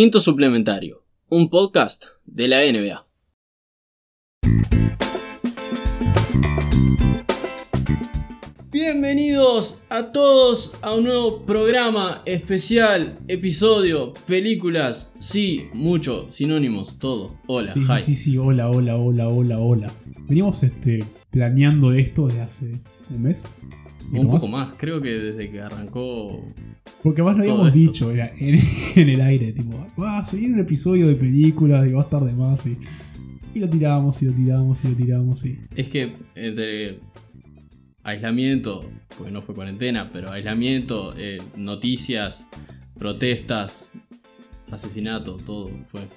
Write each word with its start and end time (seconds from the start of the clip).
Quinto 0.00 0.20
Suplementario, 0.20 1.02
un 1.28 1.50
podcast 1.50 2.04
de 2.24 2.46
la 2.46 2.58
NBA. 2.60 3.04
Bienvenidos 8.70 9.86
a 9.90 10.12
todos 10.12 10.78
a 10.82 10.94
un 10.94 11.02
nuevo 11.02 11.44
programa 11.44 12.22
especial, 12.26 13.18
episodio, 13.26 14.14
películas, 14.24 15.16
sí, 15.18 15.64
mucho, 15.72 16.30
sinónimos, 16.30 17.00
todo. 17.00 17.36
Hola, 17.48 17.74
Sí, 17.74 17.80
hi. 17.80 17.98
sí, 17.98 18.02
sí, 18.02 18.14
sí, 18.14 18.38
hola, 18.38 18.70
hola, 18.70 18.96
hola, 18.96 19.28
hola, 19.28 19.58
hola. 19.58 19.92
Venimos 20.28 20.62
este, 20.62 21.04
planeando 21.30 21.92
esto 21.92 22.28
desde 22.28 22.40
hace 22.42 22.80
un 23.10 23.22
mes. 23.22 23.48
Un 24.10 24.22
¿poquito 24.22 24.30
poco 24.30 24.48
más, 24.48 24.74
creo 24.76 25.00
que 25.02 25.10
desde 25.10 25.50
que 25.50 25.60
arrancó 25.60 26.42
Porque 27.02 27.22
más 27.22 27.36
lo 27.36 27.42
habíamos 27.42 27.66
esto. 27.68 27.78
dicho 27.78 28.10
era, 28.10 28.32
en, 28.38 28.58
en 28.96 29.08
el 29.08 29.20
aire, 29.20 29.52
tipo, 29.52 29.86
va 30.00 30.18
a 30.18 30.24
seguir 30.24 30.52
un 30.52 30.60
episodio 30.60 31.06
de 31.06 31.14
películas 31.14 31.86
y 31.86 31.92
va 31.92 32.00
a 32.00 32.04
estar 32.04 32.24
de 32.24 32.34
más. 32.34 32.66
Y, 32.66 32.78
y 33.54 33.60
lo 33.60 33.68
tiramos 33.68 34.22
y 34.22 34.26
lo 34.26 34.32
tiramos 34.32 34.84
y 34.84 34.88
lo 34.88 34.94
tiramos 34.96 35.44
y. 35.46 35.58
Es 35.74 35.88
que 35.88 36.12
entre 36.34 37.00
aislamiento, 38.02 38.88
porque 39.16 39.30
no 39.30 39.42
fue 39.42 39.54
cuarentena, 39.54 40.10
pero 40.12 40.30
aislamiento, 40.30 41.14
eh, 41.16 41.42
noticias, 41.56 42.48
protestas, 42.98 43.92
asesinato, 44.70 45.36
todo 45.36 45.70
fue. 45.80 46.08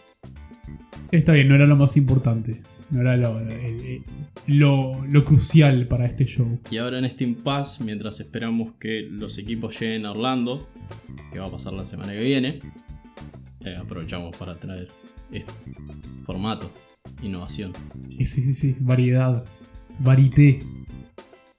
Está 1.11 1.33
bien, 1.33 1.49
no 1.49 1.55
era 1.55 1.67
lo 1.67 1.75
más 1.75 1.97
importante. 1.97 2.61
No 2.91 3.01
era 3.01 3.15
lo, 3.15 3.41
lo, 4.47 5.05
lo 5.05 5.23
crucial 5.23 5.87
para 5.87 6.05
este 6.05 6.25
show. 6.25 6.59
Y 6.70 6.77
ahora 6.77 6.99
en 6.99 7.05
este 7.05 7.23
impasse, 7.23 7.83
mientras 7.83 8.20
esperamos 8.20 8.73
que 8.73 9.07
los 9.09 9.37
equipos 9.37 9.79
lleguen 9.79 10.05
a 10.05 10.11
Orlando, 10.11 10.70
que 11.31 11.39
va 11.39 11.48
a 11.48 11.51
pasar 11.51 11.73
la 11.73 11.85
semana 11.85 12.11
que 12.11 12.20
viene, 12.20 12.59
eh, 13.61 13.75
aprovechamos 13.77 14.35
para 14.35 14.59
traer 14.59 14.89
esto. 15.31 15.53
Formato, 16.21 16.71
innovación, 17.23 17.73
Y 18.09 18.25
sí, 18.25 18.41
sí, 18.41 18.53
sí, 18.53 18.75
variedad. 18.79 19.43
Varité. 19.99 20.61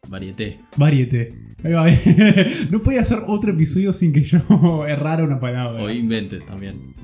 varieté. 0.08 0.60
Variete. 0.76 1.34
Ahí 1.64 1.72
va. 1.72 1.86
no 2.70 2.80
podía 2.80 3.02
hacer 3.02 3.20
otro 3.26 3.52
episodio 3.52 3.92
sin 3.92 4.12
que 4.12 4.22
yo 4.22 4.86
errara 4.86 5.24
una 5.24 5.40
palabra. 5.40 5.82
O 5.82 5.90
inventes 5.90 6.44
también. 6.44 6.94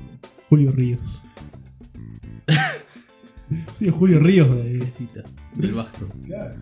Julio 0.49 0.71
Ríos. 0.71 1.25
sí, 3.71 3.89
Julio 3.89 4.19
Ríos. 4.19 4.49
de- 4.55 4.85
cita, 4.85 5.23
del 5.55 5.71
Vasco. 5.73 6.07
Claro. 6.25 6.55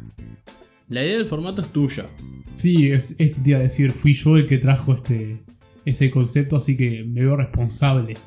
La 0.90 1.04
idea 1.04 1.18
del 1.18 1.28
formato 1.28 1.62
es 1.62 1.70
tuya. 1.70 2.08
Sí, 2.56 2.92
es, 2.92 3.16
es 3.20 3.44
te 3.44 3.52
iba 3.52 3.60
a 3.60 3.64
decir, 3.64 3.92
fui 3.92 4.14
yo 4.14 4.38
el 4.38 4.46
que 4.46 4.58
trajo 4.58 4.94
este 4.94 5.44
ese 5.86 6.12
concepto, 6.12 6.58
así 6.58 6.76
que 6.76 7.06
me 7.06 7.22
veo 7.22 7.38
responsable 7.38 8.18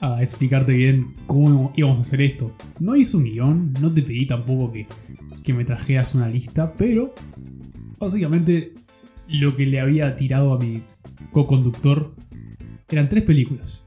a 0.00 0.22
explicarte 0.22 0.72
bien 0.72 1.14
cómo 1.26 1.72
íbamos 1.76 1.98
a 1.98 2.00
hacer 2.00 2.20
esto. 2.20 2.56
No 2.80 2.96
hice 2.96 3.16
un 3.16 3.24
guion, 3.24 3.72
no 3.80 3.92
te 3.92 4.02
pedí 4.02 4.26
tampoco 4.26 4.72
que, 4.72 4.88
que 5.44 5.52
me 5.54 5.64
trajeras 5.64 6.14
una 6.16 6.28
lista, 6.28 6.72
pero 6.76 7.14
básicamente 7.98 8.74
lo 9.28 9.56
que 9.56 9.66
le 9.66 9.78
había 9.78 10.16
tirado 10.16 10.52
a 10.52 10.58
mi 10.58 10.82
co-conductor 11.32 12.12
eran 12.88 13.08
tres 13.08 13.22
películas. 13.22 13.86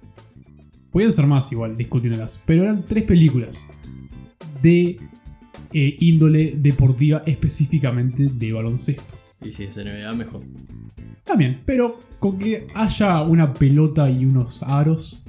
Podían 0.92 1.12
ser 1.12 1.28
más 1.28 1.52
igual, 1.52 1.76
discutiéndolas, 1.76 2.42
pero 2.46 2.64
eran 2.64 2.86
tres 2.86 3.04
películas 3.04 3.70
de 4.64 4.98
eh, 5.74 5.98
índole 6.00 6.54
deportiva 6.58 7.22
específicamente 7.28 8.28
de 8.34 8.52
baloncesto. 8.52 9.16
Y 9.44 9.52
si 9.52 9.66
es 9.66 9.78
NBA, 9.78 10.14
mejor. 10.14 10.42
También, 11.24 11.62
pero 11.66 12.02
con 12.20 12.40
que 12.40 12.68
haya 12.74 13.22
una 13.24 13.54
pelota 13.54 14.10
y 14.10 14.26
unos 14.26 14.64
aros. 14.64 15.26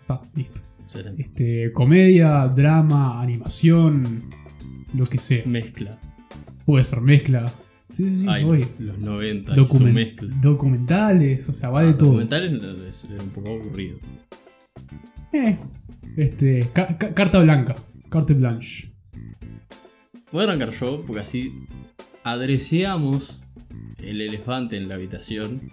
Está, 0.00 0.20
listo. 0.34 0.60
Excelente. 0.82 1.22
Este, 1.22 1.70
comedia, 1.72 2.48
drama, 2.48 3.20
animación, 3.22 4.24
lo 4.94 5.06
que 5.06 5.18
sea. 5.18 5.44
Mezcla. 5.46 5.98
Puede 6.64 6.82
ser 6.84 7.00
mezcla. 7.02 7.52
Sí, 7.90 8.10
sí, 8.10 8.16
sí, 8.18 8.26
Ay, 8.28 8.44
los 8.78 8.98
90 8.98 9.52
y 9.52 9.54
su 9.54 9.60
Document- 9.62 9.92
mezcla. 9.94 10.34
documentales, 10.42 11.48
o 11.48 11.52
sea, 11.52 11.70
va 11.70 11.82
de 11.84 11.92
todo. 11.94 12.08
Documentales 12.20 12.52
es, 12.88 13.04
es 13.04 13.22
un 13.22 13.30
poco 13.30 13.48
aburrido. 13.50 13.98
Eh, 15.32 15.58
este, 16.16 16.68
ca- 16.72 16.96
ca- 16.98 17.14
carta 17.14 17.38
blanca, 17.40 17.76
carte 18.08 18.34
blanche. 18.34 18.92
Voy 20.32 20.42
a 20.42 20.44
arrancar 20.44 20.70
yo 20.70 21.02
porque 21.06 21.20
así 21.20 21.52
adreceamos 22.22 23.48
el 23.98 24.20
elefante 24.20 24.76
en 24.76 24.88
la 24.88 24.96
habitación. 24.96 25.70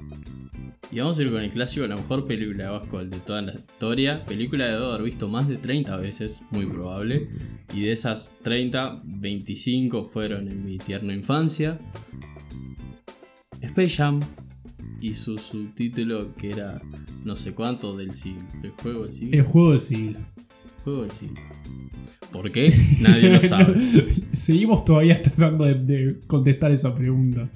Y 0.91 1.00
vamos 1.00 1.19
a 1.19 1.24
ir 1.24 1.31
con 1.31 1.41
el 1.41 1.51
clásico, 1.51 1.85
la 1.88 1.95
mejor 1.95 2.25
película 2.25 2.66
de 2.66 2.69
básquetbol 2.69 3.09
de 3.09 3.19
toda 3.19 3.41
la 3.41 3.53
historia. 3.53 4.24
Película 4.24 4.66
de 4.66 4.74
debo 4.74 4.85
haber 4.91 5.03
visto 5.03 5.28
más 5.28 5.47
de 5.47 5.57
30 5.57 5.97
veces, 5.97 6.45
muy 6.51 6.66
probable. 6.68 7.28
Y 7.74 7.81
de 7.81 7.91
esas 7.91 8.35
30, 8.44 9.01
25 9.03 10.03
fueron 10.06 10.47
en 10.47 10.63
mi 10.63 10.78
tierna 10.78 11.13
infancia. 11.13 11.79
Space 13.62 13.97
Jam 13.97 14.22
y 15.01 15.13
su 15.13 15.38
subtítulo 15.38 16.34
que 16.35 16.51
era 16.51 16.81
no 17.25 17.35
sé 17.35 17.53
cuánto 17.53 17.97
del 17.97 18.13
siglo. 18.13 18.47
El 18.63 18.72
juego 18.72 19.03
del 19.03 19.13
siglo. 19.13 19.38
El 19.38 19.44
juego 19.44 19.69
del 19.72 19.79
siglo. 19.79 20.19
juego 20.84 21.01
del 21.01 21.12
siglo. 21.12 21.41
¿Por 22.32 22.52
qué? 22.52 22.72
Nadie 23.02 23.30
lo 23.30 23.40
sabe. 23.40 23.76
Seguimos 24.34 24.84
todavía 24.86 25.22
tratando 25.22 25.66
de, 25.66 25.76
de 25.76 26.20
contestar 26.28 26.72
esa 26.72 26.94
pregunta. 26.96 27.50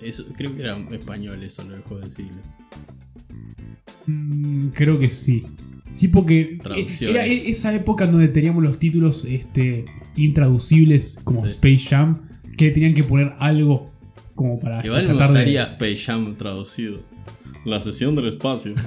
Eso, 0.00 0.26
creo 0.36 0.54
que 0.54 0.62
era 0.62 0.76
español 0.92 1.42
eso, 1.42 1.64
lo 1.64 1.72
del 1.72 1.82
juego 1.82 2.00
del 2.02 2.10
siglo. 2.10 2.36
Mm, 4.06 4.68
creo 4.68 4.98
que 4.98 5.08
sí. 5.08 5.44
Sí, 5.90 6.08
porque 6.08 6.58
Traducciones. 6.62 7.14
era 7.16 7.26
e- 7.26 7.50
esa 7.50 7.74
época 7.74 8.06
donde 8.06 8.28
teníamos 8.28 8.62
los 8.62 8.78
títulos 8.78 9.24
este, 9.24 9.84
intraducibles 10.16 11.20
como 11.24 11.40
Sí. 11.40 11.46
Space 11.52 11.88
Jam, 11.90 12.22
que 12.56 12.70
tenían 12.70 12.94
que 12.94 13.04
poner 13.04 13.32
algo 13.38 13.90
como 14.34 14.58
para 14.58 14.84
Igual 14.84 15.02
me 15.02 15.08
tratar 15.08 15.28
de- 15.28 15.32
gustaría 15.34 15.62
Space 15.64 15.96
Jam 15.96 16.34
traducido. 16.34 17.00
La 17.64 17.80
sesión 17.80 18.14
del 18.16 18.26
espacio. 18.28 18.74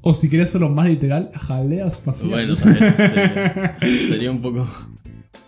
O 0.00 0.12
si 0.14 0.28
querés 0.28 0.48
hacerlo 0.50 0.68
más 0.68 0.86
literal, 0.88 1.30
jalea 1.34 1.86
espacial. 1.86 2.30
bueno, 2.30 2.56
tal 2.56 2.74
vez 2.74 2.94
sería, 2.94 3.78
sería 4.08 4.30
un 4.30 4.42
poco. 4.42 4.66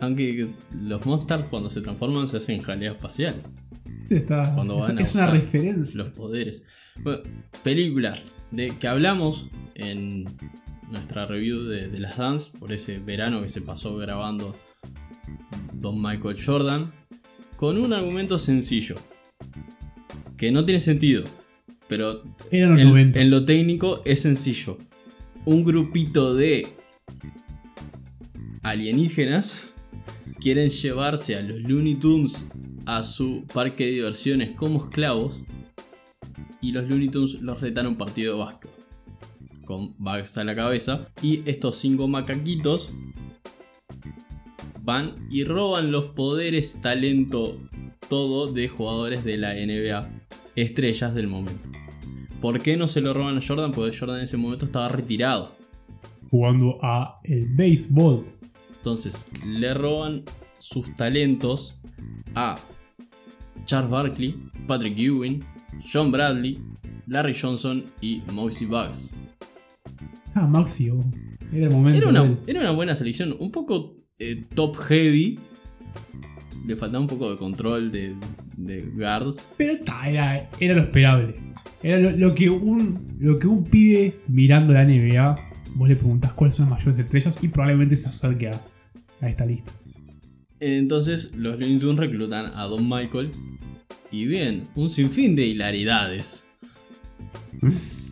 Aunque 0.01 0.51
los 0.81 1.05
monsters 1.07 1.45
cuando 1.51 1.71
se 1.71 1.81
transforman 1.81 2.29
se 2.29 2.37
hacen 2.39 2.63
jalea 2.63 2.93
espacial. 2.93 3.43
Está- 4.11 4.55
cuando 4.55 4.79
es, 4.79 4.87
van 4.89 4.99
es 4.99 5.15
una 5.15 5.27
referencia. 5.29 5.99
Los 6.03 6.11
poderes. 6.11 6.65
Bueno, 7.03 7.23
película 7.63 8.13
de 8.51 8.77
que 8.77 8.87
hablamos 8.87 9.51
en 9.75 10.25
nuestra 10.91 11.27
review 11.27 11.63
de, 11.65 11.89
de 11.89 11.99
las 11.99 12.17
Dance 12.19 12.57
por 12.59 12.71
ese 12.73 12.99
verano 12.99 13.41
que 13.43 13.49
se 13.49 13.63
pasó 13.63 13.97
grabando 13.97 14.57
Don 15.73 16.01
Michael 16.01 16.37
Jordan 16.45 16.93
con 17.57 17.79
un 17.79 17.93
argumento 17.93 18.39
sencillo 18.39 18.97
que 20.37 20.53
no 20.53 20.65
tiene 20.65 20.81
sentido, 20.81 21.25
pero 21.89 22.23
Eran 22.51 22.73
los 22.73 22.81
en, 22.81 22.89
90. 22.89 23.21
en 23.21 23.31
lo 23.31 23.45
técnico 23.45 24.03
es 24.05 24.23
sencillo. 24.23 24.79
Un 25.45 25.65
grupito 25.65 26.35
de 26.35 26.69
alienígenas 28.63 29.77
quieren 30.41 30.71
llevarse 30.71 31.37
a 31.37 31.43
los 31.43 31.61
Looney 31.61 31.95
Tunes 31.97 32.51
a 32.87 33.03
su 33.03 33.45
parque 33.53 33.85
de 33.85 33.93
diversiones 33.93 34.57
como 34.57 34.79
esclavos 34.79 35.45
y 36.61 36.73
los 36.73 36.89
Looney 36.89 37.09
Tunes 37.09 37.41
los 37.41 37.61
retan 37.61 37.87
a 37.87 37.89
un 37.91 37.97
partido 37.97 38.35
de 38.35 38.41
básquet 38.41 38.71
con 39.65 39.95
Bugs 39.99 40.39
a 40.39 40.45
la 40.45 40.55
cabeza 40.55 41.09
y 41.23 41.43
estos 41.49 41.77
cinco 41.77 42.09
macaquitos 42.09 42.95
van 44.83 45.15
y 45.31 45.45
roban 45.45 45.91
los 45.91 46.07
poderes, 46.07 46.83
talento, 46.83 47.59
todo 48.09 48.53
de 48.53 48.69
jugadores 48.69 49.25
de 49.25 49.39
la 49.39 49.55
NBA, 49.55 50.24
estrellas 50.57 51.15
del 51.15 51.29
momento. 51.29 51.71
¿Por 52.41 52.61
qué 52.61 52.77
no 52.77 52.87
se 52.87 53.01
lo 53.01 53.15
roban 53.15 53.39
a 53.39 53.41
Jordan? 53.41 53.73
Porque 53.73 53.97
Jordan 53.97 54.19
en 54.19 54.25
ese 54.25 54.37
momento 54.37 54.67
estaba 54.67 54.89
retirado. 54.89 55.57
Jugando 56.31 56.79
a 56.83 57.21
el 57.25 57.47
béisbol. 57.47 58.27
Entonces 58.77 59.31
le 59.47 59.73
roban 59.73 60.25
sus 60.59 60.95
talentos 60.95 61.81
a 62.35 62.59
Charles 63.65 63.91
Barkley, 63.91 64.35
Patrick 64.67 64.99
Ewing, 64.99 65.43
John 65.81 66.13
Bradley, 66.13 66.61
Larry 67.07 67.35
Johnson 67.35 67.85
y 68.01 68.23
Moxie 68.33 68.67
Bugs. 68.67 69.17
Ah, 70.35 70.47
Maxi, 70.47 70.91
oh, 70.91 71.05
era 71.53 71.67
el 71.67 71.71
momento. 71.71 72.09
Una, 72.09 72.37
era 72.47 72.61
una 72.61 72.73
buena 72.73 72.95
selección, 72.95 73.37
un 73.39 73.51
poco 73.51 73.97
eh, 74.19 74.45
top 74.55 74.77
heavy. 74.77 75.39
Le 76.67 76.77
faltaba 76.77 77.01
un 77.01 77.09
poco 77.09 77.31
de 77.31 77.37
control 77.37 77.91
de, 77.91 78.17
de 78.57 78.83
guards. 78.83 79.55
Pero 79.57 79.79
ta, 79.85 80.09
era, 80.09 80.49
era 80.61 80.75
lo 80.75 80.83
esperable. 80.83 81.37
Era 81.83 81.99
lo, 81.99 82.11
lo 82.17 82.35
que 82.35 82.49
un, 82.51 83.01
lo 83.19 83.39
que 83.39 83.47
un 83.47 83.65
pibe 83.65 84.21
mirando 84.29 84.73
la 84.73 84.85
NBA, 84.85 85.39
vos 85.75 85.89
le 85.89 85.97
preguntás 85.97 86.33
cuáles 86.33 86.55
son 86.55 86.71
las 86.71 86.79
mayores 86.79 86.99
estrellas 86.99 87.39
y 87.43 87.49
probablemente 87.49 87.97
se 87.97 88.09
acerque 88.09 88.49
a, 88.49 88.61
a 89.21 89.29
esta 89.29 89.45
lista. 89.45 89.73
Entonces 90.61 91.35
los 91.37 91.59
Looney 91.59 91.79
Tunes 91.79 91.99
reclutan 91.99 92.53
a 92.55 92.65
Don 92.65 92.89
Michael. 92.89 93.31
Y 94.11 94.27
bien, 94.27 94.69
un 94.75 94.89
sinfín 94.89 95.35
de 95.35 95.47
hilaridades. 95.47 96.53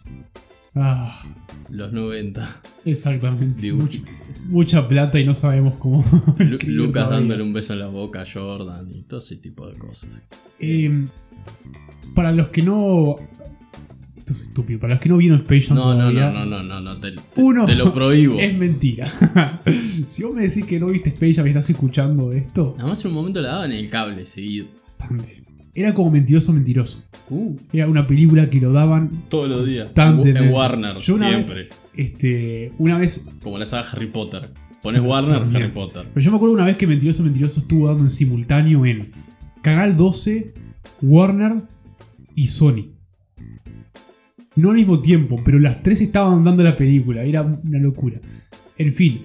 Ah, 0.75 1.23
Los 1.71 1.93
90. 1.93 2.49
exactamente. 2.85 3.73
Mucha, 3.73 4.01
mucha 4.49 4.89
plata 4.89 5.21
y 5.21 5.27
no 5.27 5.35
sabemos 5.35 5.77
cómo. 5.77 6.03
Lu- 6.39 6.59
Lucas 6.67 7.05
todavía. 7.05 7.19
dándole 7.21 7.43
un 7.43 7.53
beso 7.53 7.73
en 7.75 7.81
la 7.81 7.89
boca 7.89 8.23
a 8.23 8.25
Jordan 8.31 8.91
y 8.91 9.03
todo 9.03 9.19
ese 9.19 9.37
tipo 9.37 9.67
de 9.69 9.77
cosas. 9.77 10.25
Eh, 10.61 11.07
para 12.15 12.33
los 12.33 12.49
que 12.49 12.63
no. 12.63 13.17
Esto 14.17 14.33
es 14.35 14.43
estúpido. 14.43 14.79
Para 14.81 14.95
los 14.95 15.03
que 15.03 15.09
no 15.09 15.17
vieron 15.17 15.41
Space 15.41 15.67
Jam 15.69 15.77
No, 15.79 15.95
no, 15.95 16.11
no, 16.13 16.31
no, 16.33 16.45
no, 16.47 16.63
no, 16.63 16.81
no, 16.81 17.01
te, 17.01 17.11
te- 17.13 17.21
Uno 17.43 17.65
te 17.65 17.75
lo 17.75 17.93
prohíbo. 17.93 18.37
Es 18.39 18.57
mentira. 18.57 19.07
si 19.67 20.23
vos 20.23 20.35
me 20.35 20.43
decís 20.43 20.65
que 20.65 20.79
no 20.81 20.87
viste 20.87 21.11
Space 21.11 21.35
Jam 21.35 21.47
y 21.47 21.51
estás 21.51 21.69
escuchando 21.69 22.33
esto, 22.33 22.77
Además 22.79 23.05
en 23.05 23.11
un 23.11 23.17
momento 23.17 23.41
la 23.43 23.49
daban 23.49 23.73
en 23.73 23.79
el 23.85 23.91
cable 23.91 24.25
seguido. 24.25 24.69
bastante. 24.99 25.43
Era 25.75 25.95
como 25.95 26.11
mentiroso, 26.11 26.53
mentiroso. 26.53 27.05
Uh, 27.31 27.57
Era 27.73 27.89
una 27.89 28.07
película 28.07 28.51
que 28.51 28.61
lo 28.61 28.73
daban 28.73 29.25
todos 29.29 29.49
los 29.49 29.67
días. 29.67 29.95
En. 29.97 30.51
Warner, 30.53 30.99
Yo 30.99 31.15
una 31.15 31.29
siempre. 31.29 31.69
este, 31.95 32.73
una 32.79 32.99
vez. 32.99 33.31
Como 33.43 33.59
la 33.59 33.65
saga 33.67 33.89
Harry 33.91 34.07
Potter. 34.07 34.51
Pones 34.83 35.01
Warner, 35.01 35.39
También. 35.41 35.63
Harry 35.65 35.73
Potter. 35.73 36.07
Pero 36.13 36.25
yo 36.25 36.31
me 36.31 36.37
acuerdo 36.37 36.55
una 36.55 36.65
vez 36.67 36.77
que 36.77 36.87
Mentiroso, 36.87 37.23
Mentiroso 37.23 37.61
estuvo 37.61 37.89
dando 37.89 38.03
en 38.03 38.11
simultáneo 38.11 38.85
en 38.85 39.11
Canal 39.63 39.97
12, 39.97 40.53
Warner 41.01 41.63
y 42.35 42.47
Sony. 42.49 42.89
No 44.57 44.71
al 44.71 44.77
mismo 44.77 45.01
tiempo, 45.01 45.41
pero 45.45 45.59
las 45.59 45.83
tres 45.83 46.03
estaban 46.03 46.45
dando 46.45 46.63
la 46.63 46.77
película. 46.77 47.23
Era 47.23 47.43
una 47.43 47.79
locura. 47.79 48.21
En 48.77 48.93
fin. 48.93 49.23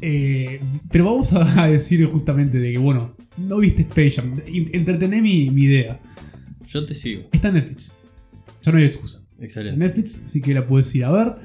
Eh, 0.00 0.60
pero 0.90 1.04
vamos 1.04 1.32
a 1.34 1.66
decir 1.68 2.04
justamente 2.06 2.58
de 2.58 2.72
que, 2.72 2.78
bueno, 2.78 3.14
no 3.38 3.58
viste 3.58 3.82
Space 3.82 4.10
Jam. 4.12 4.36
Entretené 4.72 5.22
mi, 5.22 5.50
mi 5.50 5.62
idea. 5.64 5.98
Yo 6.66 6.84
te 6.84 6.94
sigo. 6.94 7.22
Está 7.32 7.48
en 7.48 7.54
Netflix. 7.54 7.96
Ya 8.62 8.72
no 8.72 8.78
hay 8.78 8.84
excusa. 8.84 9.28
En 9.38 9.44
Excelente. 9.44 9.78
Netflix, 9.84 10.24
así 10.26 10.40
que 10.40 10.52
la 10.54 10.66
puedes 10.66 10.94
ir 10.94 11.04
a 11.04 11.10
ver. 11.10 11.36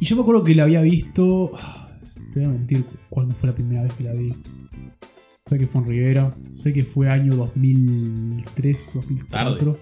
Y 0.00 0.04
yo 0.06 0.16
me 0.16 0.22
acuerdo 0.22 0.42
que 0.44 0.54
la 0.54 0.64
había 0.64 0.80
visto. 0.82 1.52
Te 2.32 2.40
voy 2.40 2.48
a 2.48 2.52
mentir 2.52 2.84
cuándo 3.08 3.34
fue 3.34 3.50
la 3.50 3.54
primera 3.54 3.82
vez 3.82 3.92
que 3.92 4.04
la 4.04 4.12
vi. 4.14 4.34
Sé 5.48 5.58
que 5.58 5.66
fue 5.66 5.80
en 5.82 5.86
Rivera. 5.86 6.36
Sé 6.50 6.72
que 6.72 6.84
fue 6.84 7.08
año 7.10 7.36
2003, 7.36 8.92
2004. 8.94 9.78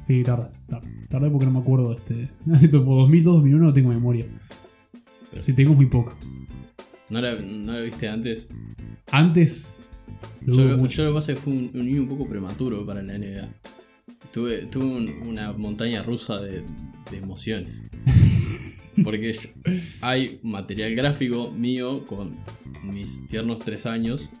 Sí, 0.00 0.22
tarde, 0.24 0.48
tarde. 0.68 0.88
Tarde 1.08 1.30
porque 1.30 1.46
no 1.46 1.52
me 1.52 1.58
acuerdo 1.60 1.90
de 1.90 1.96
este. 1.96 2.28
Por 2.78 2.96
2002, 3.02 3.36
2001 3.36 3.64
no 3.64 3.72
tengo 3.72 3.90
memoria. 3.90 4.26
Pero- 5.30 5.42
Si 5.42 5.54
tengo 5.54 5.74
muy 5.74 5.86
poca. 5.86 6.14
¿No 7.10 7.20
la, 7.20 7.34
no 7.34 7.72
la 7.72 7.80
viste 7.82 8.08
antes? 8.08 8.48
Antes. 9.10 9.78
Yo, 10.46 10.64
lo- 10.64 10.78
mucho. 10.78 10.98
yo 10.98 11.04
lo 11.04 11.10
que 11.10 11.14
pasa 11.14 11.32
es 11.32 11.38
que 11.38 11.44
fue 11.44 11.52
un, 11.52 11.70
un 11.74 11.84
niño 11.86 12.02
un 12.02 12.08
poco 12.08 12.28
prematuro 12.28 12.84
para 12.86 13.02
la 13.02 13.18
NBA. 13.18 13.52
Tuve, 14.32 14.66
tuve 14.66 14.84
un- 14.84 15.28
una 15.28 15.52
montaña 15.52 16.02
rusa 16.02 16.40
de, 16.40 16.62
de 17.10 17.16
emociones. 17.16 17.86
Porque 19.04 19.32
yo- 19.32 19.48
hay 20.02 20.38
material 20.42 20.94
gráfico 20.94 21.50
mío 21.50 22.06
con 22.06 22.36
mis 22.82 23.26
tiernos 23.26 23.60
3 23.60 23.86
años, 23.86 24.32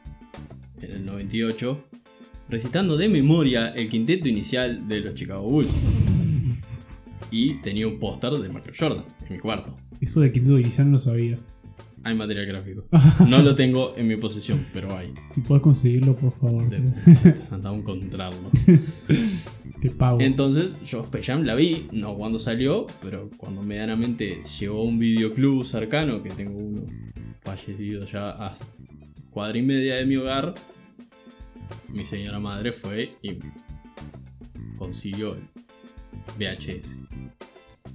en 0.80 0.90
el 0.92 1.04
98, 1.06 1.84
recitando 2.48 2.96
de 2.96 3.08
memoria 3.08 3.68
el 3.68 3.88
quinteto 3.88 4.28
inicial 4.28 4.86
de 4.86 5.00
los 5.00 5.14
Chicago 5.14 5.48
Bulls. 5.48 6.50
Y 7.30 7.54
tenía 7.62 7.88
un 7.88 7.98
póster 7.98 8.30
de 8.34 8.48
Michael 8.48 8.74
Jordan 8.78 9.04
en 9.26 9.32
mi 9.32 9.38
cuarto. 9.40 9.76
Eso 10.00 10.20
de 10.20 10.30
quinteto 10.30 10.56
inicial 10.56 10.86
no 10.86 10.92
lo 10.92 10.98
sabía. 11.00 11.36
Hay 12.04 12.14
material 12.14 12.46
gráfico. 12.46 12.84
No 13.28 13.40
lo 13.42 13.54
tengo 13.54 13.94
en 13.96 14.06
mi 14.06 14.16
posesión, 14.16 14.64
pero 14.72 14.96
hay. 14.96 15.12
Si 15.26 15.40
puedes 15.40 15.62
conseguirlo, 15.62 16.16
por 16.16 16.32
favor. 16.32 16.68
De- 16.68 16.76
Anda 17.50 17.70
a 17.70 17.74
encontrarlo. 17.74 18.50
Te 19.80 19.90
pago. 19.90 20.20
Entonces, 20.20 20.78
yo 20.84 21.00
Space 21.04 21.32
Jam 21.32 21.44
la 21.44 21.54
vi, 21.54 21.88
no 21.92 22.14
cuando 22.16 22.38
salió, 22.38 22.86
pero 23.02 23.30
cuando 23.36 23.62
medianamente 23.62 24.40
llegó 24.60 24.80
a 24.80 24.84
un 24.84 24.98
videoclub 24.98 25.64
cercano, 25.64 26.22
que 26.22 26.30
tengo 26.30 26.58
uno 26.58 26.82
fallecido 27.42 28.04
ya 28.06 28.30
a 28.30 28.52
cuadra 29.30 29.58
y 29.58 29.62
media 29.62 29.96
de 29.96 30.06
mi 30.06 30.16
hogar, 30.16 30.54
mi 31.88 32.04
señora 32.04 32.38
madre 32.38 32.72
fue 32.72 33.12
y 33.22 33.38
consiguió 34.78 35.34
el 35.34 35.42
VHS, 36.38 36.98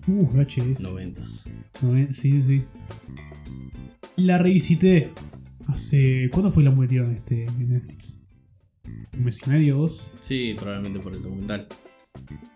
Uh, 0.08 0.26
VHS. 0.28 0.94
90s. 0.94 1.52
No, 1.82 1.96
eh, 1.96 2.08
Sí, 2.12 2.42
sí. 2.42 2.64
La 4.16 4.38
revisité 4.38 5.12
hace. 5.68 6.30
¿Cuándo 6.32 6.52
fue 6.52 6.64
la 6.64 6.72
metieron 6.72 7.14
este, 7.14 7.46
en 7.46 7.70
Netflix? 7.70 8.22
¿Un 9.14 9.24
mes 9.24 9.42
y 9.46 9.50
medio, 9.50 9.78
dos? 9.78 10.14
Sí, 10.20 10.56
probablemente 10.58 11.00
por 11.00 11.14
el 11.14 11.22
documental. 11.22 11.68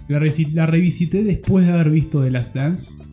La, 0.08 0.20
la 0.54 0.66
revisité 0.66 1.24
después 1.24 1.66
de 1.66 1.72
haber 1.72 1.90
visto 1.90 2.22
The 2.24 2.32
Last 2.32 2.56
Dance. 2.56 3.04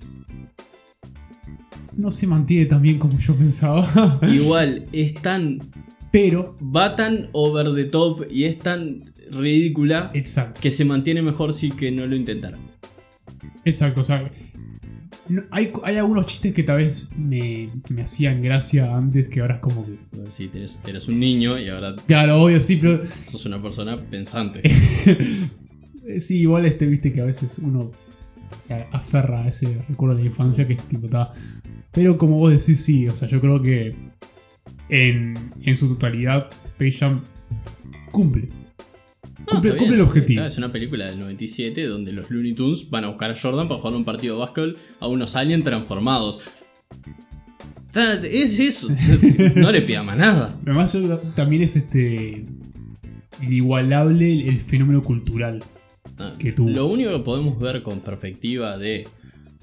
No 1.97 2.11
se 2.11 2.27
mantiene 2.27 2.67
tan 2.67 2.83
bien 2.83 2.99
como 2.99 3.19
yo 3.19 3.37
pensaba. 3.37 4.21
Igual, 4.33 4.87
es 4.93 5.15
tan. 5.15 5.61
Pero. 6.11 6.57
va 6.61 6.97
tan 6.97 7.29
over 7.33 7.73
the 7.75 7.85
top 7.85 8.25
y 8.31 8.45
es 8.45 8.59
tan 8.59 9.05
ridícula 9.31 10.11
Exacto. 10.15 10.61
que 10.61 10.71
se 10.73 10.85
mantiene 10.85 11.23
mejor 11.23 11.53
si 11.53 11.71
que 11.71 11.93
no 11.93 12.07
lo 12.07 12.17
intentara. 12.17 12.59
Exacto. 13.65 14.01
O 14.01 14.05
sea. 14.05 14.31
no- 15.29 15.43
hay, 15.51 15.71
hay 15.85 15.97
algunos 15.97 16.27
chistes 16.27 16.53
que 16.55 16.63
tal 16.63 16.79
vez 16.79 17.09
me, 17.17 17.69
me 17.91 18.03
hacían 18.03 18.43
gracia 18.43 18.97
antes 18.97 19.29
que 19.29 19.41
ahora 19.41 19.57
es 19.57 19.61
como 19.61 19.85
que. 19.87 19.99
Si 20.29 20.51
eres, 20.55 20.81
eres 20.87 21.09
un 21.09 21.19
niño 21.19 21.59
y 21.59 21.69
ahora 21.69 21.97
Claro, 22.07 22.43
obvio, 22.43 22.59
sí, 22.59 22.79
pero. 22.81 23.01
sos 23.07 23.45
una 23.47 23.61
persona 23.63 23.97
pensante. 23.97 24.63
Eh, 26.07 26.19
Sí, 26.19 26.41
igual 26.41 26.65
este, 26.65 26.87
viste 26.87 27.13
que 27.13 27.21
a 27.21 27.25
veces 27.27 27.59
uno 27.59 27.93
se 28.57 28.87
aferra 28.91 29.43
a 29.45 29.49
ese 29.49 29.83
recuerdo 29.89 30.17
de 30.17 30.23
la 30.23 30.27
infancia 30.29 30.67
que 30.67 30.73
es 30.73 30.89
tipo 30.89 31.05
está. 31.07 31.31
Pero 31.93 32.17
como 32.19 32.39
vos 32.39 32.51
decís, 32.51 32.83
sí, 32.83 33.07
o 33.07 33.15
sea, 33.15 33.29
yo 33.29 33.41
creo 33.41 33.61
que 33.63 33.95
en, 34.89 35.35
en 35.63 35.77
su 35.77 35.89
totalidad, 35.89 36.49
Space 36.79 36.99
Jam 37.05 37.21
cumple. 39.45 39.71
No, 39.71 39.71
Cumple, 39.71 39.71
está 39.71 39.79
cumple 39.79 39.97
bien, 39.97 40.01
el 40.01 40.07
objetivo. 40.07 40.45
Es 40.45 40.59
una 40.59 40.73
película 40.73 41.07
del 41.07 41.19
97 41.21 41.87
donde 41.87 42.13
los 42.13 42.31
Looney 42.31 42.53
Tunes 42.53 42.91
van 42.91 43.05
a 43.05 43.09
buscar 43.09 43.31
a 43.31 43.35
Jordan 43.35 43.69
para 43.69 43.81
jugar 43.81 43.97
un 43.97 44.05
partido 44.05 44.35
de 44.35 44.41
básquetbol 44.41 44.77
a 45.01 45.07
unos 45.09 45.37
aliens 45.37 45.65
transformados. 45.65 46.41
Es 47.95 48.61
eso. 48.61 48.89
No 49.57 49.73
le 49.73 49.83
pida 49.83 50.03
más 50.03 50.17
nada. 50.17 50.57
Además, 50.63 50.97
también 51.35 51.63
es 51.63 51.77
este. 51.77 52.45
Inigualable 53.43 54.49
el, 54.49 54.61
fenómeno 54.61 55.03
cultural. 55.03 55.65
Ah, 56.19 56.35
Que 56.39 56.53
tuvo. 56.53 56.71
Lo 56.71 56.87
único 56.87 57.11
que 57.11 57.21
podemos 57.21 57.59
ver 57.59 57.83
con 57.83 58.01
perspectiva 58.01 58.77
de 58.77 59.09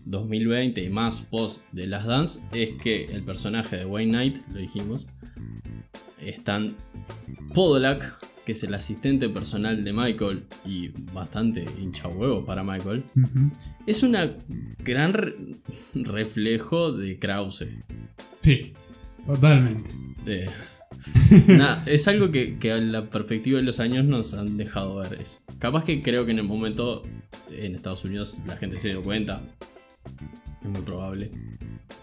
2020 0.05 0.83
y 0.83 0.89
más 0.89 1.21
post 1.21 1.65
de 1.71 1.85
Las 1.85 2.05
Dance 2.05 2.47
es 2.53 2.71
que 2.81 3.05
el 3.05 3.23
personaje 3.23 3.77
de 3.77 3.85
Wayne 3.85 4.11
Knight, 4.11 4.37
lo 4.51 4.59
dijimos, 4.59 5.07
es 6.19 6.43
tan 6.43 6.75
Podolak, 7.53 8.03
que 8.47 8.53
es 8.53 8.63
el 8.63 8.73
asistente 8.73 9.27
personal 9.27 9.83
de 9.83 9.91
Michael 9.91 10.45
y 10.65 10.87
bastante 11.11 11.65
hincha 11.81 12.07
huevo 12.07 12.45
para 12.45 12.63
Michael, 12.63 13.03
es 13.85 14.03
un 14.03 14.15
gran 14.79 15.11
re- 15.11 15.35
reflejo 15.95 16.93
de 16.93 17.19
Krause. 17.19 17.67
Sí, 18.39 18.71
totalmente. 19.25 19.91
Eh, 20.27 20.49
nah, 21.49 21.75
es 21.87 22.07
algo 22.07 22.31
que, 22.31 22.57
que 22.57 22.71
a 22.71 22.77
la 22.77 23.09
perspectiva 23.09 23.57
de 23.57 23.63
los 23.63 23.81
años 23.81 24.05
nos 24.05 24.33
han 24.33 24.55
dejado 24.55 24.95
ver 24.95 25.15
eso. 25.19 25.41
Capaz 25.59 25.83
que 25.83 26.01
creo 26.01 26.25
que 26.25 26.31
en 26.31 26.39
el 26.39 26.45
momento 26.45 27.03
en 27.51 27.75
Estados 27.75 28.05
Unidos 28.05 28.39
la 28.47 28.55
gente 28.55 28.79
se 28.79 28.87
dio 28.89 29.01
cuenta. 29.03 29.41
Es 30.67 30.73
muy 30.73 30.81
probable. 30.81 31.31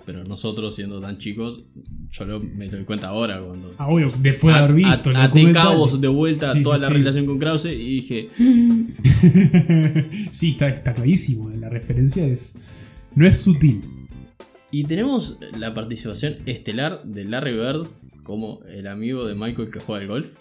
Pero 0.07 0.23
nosotros 0.25 0.75
siendo 0.75 1.01
tan 1.01 1.17
chicos, 1.19 1.65
yo 2.11 2.25
lo- 2.27 2.41
me 2.41 2.69
doy 2.69 2.85
cuenta 2.85 3.09
ahora 3.09 3.41
cuando... 3.43 3.75
Ah, 3.79 3.89
obvio, 3.89 4.07
después 4.23 4.55
de 4.55 4.61
haber 4.61 4.75
visto 4.75 5.11
Até 5.15 5.53
cabos 5.53 6.01
de 6.01 6.09
vuelta 6.09 6.53
Sí, 6.53 6.63
toda 6.63 6.77
sí, 6.77 6.83
la 6.83 6.89
sí. 6.89 6.95
relación 6.95 7.27
con 7.27 7.39
Krause 7.39 7.67
y 7.67 7.97
dije... 8.01 8.29
sí, 10.31 10.51
está, 10.51 10.69
está 10.69 10.95
clarísimo. 10.95 11.51
La 11.51 11.69
referencia 11.71 12.27
es. 12.27 12.59
No 13.15 13.27
es 13.27 13.39
sutil. 13.39 13.83
Y 14.71 14.85
tenemos 14.85 15.39
la 15.59 15.73
participación 15.73 16.37
estelar 16.47 17.03
de 17.05 17.25
Larry 17.25 17.53
Bird 17.53 17.87
como 18.25 18.61
el 18.69 18.87
amigo 18.89 19.25
de 19.27 19.35
Michael 19.35 19.71
que 19.71 19.79
juega 19.81 20.03
al 20.03 20.09
golf. 20.09 20.37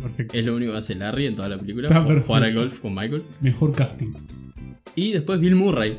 Perfecto. 0.00 0.36
Es 0.36 0.44
lo 0.44 0.56
único 0.56 0.72
que 0.72 0.78
hace 0.78 0.94
Larry 0.94 1.26
en 1.26 1.34
toda 1.34 1.48
la 1.48 1.58
película. 1.58 1.88
Jugar 2.20 2.44
al 2.44 2.54
golf 2.54 2.80
con 2.80 2.94
Michael. 2.94 3.22
Mejor 3.40 3.72
casting. 3.74 4.12
Y 4.94 5.12
después 5.12 5.38
Bill 5.40 5.54
Murray, 5.56 5.98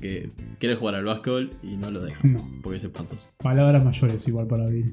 que 0.00 0.30
quiere 0.58 0.76
jugar 0.76 0.94
al 0.96 1.04
básquetbol 1.04 1.50
y 1.62 1.76
no 1.76 1.90
lo 1.90 2.00
deja, 2.00 2.20
No. 2.26 2.46
porque 2.62 2.76
es 2.76 2.84
espantoso. 2.84 3.30
Palabras 3.38 3.84
mayores 3.84 4.26
igual 4.28 4.46
para 4.46 4.66
Bill. 4.66 4.92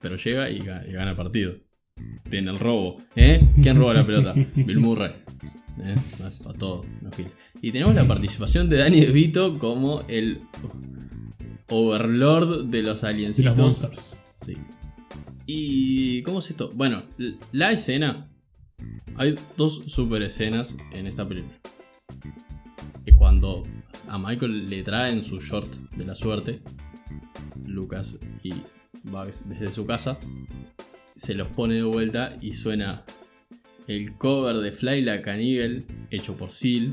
Pero 0.00 0.16
llega 0.16 0.50
y, 0.50 0.60
ga- 0.60 0.88
y 0.88 0.92
gana 0.92 1.10
el 1.12 1.16
partido. 1.16 1.54
Tiene 2.30 2.50
el 2.52 2.58
robo. 2.60 3.00
¿Eh? 3.16 3.40
¿Quién 3.62 3.76
roba 3.76 3.94
la 3.94 4.06
pelota? 4.06 4.32
Bill 4.54 4.78
Murray. 4.78 5.10
¿Eh? 5.80 5.94
Para 6.44 6.58
todo. 6.58 6.84
no. 7.02 7.10
Y 7.60 7.72
tenemos 7.72 7.94
la 7.94 8.04
participación 8.04 8.68
de 8.68 8.76
Danny 8.78 9.00
DeVito 9.00 9.58
como 9.58 10.02
el 10.08 10.42
overlord 11.68 12.66
de 12.66 12.82
los 12.82 13.00
De 13.02 13.08
aliencitos. 13.08 13.50
los 13.50 13.58
Monsters. 13.58 14.24
Sí. 14.34 14.56
¿Y 15.46 16.22
cómo 16.22 16.38
es 16.40 16.50
esto? 16.50 16.72
Bueno, 16.74 17.02
la 17.52 17.72
escena. 17.72 18.30
Hay 19.16 19.36
dos 19.56 19.84
super 19.86 20.22
escenas 20.22 20.78
en 20.92 21.06
esta 21.08 21.26
película. 21.28 21.54
Que 23.08 23.16
cuando 23.16 23.62
a 24.06 24.18
Michael 24.18 24.68
le 24.68 24.82
traen 24.82 25.22
su 25.22 25.40
short 25.40 25.74
de 25.96 26.04
la 26.04 26.14
suerte. 26.14 26.60
Lucas 27.64 28.18
y 28.42 28.52
Bugs 29.02 29.48
desde 29.48 29.72
su 29.72 29.86
casa. 29.86 30.18
Se 31.14 31.34
los 31.34 31.48
pone 31.48 31.76
de 31.76 31.84
vuelta 31.84 32.36
y 32.42 32.52
suena 32.52 33.06
el 33.86 34.18
cover 34.18 34.56
de 34.56 34.72
Fly 34.72 35.08
an 35.08 35.40
Eagle 35.40 35.86
hecho 36.10 36.36
por 36.36 36.50
Seal. 36.50 36.92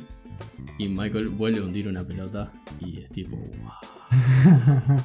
Y 0.80 0.88
Michael 0.88 1.28
vuelve 1.28 1.60
a 1.60 1.64
hundir 1.64 1.90
una 1.90 2.08
pelota 2.08 2.54
y 2.80 3.00
es 3.00 3.10
tipo, 3.10 3.36
wow. 3.36 5.02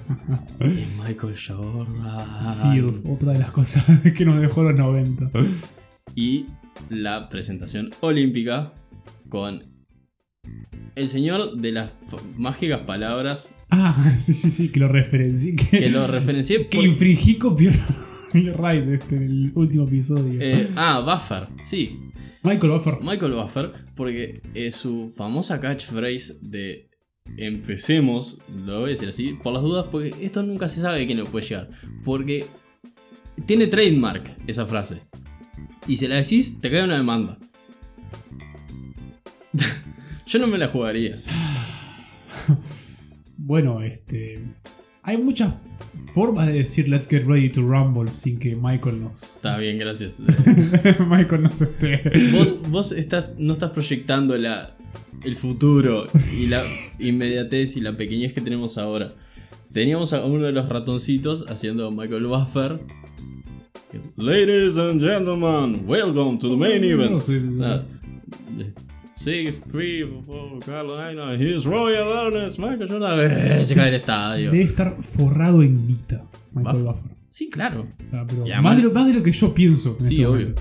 Es 0.60 1.02
Michael 1.04 1.34
Jordan. 1.34 2.40
Sí, 2.40 2.80
otra 3.10 3.32
de 3.32 3.40
las 3.40 3.50
cosas 3.50 4.12
que 4.16 4.24
nos 4.24 4.40
dejó 4.40 4.62
los 4.62 4.76
90. 4.76 5.28
Y 6.14 6.46
la 6.88 7.28
presentación 7.28 7.90
olímpica 8.00 8.72
con 9.28 9.70
el 10.96 11.08
señor 11.08 11.56
de 11.56 11.72
las 11.72 11.92
mágicas 12.36 12.80
palabras 12.80 13.62
Ah, 13.70 13.94
sí, 14.18 14.32
sí, 14.32 14.50
sí, 14.50 14.70
que 14.72 14.80
lo 14.80 14.88
referencié. 14.88 15.54
Que, 15.56 15.78
que 15.78 15.90
lo 15.90 16.06
referencié 16.06 16.66
que 16.68 16.76
por- 16.78 16.86
infringí 16.86 17.36
copyright 17.38 17.74
este, 18.88 19.16
en 19.16 19.22
el 19.22 19.52
último 19.54 19.84
episodio. 19.86 20.40
eh, 20.40 20.66
ah, 20.76 21.00
Buffer, 21.04 21.48
sí, 21.60 21.98
Michael 22.42 22.72
Buffer. 22.72 22.98
Michael 23.02 23.32
Buffer, 23.32 23.72
porque 23.96 24.40
eh, 24.54 24.70
su 24.72 25.12
famosa 25.14 25.60
catchphrase 25.60 26.38
de 26.42 26.88
empecemos, 27.36 28.40
lo 28.64 28.80
voy 28.80 28.88
a 28.88 28.90
decir 28.92 29.08
así, 29.08 29.34
por 29.42 29.52
las 29.52 29.62
dudas, 29.62 29.86
porque 29.90 30.14
esto 30.20 30.42
nunca 30.42 30.66
se 30.68 30.80
sabe 30.80 31.06
quién 31.06 31.18
le 31.18 31.24
puede 31.26 31.46
llegar, 31.46 31.70
porque 32.04 32.46
tiene 33.46 33.66
trademark 33.66 34.36
esa 34.46 34.66
frase, 34.66 35.02
y 35.86 35.96
si 35.96 36.08
la 36.08 36.16
decís, 36.16 36.60
te 36.60 36.70
cae 36.70 36.84
una 36.84 36.96
demanda. 36.96 37.38
Yo 40.30 40.38
no 40.38 40.46
me 40.46 40.58
la 40.58 40.68
jugaría. 40.68 41.22
Bueno, 43.42 43.80
este. 43.80 44.38
Hay 45.02 45.16
muchas 45.16 45.56
formas 46.12 46.46
de 46.46 46.52
decir 46.52 46.88
Let's 46.88 47.08
get 47.08 47.24
ready 47.26 47.48
to 47.48 47.62
rumble 47.62 48.10
sin 48.10 48.38
que 48.38 48.54
Michael 48.54 49.02
nos. 49.02 49.36
Está 49.36 49.56
bien, 49.56 49.78
gracias. 49.78 50.20
Michael 51.08 51.42
nos 51.44 51.62
esté. 51.62 52.02
Vos, 52.32 52.68
vos 52.68 52.92
estás, 52.92 53.36
no 53.38 53.54
estás 53.54 53.70
proyectando 53.70 54.36
la, 54.36 54.76
el 55.24 55.36
futuro 55.36 56.06
y 56.38 56.48
la 56.48 56.62
inmediatez 56.98 57.78
y 57.78 57.80
la 57.80 57.96
pequeñez 57.96 58.34
que 58.34 58.42
tenemos 58.42 58.76
ahora. 58.76 59.14
Teníamos 59.72 60.12
a 60.12 60.22
uno 60.24 60.44
de 60.44 60.52
los 60.52 60.68
ratoncitos 60.68 61.46
haciendo 61.48 61.90
Michael 61.90 62.26
Buffer. 62.26 62.78
Ladies 64.16 64.76
and 64.76 65.00
gentlemen, 65.00 65.82
welcome 65.88 66.36
to 66.38 66.50
the 66.50 66.56
main 66.56 66.84
event. 66.84 67.18
Sí, 67.18 67.40
sí, 67.40 67.48
sí. 67.52 67.62
Ah, 67.64 67.82
Six, 69.24 69.60
three, 69.70 70.02
four, 70.24 70.60
Carolina, 70.64 71.34
his 71.34 71.66
royal 71.66 72.26
honors, 72.26 72.58
Michael 72.58 72.88
Jordan. 72.88 73.30
Eh, 73.30 73.64
Se 73.66 73.74
cae 73.74 73.88
el 73.88 73.94
estadio. 73.96 74.50
Debe 74.50 74.64
estar 74.64 74.96
forrado 75.02 75.62
en 75.62 75.86
guita, 75.86 76.24
Michael 76.52 76.76
Buff- 76.76 76.84
Buffer. 76.94 77.10
Sí, 77.28 77.50
claro. 77.50 77.86
Ah, 78.14 78.24
pero 78.26 78.46
Y 78.46 78.52
además- 78.52 78.62
más, 78.72 78.76
de 78.78 78.82
lo, 78.88 78.92
más 78.94 79.06
de 79.08 79.12
lo 79.14 79.22
que 79.22 79.30
yo 79.32 79.52
pienso. 79.52 79.96
En 80.00 80.06
Sí, 80.06 80.14
este 80.14 80.26
obvio. 80.26 80.54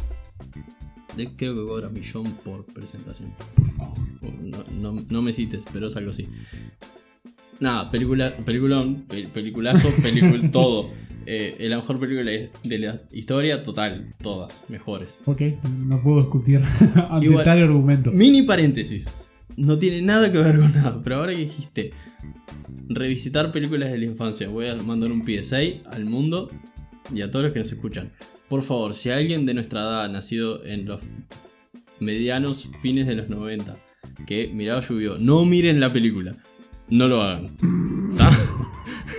De- 1.15 1.29
creo 1.37 1.55
que 1.55 1.65
cobra 1.65 1.89
millón 1.89 2.33
por 2.43 2.65
presentación. 2.65 3.33
Por 3.55 3.65
favor. 3.65 3.97
No, 4.41 4.91
no- 4.93 5.05
no 5.09 5.21
me 5.21 5.31
cites, 5.31 5.61
pero 5.71 5.87
es 5.87 5.95
algo 5.95 6.09
así. 6.09 6.27
Nada, 7.61 7.89
película, 7.89 8.35
peliculón, 8.45 9.05
pe- 9.07 9.29
peliculazo, 9.29 9.87
pelicul, 10.03 10.51
todo. 10.51 10.85
Eh, 11.25 11.57
la 11.69 11.77
mejor 11.77 11.99
película 11.99 12.31
de 12.63 12.79
la 12.79 13.01
historia, 13.11 13.61
total, 13.63 14.15
todas, 14.21 14.65
mejores. 14.69 15.19
Ok, 15.25 15.41
no 15.87 16.01
puedo 16.01 16.21
discutir 16.21 16.61
ante 17.09 17.27
Igual- 17.27 17.43
tal 17.43 17.61
argumento. 17.63 18.11
Mini 18.11 18.41
paréntesis, 18.43 19.13
no 19.57 19.77
tiene 19.77 20.01
nada 20.01 20.31
que 20.31 20.37
ver 20.39 20.57
con 20.59 20.71
nada, 20.73 21.01
pero 21.03 21.17
ahora 21.17 21.33
que 21.33 21.39
dijiste 21.41 21.91
revisitar 22.87 23.51
películas 23.51 23.91
de 23.91 23.97
la 23.99 24.05
infancia, 24.05 24.47
voy 24.49 24.67
a 24.67 24.75
mandar 24.75 25.11
un 25.11 25.23
PSA 25.25 25.57
al 25.91 26.05
mundo 26.05 26.49
y 27.13 27.21
a 27.21 27.29
todos 27.29 27.43
los 27.45 27.53
que 27.53 27.59
nos 27.59 27.71
escuchan. 27.71 28.11
Por 28.47 28.61
favor, 28.63 28.93
si 28.95 29.11
alguien 29.11 29.45
de 29.45 29.53
nuestra 29.53 29.81
edad, 29.81 30.09
nacido 30.09 30.65
en 30.65 30.85
los 30.85 31.01
medianos 31.99 32.71
fines 32.81 33.05
de 33.05 33.15
los 33.15 33.29
90, 33.29 33.77
que 34.25 34.47
miraba 34.53 34.79
llovió, 34.81 35.17
no 35.19 35.45
miren 35.45 35.79
la 35.79 35.93
película. 35.93 36.37
No 36.89 37.07
lo 37.07 37.21
hagan. 37.21 37.55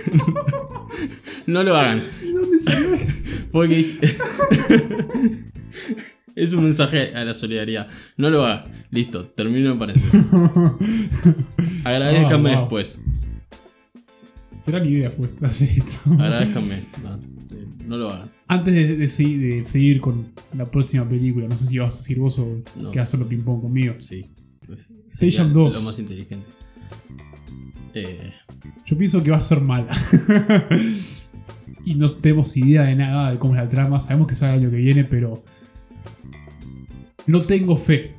No 1.47 1.63
lo 1.63 1.75
hagan. 1.75 1.99
¿De 1.99 2.31
dónde 2.33 2.59
salió 2.59 2.93
eso? 2.95 3.47
Porque 3.51 3.79
es 6.35 6.53
un 6.53 6.63
mensaje 6.63 7.13
a 7.15 7.23
la 7.25 7.33
solidaridad. 7.33 7.87
No 8.17 8.29
lo 8.29 8.45
hagan. 8.45 8.71
Listo, 8.91 9.27
termino 9.27 9.71
en 9.71 9.79
paréntesis. 9.79 10.31
Agradezcanme 11.85 12.51
wow. 12.51 12.59
después. 12.61 13.03
Gran 14.67 14.85
idea 14.85 15.09
fue 15.11 15.29
hacer 15.43 15.69
esto. 15.69 16.11
Agradezcanme. 16.13 16.75
No, 17.03 17.19
no 17.87 17.97
lo 17.97 18.09
hagan. 18.11 18.31
Antes 18.47 18.73
de, 18.73 18.95
de 18.97 19.05
segui- 19.05 19.37
de 19.57 19.63
seguir 19.63 20.01
con 20.01 20.33
la 20.53 20.65
próxima 20.69 21.07
película, 21.07 21.47
no 21.47 21.55
sé 21.55 21.65
si 21.67 21.77
vas 21.79 21.97
a 21.97 22.01
seguir 22.01 22.19
vos 22.21 22.37
o 22.39 22.59
No. 22.75 22.91
que 22.91 22.99
vas 22.99 23.09
a 23.09 23.15
hacerlo 23.15 23.27
ping-pong 23.29 23.61
conmigo. 23.61 23.95
Sí. 23.99 24.25
Pues, 24.67 24.91
sería 25.09 25.39
Jam 25.39 25.53
2. 25.53 25.73
Lo 25.75 25.81
más 25.81 25.99
inteligente. 25.99 26.47
Eh, 27.93 28.31
Yo 28.85 28.97
pienso 28.97 29.21
que 29.23 29.31
va 29.31 29.37
a 29.37 29.41
ser 29.41 29.61
mala. 29.61 29.91
y 31.85 31.95
no 31.95 32.07
tenemos 32.09 32.55
idea 32.57 32.83
de 32.83 32.95
nada 32.95 33.31
de 33.31 33.39
cómo 33.39 33.55
es 33.55 33.61
la 33.61 33.69
trama. 33.69 33.99
Sabemos 33.99 34.27
que 34.27 34.35
sale 34.35 34.53
el 34.53 34.59
año 34.61 34.71
que 34.71 34.77
viene, 34.77 35.03
pero. 35.03 35.43
No 37.27 37.43
tengo 37.43 37.77
fe. 37.77 38.15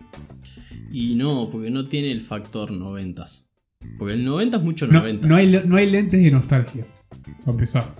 y 0.92 1.14
no, 1.14 1.48
porque 1.50 1.70
no 1.70 1.86
tiene 1.88 2.12
el 2.12 2.20
factor 2.20 2.70
noventas. 2.70 3.50
Porque 3.98 4.14
el 4.14 4.24
90 4.24 4.58
es 4.58 4.62
mucho 4.62 4.86
No, 4.86 5.00
90. 5.00 5.26
no 5.26 5.36
hay, 5.36 5.60
no 5.66 5.76
hay 5.76 5.90
lentes 5.90 6.22
de 6.22 6.30
nostalgia. 6.30 6.86
Para 7.40 7.52
empezar. 7.52 7.94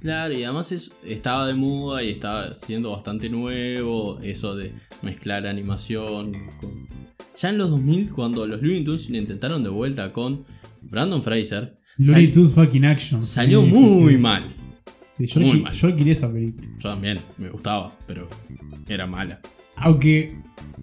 Claro, 0.00 0.32
y 0.38 0.44
además 0.44 0.72
es- 0.72 0.98
estaba 1.04 1.46
de 1.46 1.54
moda 1.54 2.02
y 2.02 2.10
estaba 2.10 2.54
siendo 2.54 2.92
bastante 2.92 3.28
nuevo 3.28 4.18
eso 4.22 4.54
de 4.56 4.72
mezclar 5.02 5.46
animación 5.46 6.32
con... 6.60 6.88
Ya 7.36 7.50
en 7.50 7.58
los 7.58 7.70
2000, 7.70 8.10
cuando 8.10 8.46
los 8.46 8.62
Looney 8.62 8.84
Tunes 8.84 9.10
lo 9.10 9.18
intentaron 9.18 9.62
de 9.62 9.68
vuelta 9.70 10.12
con 10.12 10.44
Brandon 10.82 11.22
Fraser, 11.22 11.78
Looney 11.98 12.30
Tunes 12.30 12.54
Back 12.54 12.74
in 12.76 12.84
Action. 12.86 13.24
salió 13.24 13.60
Sí, 13.62 13.66
sí, 13.72 13.72
muy 13.74 14.12
sí. 14.14 14.18
mal. 14.18 14.42
Sí, 15.26 15.40
yo, 15.40 15.40
muy 15.40 15.60
mal. 15.62 15.72
yo 15.72 15.96
quería 15.96 16.12
esa 16.12 16.32
película. 16.32 16.68
Yo 16.78 16.88
también, 16.90 17.20
me 17.38 17.48
gustaba, 17.48 17.96
pero 18.06 18.28
era 18.88 19.06
mala. 19.06 19.40
Aunque 19.76 20.36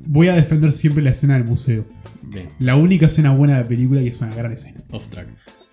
voy 0.06 0.28
a 0.28 0.36
defender 0.36 0.72
siempre 0.72 1.04
la 1.04 1.12
escena 1.12 1.34
del 1.36 1.44
museo. 1.46 1.86
Bien, 2.24 2.50
La 2.60 2.76
única 2.76 3.06
escena 3.08 3.34
buena 3.34 3.56
de 3.58 3.62
la 3.64 3.68
película 3.68 4.02
y 4.02 4.08
es 4.08 4.20
una 4.22 4.34
gran 4.36 4.52
escena. 4.52 4.84
off 4.92 5.08
track. 5.10 5.28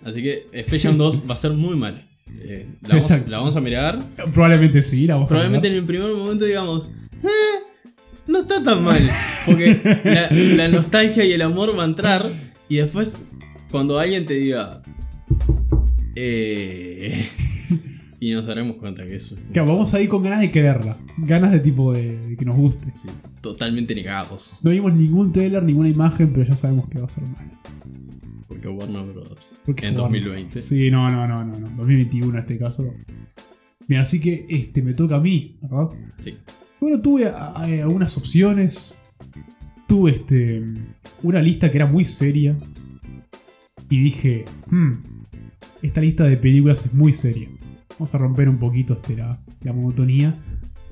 Así 0.05 0.23
que 0.23 0.47
Space 0.53 0.81
Jam 0.89 0.97
2 0.99 1.29
va 1.29 1.35
a 1.35 1.37
ser 1.37 1.53
muy 1.53 1.77
mala. 1.77 1.99
Eh, 2.43 2.67
la, 2.83 2.89
vamos, 2.91 3.11
Exacto. 3.11 3.31
la 3.31 3.39
vamos 3.39 3.57
a 3.57 3.61
mirar. 3.61 4.05
Probablemente 4.33 4.83
sí, 4.83 5.07
la 5.07 5.15
vamos 5.15 5.29
a 5.29 5.31
Probablemente 5.31 5.69
en 5.69 5.75
el 5.75 5.85
primer 5.85 6.13
momento 6.15 6.45
digamos, 6.45 6.93
"Eh, 7.23 7.63
no 8.27 8.41
está 8.41 8.63
tan 8.63 8.83
mal. 8.85 8.99
Porque 9.47 10.01
la, 10.05 10.29
la 10.31 10.69
nostalgia 10.69 11.25
y 11.25 11.33
el 11.33 11.43
amor 11.43 11.77
va 11.79 11.83
a 11.83 11.87
entrar. 11.87 12.25
Y 12.69 12.77
después, 12.77 13.25
cuando 13.71 13.99
alguien 13.99 14.27
te 14.27 14.35
diga, 14.35 14.83
eh, 16.17 17.27
y 18.31 18.33
nos 18.33 18.47
daremos 18.47 18.77
cuenta 18.77 19.05
que 19.05 19.15
eso 19.15 19.35
es 19.37 19.43
Claro, 19.53 19.69
vamos 19.69 19.93
a 19.95 20.01
ir 20.01 20.09
con 20.09 20.23
ganas 20.23 20.41
de 20.41 20.51
quererla. 20.51 20.97
Ganas 21.19 21.53
de 21.53 21.61
tipo 21.61 21.93
de, 21.93 22.19
de 22.19 22.37
que 22.37 22.45
nos 22.45 22.57
guste. 22.57 22.91
sí, 22.95 23.09
totalmente 23.41 23.95
negados. 23.95 24.61
No 24.63 24.71
vimos 24.71 24.95
ningún 24.95 25.33
trailer, 25.33 25.63
ninguna 25.63 25.89
imagen, 25.89 26.33
pero 26.33 26.45
ya 26.45 26.57
sabemos 26.57 26.89
que 26.89 26.99
va 26.99 27.07
a 27.07 27.09
ser 27.09 27.25
mala. 27.25 27.61
Porque 28.49 28.69
Warner 28.69 29.05
Brothers. 29.13 29.61
Porque 29.67 29.87
en 29.89 29.95
Warner- 29.97 30.23
2020. 30.23 30.61
Sí, 30.61 30.91
no, 30.91 31.11
no, 31.11 31.27
no, 31.27 31.45
no, 31.45 31.59
no. 31.59 31.69
2021 31.77 32.33
en 32.33 32.39
este 32.39 32.59
caso. 32.59 32.93
Bien, 33.87 34.01
así 34.01 34.21
que 34.21 34.47
este 34.49 34.81
me 34.83 34.95
toca 34.95 35.17
a 35.17 35.21
mí, 35.21 35.59
¿verdad? 35.61 35.89
Sí. 36.19 36.37
Bueno, 36.81 37.03
tuve 37.03 37.27
a- 37.27 37.53
algunas 37.83 38.17
opciones. 38.17 39.01
Tuve 39.87 40.13
este, 40.13 40.63
una 41.23 41.43
lista 41.43 41.71
que 41.71 41.77
era 41.79 41.87
muy 41.87 42.05
seria. 42.05 42.57
Y 43.91 44.01
dije, 44.03 44.45
hmm, 44.71 44.93
esta 45.83 46.01
lista 46.01 46.25
de 46.25 46.37
películas 46.39 46.87
es 46.87 46.95
muy 46.95 47.13
seria. 47.13 47.49
Vamos 47.99 48.15
a 48.15 48.19
romper 48.19 48.49
un 48.49 48.59
poquito 48.59 48.95
este, 48.95 49.17
la, 49.17 49.39
la 49.63 49.73
monotonía. 49.73 50.39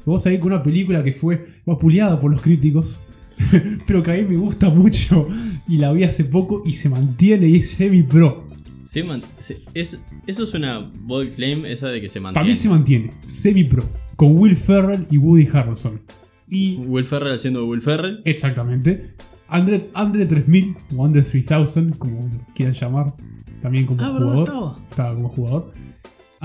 Vamos 0.07 0.25
a 0.27 0.33
ir 0.33 0.41
con 0.41 0.53
una 0.53 0.63
película 0.63 1.03
que 1.05 1.13
fue 1.13 1.47
vapuleada 1.67 2.21
por 2.21 2.31
los 2.31 2.41
críticos. 2.41 3.05
pero 3.87 4.03
que 4.03 4.11
a 4.11 4.15
mí 4.15 4.23
me 4.23 4.37
gusta 4.37 4.71
mucho. 4.71 5.27
Y 5.69 5.79
la 5.79 5.93
vi 5.93 6.05
hace 6.05 6.25
poco 6.25 6.63
y 6.65 6.73
se 6.73 6.89
mantiene 6.89 7.49
y 7.49 7.57
es 7.57 7.71
semi-pro. 7.71 8.49
Se 8.77 9.03
man- 9.05 9.17
se- 9.19 9.79
es, 9.81 10.05
eso 10.27 10.45
es 10.45 10.55
una 10.55 10.91
bold 11.01 11.35
claim, 11.35 11.65
esa 11.67 11.89
de 11.89 12.01
que 12.01 12.09
se 12.09 12.21
Para 12.21 12.33
mantiene. 12.33 12.49
mí 12.51 12.57
se 12.57 12.69
mantiene, 12.69 13.11
semi-pro. 13.27 13.89
Con 14.17 14.37
Will 14.37 14.57
Ferrell 14.57 15.07
y 15.11 15.19
Woody 15.19 15.49
Harrelson. 15.53 16.01
Y 16.49 16.77
Will 16.87 17.07
Ferrell 17.07 17.33
haciendo 17.35 17.67
Will 17.67 17.81
Ferrell. 17.81 18.21
Exactamente. 18.25 19.15
Andre, 19.49 19.89
Andre 19.95 20.27
3000 20.27 20.77
o 20.97 21.05
Andre 21.05 21.23
3000, 21.23 21.97
como 21.99 22.29
lo 22.29 22.41
quieran 22.55 22.75
llamar, 22.75 23.15
también 23.61 23.87
como 23.87 24.03
Ah, 24.03 24.09
jugador. 24.09 24.77
Estaba 24.91 25.15
como 25.15 25.29
jugador. 25.29 25.73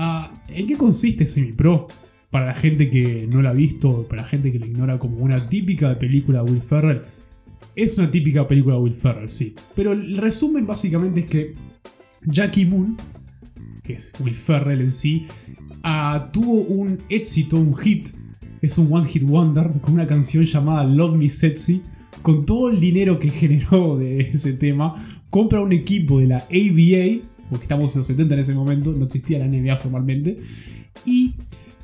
Ah, 0.00 0.32
¿En 0.46 0.68
qué 0.68 0.76
consiste 0.76 1.26
Semi 1.26 1.50
Pro? 1.50 1.88
Para 2.30 2.46
la 2.46 2.54
gente 2.54 2.88
que 2.88 3.26
no 3.28 3.42
la 3.42 3.50
ha 3.50 3.52
visto, 3.52 4.06
para 4.08 4.22
la 4.22 4.28
gente 4.28 4.52
que 4.52 4.60
la 4.60 4.66
ignora 4.66 4.96
como 4.96 5.16
una 5.18 5.48
típica 5.48 5.98
película 5.98 6.40
de 6.42 6.52
Will 6.52 6.62
Ferrell, 6.62 7.02
Es 7.74 7.98
una 7.98 8.08
típica 8.08 8.46
película 8.46 8.76
de 8.76 8.82
Will 8.82 8.94
Ferrell, 8.94 9.28
sí. 9.28 9.56
Pero 9.74 9.92
el 9.92 10.16
resumen 10.16 10.66
básicamente 10.66 11.20
es 11.20 11.26
que 11.26 11.54
Jackie 12.22 12.66
Moon, 12.66 12.96
que 13.82 13.94
es 13.94 14.14
Will 14.20 14.34
Ferrell 14.34 14.82
en 14.82 14.92
sí, 14.92 15.26
ah, 15.82 16.30
tuvo 16.32 16.62
un 16.62 17.02
éxito, 17.08 17.56
un 17.56 17.74
hit. 17.74 18.10
Es 18.62 18.78
un 18.78 18.92
One 18.92 19.06
Hit 19.06 19.24
Wonder 19.24 19.80
con 19.80 19.94
una 19.94 20.06
canción 20.06 20.44
llamada 20.44 20.84
Love 20.84 21.16
Me 21.16 21.28
Sexy. 21.28 21.82
Con 22.22 22.44
todo 22.44 22.70
el 22.70 22.78
dinero 22.78 23.18
que 23.18 23.30
generó 23.32 23.98
de 23.98 24.20
ese 24.20 24.52
tema, 24.52 24.94
compra 25.28 25.60
un 25.60 25.72
equipo 25.72 26.20
de 26.20 26.28
la 26.28 26.38
ABA, 26.38 27.24
porque 27.48 27.64
estamos 27.64 27.94
en 27.94 28.00
los 28.00 28.06
70 28.06 28.34
en 28.34 28.40
ese 28.40 28.54
momento, 28.54 28.92
no 28.92 29.04
existía 29.04 29.38
la 29.38 29.46
NBA 29.46 29.76
formalmente. 29.76 30.38
Y, 31.04 31.34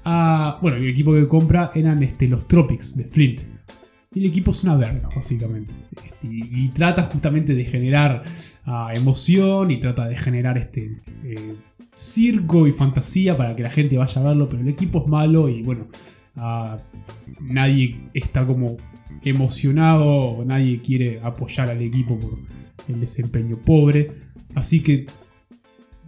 ah, 0.05 0.59
bueno, 0.61 0.77
el 0.77 0.89
equipo 0.89 1.13
que 1.13 1.27
compra 1.27 1.71
eran 1.75 2.03
este, 2.03 2.29
los 2.29 2.47
Tropics 2.47 2.97
de 2.97 3.05
Flint. 3.05 3.43
Y 4.15 4.21
el 4.21 4.27
equipo 4.27 4.53
es 4.53 4.63
una 4.63 4.77
verga, 4.77 5.09
básicamente. 5.15 5.75
Este, 6.05 6.29
y, 6.31 6.69
trata 6.69 7.03
justamente 7.03 7.55
de 7.55 7.65
generar 7.65 8.23
ah, 8.65 8.93
emoción 8.95 9.71
y 9.71 9.81
trata 9.81 10.07
de 10.07 10.17
generar 10.17 10.57
este 10.59 10.99
eh, 11.25 11.57
circo 11.95 12.67
y 12.67 12.73
fantasía 12.73 13.37
para 13.37 13.57
que 13.57 13.63
la 13.63 13.71
gente 13.71 13.99
vaya 13.99 14.21
a 14.21 14.25
verlo. 14.25 14.49
Pero 14.49 14.63
el 14.63 14.69
equipo 14.69 15.01
es 15.01 15.09
malo 15.09 15.49
y 15.49 15.63
bueno, 15.63 15.87
ah, 16.37 16.79
nadie 17.41 18.03
está 18.13 18.47
como 18.47 18.77
emocionado, 19.23 20.45
nadie 20.45 20.81
quiere 20.81 21.21
apoyar 21.23 21.71
al 21.71 21.81
equipo 21.83 22.19
por 22.19 22.39
el 22.89 23.01
desempeño 23.01 23.59
pobre. 23.59 24.13
Así 24.55 24.83
que 24.83 25.07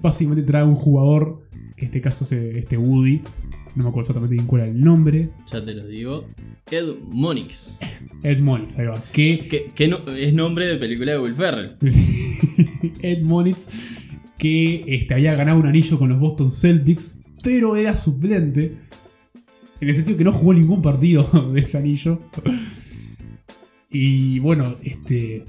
básicamente 0.07 0.43
trae 0.43 0.65
un 0.65 0.75
jugador, 0.75 1.43
que 1.77 1.83
en 1.83 1.87
este 1.87 2.01
caso 2.01 2.25
es 2.25 2.33
este 2.33 2.77
Woody. 2.77 3.23
No 3.75 3.85
me 3.85 3.91
acuerdo 3.91 4.01
exactamente 4.01 4.35
bien 4.35 4.47
cuál 4.47 4.63
era 4.63 4.71
el 4.71 4.81
nombre. 4.81 5.31
Ya 5.53 5.63
te 5.63 5.75
lo 5.75 5.87
digo. 5.87 6.27
Ed 6.71 6.95
Monix. 7.09 7.79
Ed 8.23 8.39
Monitz, 8.41 8.79
ahí 8.79 8.87
va. 8.87 9.01
Que 9.13 9.39
Que, 9.51 9.71
que 9.75 9.89
no, 9.89 9.99
es 10.17 10.33
nombre 10.33 10.67
de 10.67 10.77
película 10.79 11.13
de 11.13 11.19
Will 11.19 11.35
Ferrell. 11.35 11.77
Ed 13.03 13.23
Monitz, 13.23 14.11
que 14.39 14.85
este, 14.87 15.15
había 15.15 15.35
ganado 15.35 15.61
un 15.61 15.67
anillo 15.67 15.99
con 15.99 16.09
los 16.09 16.19
Boston 16.19 16.51
Celtics, 16.51 17.21
pero 17.43 17.77
era 17.77 17.95
suplente. 17.95 18.79
En 19.81 19.89
el 19.89 19.95
sentido 19.95 20.17
que 20.17 20.25
no 20.25 20.33
jugó 20.33 20.55
ningún 20.55 20.81
partido 20.81 21.23
de 21.53 21.61
ese 21.61 21.79
anillo. 21.79 22.21
Y 23.91 24.39
bueno, 24.39 24.77
este. 24.83 25.45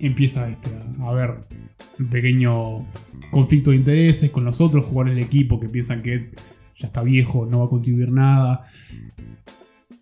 Empieza 0.00 0.48
este, 0.48 0.70
a 1.00 1.08
haber 1.08 1.46
un 1.98 2.06
pequeño 2.08 2.86
conflicto 3.30 3.70
de 3.70 3.76
intereses 3.76 4.30
con 4.30 4.44
los 4.44 4.60
otros 4.60 4.86
jugadores 4.86 5.14
del 5.14 5.24
equipo 5.24 5.60
que 5.60 5.68
piensan 5.68 6.02
que 6.02 6.30
ya 6.76 6.86
está 6.86 7.02
viejo, 7.02 7.46
no 7.46 7.60
va 7.60 7.66
a 7.66 7.68
contribuir 7.68 8.10
nada. 8.10 8.64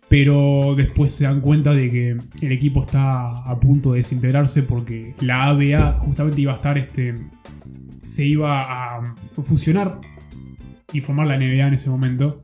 Pero 0.07 0.73
después 0.75 1.13
se 1.13 1.25
dan 1.25 1.41
cuenta 1.41 1.73
de 1.73 1.91
que 1.91 2.17
el 2.41 2.51
equipo 2.51 2.81
está 2.81 3.43
a 3.43 3.59
punto 3.59 3.91
de 3.91 3.97
desintegrarse 3.97 4.63
porque 4.63 5.13
la 5.19 5.45
ABA 5.45 5.99
justamente 5.99 6.41
iba 6.41 6.53
a 6.53 6.55
estar 6.55 6.77
este. 6.77 7.13
se 8.01 8.25
iba 8.25 8.61
a 8.61 9.15
fusionar 9.37 10.01
y 10.91 11.01
formar 11.01 11.27
la 11.27 11.37
NBA 11.37 11.67
en 11.67 11.73
ese 11.73 11.89
momento. 11.89 12.43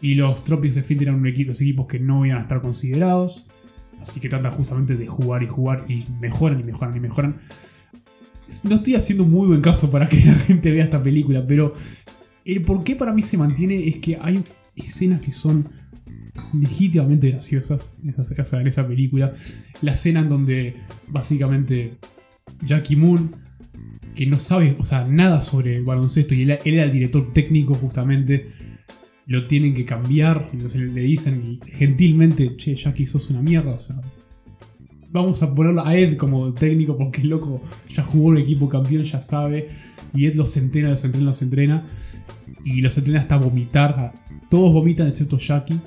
Y 0.00 0.14
los 0.14 0.44
Tropics 0.44 0.74
de 0.74 0.82
Flint 0.82 1.02
eran 1.02 1.22
los 1.22 1.60
equipos 1.60 1.86
que 1.86 2.00
no 2.00 2.26
iban 2.26 2.38
a 2.38 2.42
estar 2.42 2.60
considerados. 2.60 3.50
Así 4.04 4.20
que 4.20 4.28
tratan 4.28 4.52
justamente 4.52 4.96
de 4.96 5.06
jugar 5.06 5.42
y 5.42 5.46
jugar 5.46 5.86
y 5.88 6.04
mejoran 6.20 6.60
y 6.60 6.62
mejoran 6.62 6.94
y 6.94 7.00
mejoran. 7.00 7.40
No 8.68 8.74
estoy 8.74 8.96
haciendo 8.96 9.24
muy 9.24 9.48
buen 9.48 9.62
caso 9.62 9.90
para 9.90 10.06
que 10.06 10.16
la 10.26 10.34
gente 10.34 10.70
vea 10.70 10.84
esta 10.84 11.02
película, 11.02 11.46
pero 11.46 11.72
el 12.44 12.62
por 12.62 12.84
qué 12.84 12.96
para 12.96 13.14
mí 13.14 13.22
se 13.22 13.38
mantiene 13.38 13.88
es 13.88 13.96
que 14.00 14.18
hay 14.20 14.44
escenas 14.76 15.22
que 15.22 15.32
son 15.32 15.70
legítimamente 16.52 17.30
graciosas 17.30 17.96
en 18.02 18.66
esa, 18.66 18.86
película. 18.86 19.32
La 19.80 19.92
escena 19.92 20.20
en 20.20 20.28
donde 20.28 20.76
básicamente 21.08 21.96
Jackie 22.62 22.96
Moon, 22.96 23.34
que 24.14 24.26
no 24.26 24.38
sabe 24.38 24.76
o 24.78 24.82
sea, 24.82 25.06
nada 25.06 25.40
sobre 25.40 25.80
baloncesto 25.80 26.34
y 26.34 26.42
él, 26.42 26.50
él 26.50 26.74
era 26.74 26.84
el 26.84 26.92
director 26.92 27.32
técnico 27.32 27.74
justamente, 27.74 28.48
lo 29.26 29.46
tienen 29.46 29.74
que 29.74 29.84
cambiar. 29.84 30.48
Entonces 30.52 30.80
le 30.80 31.00
dicen 31.02 31.60
gentilmente, 31.66 32.56
che, 32.56 32.74
Jackie, 32.74 33.06
sos 33.06 33.30
una 33.30 33.42
mierda. 33.42 33.72
O 33.72 33.78
sea, 33.78 34.00
vamos 35.10 35.42
a 35.42 35.54
ponerlo 35.54 35.84
a 35.84 35.96
Ed 35.96 36.16
como 36.16 36.52
técnico 36.54 36.96
porque 36.96 37.22
el 37.22 37.28
loco 37.28 37.62
ya 37.88 38.02
jugó 38.02 38.26
un 38.28 38.38
equipo 38.38 38.68
campeón, 38.68 39.02
ya 39.04 39.20
sabe. 39.20 39.68
Y 40.12 40.26
Ed 40.26 40.34
los 40.34 40.56
entrena, 40.56 40.88
los 40.90 41.04
entrena, 41.04 41.26
los 41.26 41.42
entrena. 41.42 41.86
Y 42.64 42.80
los 42.80 42.96
entrena 42.98 43.20
hasta 43.20 43.36
vomitar. 43.36 44.12
Todos 44.50 44.72
vomitan 44.72 45.08
excepto 45.08 45.38
Jackie. 45.38 45.78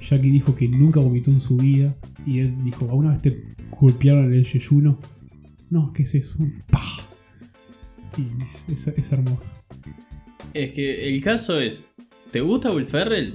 Jackie 0.00 0.30
dijo 0.30 0.54
que 0.54 0.68
nunca 0.68 1.00
vomitó 1.00 1.30
en 1.30 1.40
su 1.40 1.56
vida. 1.56 1.94
Y 2.26 2.40
Ed 2.40 2.50
dijo, 2.64 2.84
¿alguna 2.88 3.10
vez 3.10 3.22
te 3.22 3.54
golpearon 3.70 4.26
en 4.26 4.34
el 4.34 4.44
yeyuno? 4.44 4.98
No, 5.70 5.92
¿qué 5.92 6.02
es 6.02 6.14
eso? 6.14 6.46
¡Pah! 6.70 6.80
Y 8.16 8.42
es, 8.44 8.66
es- 8.68 8.86
es 8.96 9.12
hermoso. 9.12 9.54
Es 10.52 10.72
que 10.72 11.08
el 11.08 11.20
caso 11.22 11.58
es. 11.60 11.92
¿Te 12.34 12.40
gusta 12.40 12.72
Will 12.72 12.84
Ferrell? 12.84 13.32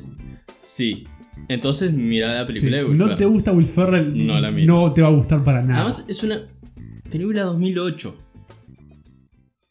Sí. 0.57 1.05
Entonces 1.47 1.93
mira 1.93 2.33
la 2.35 2.45
película 2.45 2.71
Sí, 2.71 2.77
de 2.79 2.83
Will 2.83 2.97
no 2.97 3.05
Ferrell. 3.05 3.17
te 3.17 3.25
gusta 3.25 3.51
Will 3.53 3.65
Ferrell, 3.65 4.27
No 4.27 4.41
la 4.41 4.51
mires. 4.51 4.67
no 4.67 4.93
te 4.93 5.01
va 5.01 5.07
a 5.07 5.11
gustar 5.11 5.41
para 5.41 5.61
nada. 5.61 5.75
Además, 5.83 6.03
es 6.09 6.21
una 6.23 6.45
película 7.09 7.43
2008. 7.43 8.17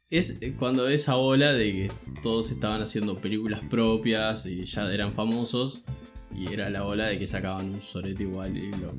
Es 0.08 0.40
cuando 0.58 0.88
esa 0.88 1.16
ola 1.16 1.52
de 1.52 1.72
que 1.72 1.90
todos 2.22 2.50
estaban 2.52 2.80
haciendo 2.80 3.18
películas 3.18 3.60
propias 3.68 4.46
y 4.46 4.64
ya 4.64 4.90
eran 4.90 5.12
famosos. 5.12 5.84
Y 6.34 6.50
era 6.50 6.70
la 6.70 6.84
ola 6.86 7.04
de 7.08 7.18
que 7.18 7.26
sacaban 7.26 7.68
un 7.68 7.82
sorete 7.82 8.22
igual 8.22 8.56
y, 8.56 8.70
lo- 8.70 8.94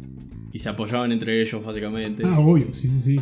y 0.53 0.59
se 0.59 0.69
apoyaban 0.69 1.11
entre 1.11 1.41
ellos, 1.41 1.65
básicamente. 1.65 2.21
Ah, 2.27 2.39
obvio, 2.39 2.71
sí, 2.71 2.87
sí, 2.87 2.99
sí. 3.01 3.19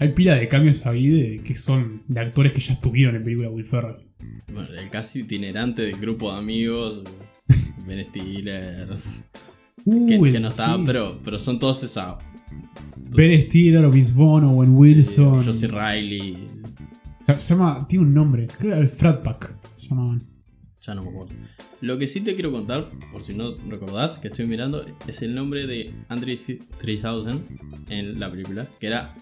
Hay 0.00 0.12
pila 0.14 0.34
de 0.34 0.48
cambios 0.48 0.86
ahí 0.86 1.06
de, 1.08 1.42
que 1.44 1.54
son 1.54 2.02
de 2.08 2.20
actores 2.20 2.52
que 2.52 2.60
ya 2.60 2.72
estuvieron 2.72 3.14
en 3.16 3.22
película 3.22 3.48
Will 3.50 3.64
Ferrell. 3.64 3.96
Bueno, 4.52 4.68
el 4.76 4.90
casi 4.90 5.20
itinerante 5.20 5.82
del 5.82 5.96
grupo 6.00 6.32
de 6.32 6.38
amigos. 6.38 7.04
Ben 7.86 8.04
Stiller. 8.06 8.88
Uh, 9.84 10.06
Que, 10.08 10.16
el- 10.16 10.32
que 10.32 10.40
no 10.40 10.48
estaba, 10.48 10.76
sí. 10.76 10.82
pero, 10.86 11.20
pero 11.22 11.38
son 11.38 11.58
todos 11.58 11.82
esa. 11.84 12.18
Ben 13.14 13.42
Stiller, 13.42 13.84
o 13.84 13.90
Vince 13.90 14.12
Vaughn, 14.14 14.44
o 14.44 14.50
Owen 14.52 14.74
Wilson. 14.74 15.44
Josie 15.44 15.68
Riley. 15.68 16.36
se, 17.24 17.38
se 17.40 17.54
llama, 17.54 17.86
tiene 17.88 18.04
un 18.06 18.14
nombre, 18.14 18.46
creo 18.46 18.58
que 18.58 18.66
era 18.68 18.78
el 18.78 18.88
Frat 18.90 19.22
Pack. 19.22 19.56
Se 19.74 19.88
llamaban. 19.88 20.22
Ya 20.90 20.96
no 20.96 21.04
me 21.04 21.10
acuerdo. 21.10 21.34
Lo 21.82 21.98
que 21.98 22.08
sí 22.08 22.20
te 22.22 22.34
quiero 22.34 22.50
contar, 22.50 22.90
por 23.12 23.22
si 23.22 23.32
no 23.32 23.54
recordás, 23.68 24.18
que 24.18 24.26
estoy 24.26 24.48
mirando, 24.48 24.84
es 25.06 25.22
el 25.22 25.36
nombre 25.36 25.68
de 25.68 25.94
Andre 26.08 26.36
3000 26.36 27.44
en 27.90 28.18
la 28.18 28.28
película, 28.28 28.68
que 28.80 28.88
era 28.88 29.14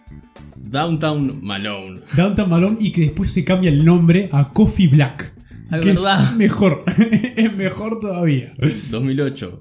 Downtown 0.56 1.44
Malone. 1.44 2.00
Downtown 2.16 2.48
Malone 2.48 2.78
y 2.80 2.90
que 2.90 3.02
después 3.02 3.30
se 3.30 3.44
cambia 3.44 3.68
el 3.68 3.84
nombre 3.84 4.30
a 4.32 4.50
Coffee 4.54 4.88
Black. 4.88 5.34
Ah, 5.68 5.78
que 5.78 5.88
¿verdad? 5.88 6.30
es 6.30 6.36
mejor. 6.36 6.84
es 7.36 7.52
mejor 7.54 8.00
todavía. 8.00 8.54
2008. 8.90 9.60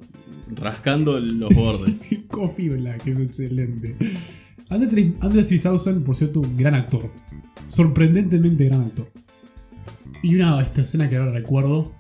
Rascando 0.55 1.19
los 1.19 1.53
bordes. 1.53 2.15
Coffee 2.29 2.69
Black 2.69 3.05
es 3.05 3.17
excelente. 3.17 3.97
Andre 4.69 4.87
3000, 4.87 5.17
Andre 5.23 5.43
3000, 5.43 6.03
por 6.03 6.15
cierto, 6.15 6.41
gran 6.55 6.73
actor. 6.73 7.11
Sorprendentemente 7.65 8.63
gran 8.63 8.83
actor. 8.83 9.11
Y 10.23 10.35
una 10.35 10.61
esta 10.61 10.83
escena 10.83 11.09
que 11.09 11.17
ahora 11.17 11.31
recuerdo, 11.31 11.96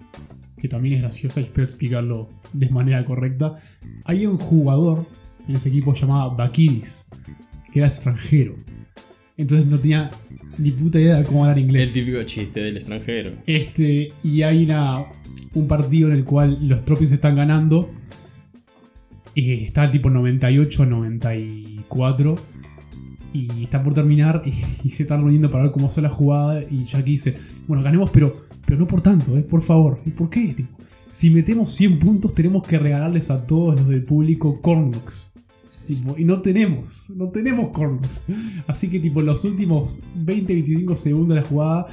que 0.59 0.67
también 0.67 0.95
es 0.95 1.01
graciosa 1.01 1.39
y 1.39 1.43
espero 1.43 1.63
explicarlo 1.65 2.29
de 2.53 2.69
manera 2.69 3.05
correcta. 3.05 3.55
Había 4.03 4.29
un 4.29 4.37
jugador 4.37 5.05
en 5.47 5.55
ese 5.55 5.69
equipo 5.69 5.93
llamado 5.93 6.35
Bakiris, 6.35 7.09
que 7.71 7.79
era 7.79 7.87
extranjero. 7.87 8.55
Entonces 9.37 9.67
no 9.67 9.77
tenía 9.77 10.09
ni 10.57 10.71
puta 10.71 10.99
idea 10.99 11.19
de 11.19 11.25
cómo 11.25 11.43
hablar 11.43 11.57
El 11.57 11.65
inglés. 11.65 11.93
típico 11.93 12.21
chiste 12.23 12.59
del 12.59 12.77
extranjero. 12.77 13.33
Este, 13.45 14.13
y 14.23 14.41
hay 14.41 14.65
una, 14.65 15.05
un 15.53 15.67
partido 15.67 16.09
en 16.09 16.15
el 16.15 16.25
cual 16.25 16.57
los 16.67 16.83
Tropics 16.83 17.11
están 17.11 17.35
ganando. 17.35 17.91
Y 19.35 19.51
está 19.65 19.91
tipo 19.91 20.09
98 20.09 20.85
94. 20.87 22.35
Y 23.33 23.63
está 23.63 23.83
por 23.83 23.93
terminar. 23.93 24.41
Y, 24.43 24.49
y 24.83 24.89
se 24.89 25.03
están 25.03 25.19
reuniendo 25.19 25.51
para 25.51 25.65
ver 25.65 25.71
cómo 25.71 25.87
hacer 25.87 26.01
la 26.01 26.09
jugada. 26.09 26.63
Y 26.67 26.83
Jackie 26.85 27.11
dice: 27.11 27.37
Bueno, 27.67 27.83
ganemos, 27.83 28.09
pero, 28.09 28.33
pero 28.67 28.81
no 28.81 28.85
por 28.85 28.99
tanto, 28.99 29.37
¿eh? 29.37 29.43
por 29.43 29.61
favor. 29.61 30.01
¿Y 30.05 30.11
por 30.11 30.29
qué? 30.29 30.53
Tipo, 30.53 30.77
si 31.07 31.29
metemos 31.29 31.71
100 31.71 31.99
puntos, 31.99 32.35
tenemos 32.35 32.65
que 32.65 32.77
regalarles 32.77 33.31
a 33.31 33.47
todos 33.47 33.79
los 33.79 33.87
del 33.87 34.03
público 34.03 34.59
cornlocks. 34.61 35.33
Tipo, 35.87 36.17
y 36.17 36.25
no 36.25 36.41
tenemos, 36.41 37.09
no 37.15 37.29
tenemos 37.29 37.69
corners. 37.69 38.25
Así 38.67 38.89
que 38.89 38.99
tipo 38.99 39.21
los 39.21 39.45
últimos 39.45 40.01
20-25 40.17 40.95
segundos 40.95 41.29
de 41.29 41.41
la 41.41 41.47
jugada, 41.47 41.87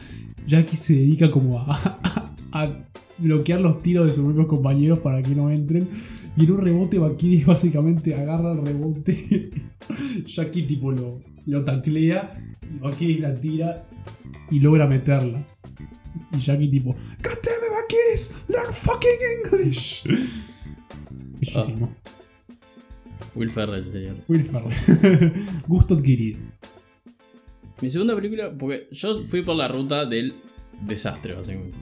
Jackie 0.49 0.77
se 0.77 0.97
dedica 0.97 1.31
como 1.31 1.61
a, 1.61 1.67
a 2.53 2.85
bloquear 3.19 3.61
los 3.61 3.81
tiros 3.81 4.07
de 4.07 4.13
sus 4.13 4.25
propios 4.25 4.49
compañeros 4.49 4.99
para 4.99 5.23
que 5.23 5.33
no 5.33 5.51
entren. 5.51 5.89
Y 6.37 6.43
en 6.43 6.51
un 6.51 6.61
rebote 6.61 6.99
Bakiri 6.99 7.45
básicamente 7.47 8.17
agarra 8.17 8.51
el 8.51 8.67
rebote. 8.67 9.53
Jackie 10.27 10.65
tipo 10.65 10.91
lo, 10.91 11.21
lo 11.47 11.63
taclea. 11.63 12.33
Y 12.69 12.81
Bakiri 12.81 13.19
la 13.19 13.39
tira 13.39 13.87
y 14.51 14.59
logra 14.59 14.89
meterla. 14.89 15.47
Y 16.33 16.38
Jackie 16.38 16.68
tipo, 16.70 16.92
God 16.92 17.38
damn 17.42 17.64
it, 18.14 18.48
learn 18.48 18.72
fucking 18.72 19.11
English. 19.44 20.05
Bellísimo. 21.40 21.94
Will 23.35 23.50
Ferrell, 23.50 23.83
señores. 23.83 24.31
Will 24.31 24.44
Ferrell. 24.44 25.33
Gusto 25.66 25.94
adquirido. 25.96 26.38
Mi 27.81 27.90
segunda 27.90 28.14
película, 28.14 28.57
porque 28.57 28.88
yo 28.92 29.14
fui 29.24 29.42
por 29.42 29.57
la 29.57 29.66
ruta 29.68 30.07
del 30.07 30.35
desastre, 30.83 31.35
básicamente. 31.35 31.77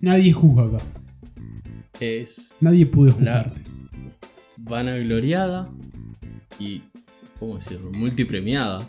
Nadie 0.00 0.32
juzga 0.32 0.64
acá. 0.64 0.84
Es 2.00 2.56
Nadie 2.60 2.86
puede 2.86 3.10
La- 3.10 3.16
juzgarte. 3.16 3.62
vanagloriada 4.56 5.70
y, 6.58 6.82
¿cómo 7.38 7.56
decirlo? 7.56 7.90
Multipremiada. 7.92 8.88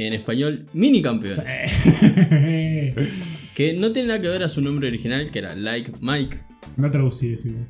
En 0.00 0.14
español, 0.14 0.66
mini 0.72 1.02
campeones. 1.02 1.44
Que 3.54 3.74
no 3.74 3.92
tiene 3.92 4.08
nada 4.08 4.22
que 4.22 4.28
ver 4.28 4.42
a 4.42 4.48
su 4.48 4.62
nombre 4.62 4.88
original, 4.88 5.30
que 5.30 5.40
era 5.40 5.54
Like 5.54 5.92
Mike, 6.00 6.38
no 6.78 6.90
traducí 6.90 7.36
igual. 7.44 7.68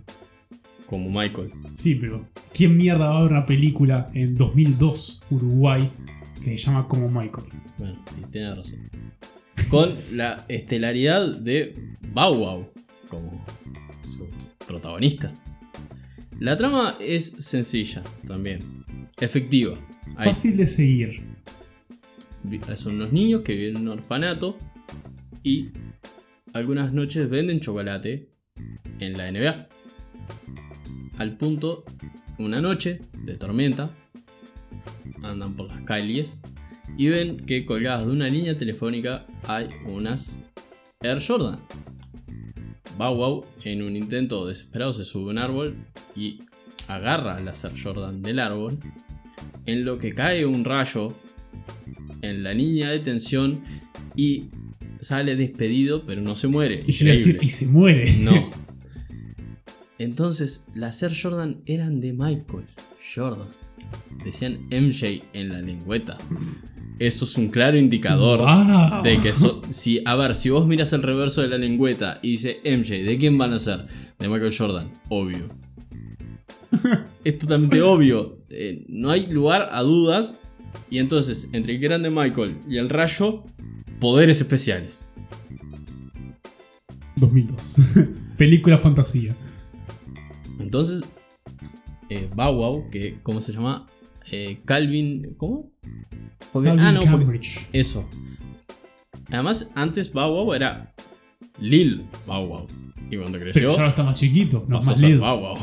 como 0.87 1.11
Michael. 1.11 1.49
Sí, 1.73 1.97
pero 1.97 2.29
¿quién 2.55 2.77
mierda 2.77 3.09
va 3.09 3.19
a 3.19 3.23
ver 3.25 3.33
una 3.33 3.47
película 3.47 4.09
en 4.15 4.37
2002, 4.37 5.25
Uruguay, 5.31 5.91
que 6.45 6.57
se 6.57 6.59
llama 6.59 6.87
Como 6.87 7.09
Michael? 7.09 7.49
Bueno, 7.79 8.01
sí, 8.09 8.19
tiene 8.31 8.55
razón. 8.55 8.89
Con 9.69 9.93
la 10.13 10.45
estelaridad 10.49 11.37
de 11.41 11.75
Bow 12.15 12.37
Wow 12.37 12.73
como 13.09 13.45
su 14.09 14.29
protagonista. 14.65 15.37
La 16.39 16.57
trama 16.57 16.97
es 17.01 17.35
sencilla 17.41 18.05
también, 18.25 18.61
efectiva. 19.21 19.77
Fácil 20.17 20.57
de 20.57 20.69
seguir. 20.69 21.30
Son 22.75 22.97
unos 22.97 23.13
niños 23.13 23.43
que 23.43 23.55
viven 23.55 23.77
en 23.77 23.83
un 23.83 23.99
orfanato 23.99 24.57
y 25.43 25.71
algunas 26.53 26.93
noches 26.93 27.29
venden 27.29 27.61
chocolate 27.61 28.31
en 28.99 29.17
la 29.17 29.31
NBA. 29.31 29.69
Al 31.19 31.37
punto, 31.37 31.85
una 32.39 32.61
noche 32.61 33.03
de 33.25 33.37
tormenta, 33.37 33.91
andan 35.23 35.55
por 35.55 35.69
las 35.69 35.83
calles 35.83 36.43
y 36.97 37.09
ven 37.09 37.37
que 37.39 37.65
colgadas 37.65 38.07
de 38.07 38.13
una 38.13 38.29
línea 38.29 38.57
telefónica 38.57 39.27
hay 39.45 39.69
unas 39.87 40.43
Air 41.03 41.19
Jordan. 41.27 41.61
Bow 42.99 43.15
Wow, 43.15 43.47
en 43.65 43.83
un 43.83 43.97
intento 43.97 44.47
desesperado, 44.47 44.93
se 44.93 45.05
sube 45.05 45.29
a 45.29 45.31
un 45.31 45.39
árbol 45.39 45.77
y 46.15 46.43
agarra 46.89 47.41
las 47.41 47.65
Air 47.65 47.73
Jordan 47.83 48.23
del 48.23 48.39
árbol, 48.39 48.79
en 49.67 49.85
lo 49.85 49.99
que 49.99 50.15
cae 50.15 50.45
un 50.45 50.65
rayo 50.65 51.15
en 52.23 52.43
la 52.43 52.53
línea 52.55 52.91
de 52.91 52.99
tensión 53.01 53.63
y 54.17 54.45
sale 55.01 55.37
despedido, 55.37 56.05
pero 56.07 56.21
no 56.21 56.37
se 56.37 56.49
muere. 56.49 56.83
Y 56.87 56.93
yo 56.93 57.07
decir, 57.07 57.39
y 57.41 57.49
se 57.49 57.67
muere. 57.67 58.11
No. 58.25 58.51
Entonces, 59.99 60.69
las 60.75 61.03
Air 61.03 61.13
Jordan 61.21 61.61
eran 61.67 62.01
de 62.01 62.13
Michael 62.13 62.67
Jordan. 63.15 63.49
Decían 64.25 64.67
MJ 64.71 65.23
en 65.33 65.49
la 65.51 65.61
lengüeta. 65.61 66.19
Eso 66.99 67.25
es 67.25 67.37
un 67.39 67.49
claro 67.49 67.79
indicador 67.79 68.41
Wow. 68.41 69.03
de 69.03 69.17
que 69.19 69.35
so- 69.35 69.63
si 69.71 70.03
a 70.05 70.17
ver, 70.17 70.35
si 70.35 70.51
vos 70.51 70.67
miras 70.67 70.93
el 70.93 71.03
reverso 71.03 71.41
de 71.41 71.49
la 71.49 71.57
lengüeta 71.59 72.19
y 72.23 72.33
dice 72.33 72.61
MJ, 72.65 73.03
¿de 73.05 73.17
quién 73.19 73.39
van 73.39 73.53
a 73.55 73.59
ser? 73.59 73.87
De 74.19 74.29
Michael 74.29 74.55
Jordan, 74.57 74.93
obvio. 75.09 75.49
es 77.25 77.39
totalmente 77.39 77.81
obvio. 77.83 78.39
Eh, 78.51 78.85
no 78.89 79.11
hay 79.11 79.27
lugar 79.27 79.71
a 79.73 79.81
dudas. 79.83 80.40
Y 80.91 80.99
entonces, 80.99 81.51
entre 81.53 81.75
el 81.75 81.81
grande 81.81 82.11
Michael 82.11 82.59
y 82.69 82.79
el 82.79 82.89
rayo, 82.89 83.45
poderes 84.01 84.41
especiales. 84.41 85.09
2002. 87.17 87.99
Película 88.37 88.79
fantasía. 88.79 89.37
Entonces, 90.59 91.03
eh, 92.09 92.29
Bow 92.35 92.55
Wow, 92.55 92.91
que, 92.91 93.19
¿cómo 93.23 93.41
se 93.41 93.53
llama? 93.53 93.87
Eh, 94.33 94.61
Calvin, 94.65 95.35
¿cómo? 95.37 95.71
Porque- 96.53 96.69
Calvin 96.69 96.85
ah, 96.87 96.93
no, 96.93 97.01
porque- 97.01 97.17
Cambridge. 97.19 97.69
eso. 97.73 98.09
Además, 99.29 99.73
antes 99.75 100.13
Bow 100.13 100.33
Wow 100.33 100.55
era 100.55 100.93
Lil 101.59 102.07
Bow 102.27 102.47
Wow. 102.47 102.67
Y 103.11 103.17
cuando 103.17 103.39
Pero 103.39 103.51
creció, 103.51 103.69
ya 103.71 103.75
ahora 103.77 103.89
está 103.91 104.03
más 104.05 104.19
chiquito, 104.19 104.65
no 104.69 104.77
más. 104.81 105.03
Bow 105.19 105.41
Wow. 105.41 105.59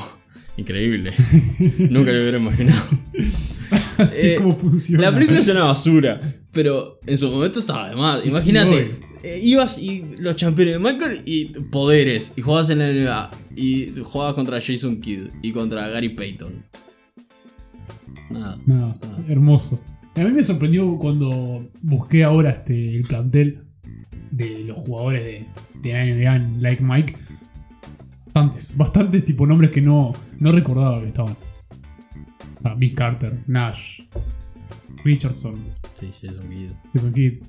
Increíble. 0.58 1.14
Nunca 1.90 2.12
lo 2.12 2.20
hubiera 2.20 2.38
imaginado. 2.40 2.82
Así 3.98 4.28
Eh, 4.28 4.36
como 4.38 4.54
funciona. 4.56 5.04
La 5.04 5.14
película 5.14 5.40
es 5.40 5.48
una 5.50 5.64
basura, 5.66 6.20
pero 6.52 7.00
en 7.06 7.18
su 7.18 7.30
momento 7.30 7.60
estaba 7.60 7.90
de 7.90 7.96
más. 7.96 8.26
Imagínate, 8.26 8.92
eh, 9.24 9.40
ibas 9.44 9.80
y 9.80 10.04
los 10.20 10.36
campeones 10.36 10.76
de 10.76 10.80
Michael 10.80 11.18
y 11.26 11.46
poderes, 11.72 12.34
y 12.38 12.42
jugabas 12.42 12.70
en 12.72 12.80
la 12.80 12.92
NBA, 12.92 13.32
y 13.56 13.94
jugabas 14.02 14.34
contra 14.34 14.60
Jason 14.60 15.00
Kidd 15.00 15.28
y 15.42 15.52
contra 15.52 15.88
Gary 15.90 16.10
Payton. 16.10 16.66
Nada. 18.30 18.58
No, 18.66 18.96
hermoso. 19.28 19.82
A 20.16 20.22
mí 20.22 20.32
me 20.32 20.44
sorprendió 20.44 20.98
cuando 20.98 21.60
busqué 21.82 22.24
ahora 22.24 22.50
este, 22.50 22.96
el 22.96 23.04
plantel 23.04 23.62
de 24.32 24.60
los 24.64 24.78
jugadores 24.78 25.24
de, 25.24 25.48
de 25.82 25.94
la 25.94 26.06
NBA 26.06 26.36
en 26.36 26.62
Like 26.62 26.84
Mike. 26.84 27.16
Bastantes, 28.38 28.78
bastantes 28.78 29.24
tipo 29.24 29.48
nombres 29.48 29.72
que 29.72 29.82
no, 29.82 30.14
no 30.40 30.52
recordaba 30.52 31.02
que 31.02 31.08
estaban. 31.08 31.36
Ah, 32.64 32.76
Vince 32.78 32.96
Carter, 32.96 33.44
Nash, 33.48 34.02
Richardson, 35.04 35.64
Sí, 35.94 36.12
Jason 36.22 36.48
Kidd. 36.50 36.72
Jason 36.94 37.14
Kidd, 37.14 37.42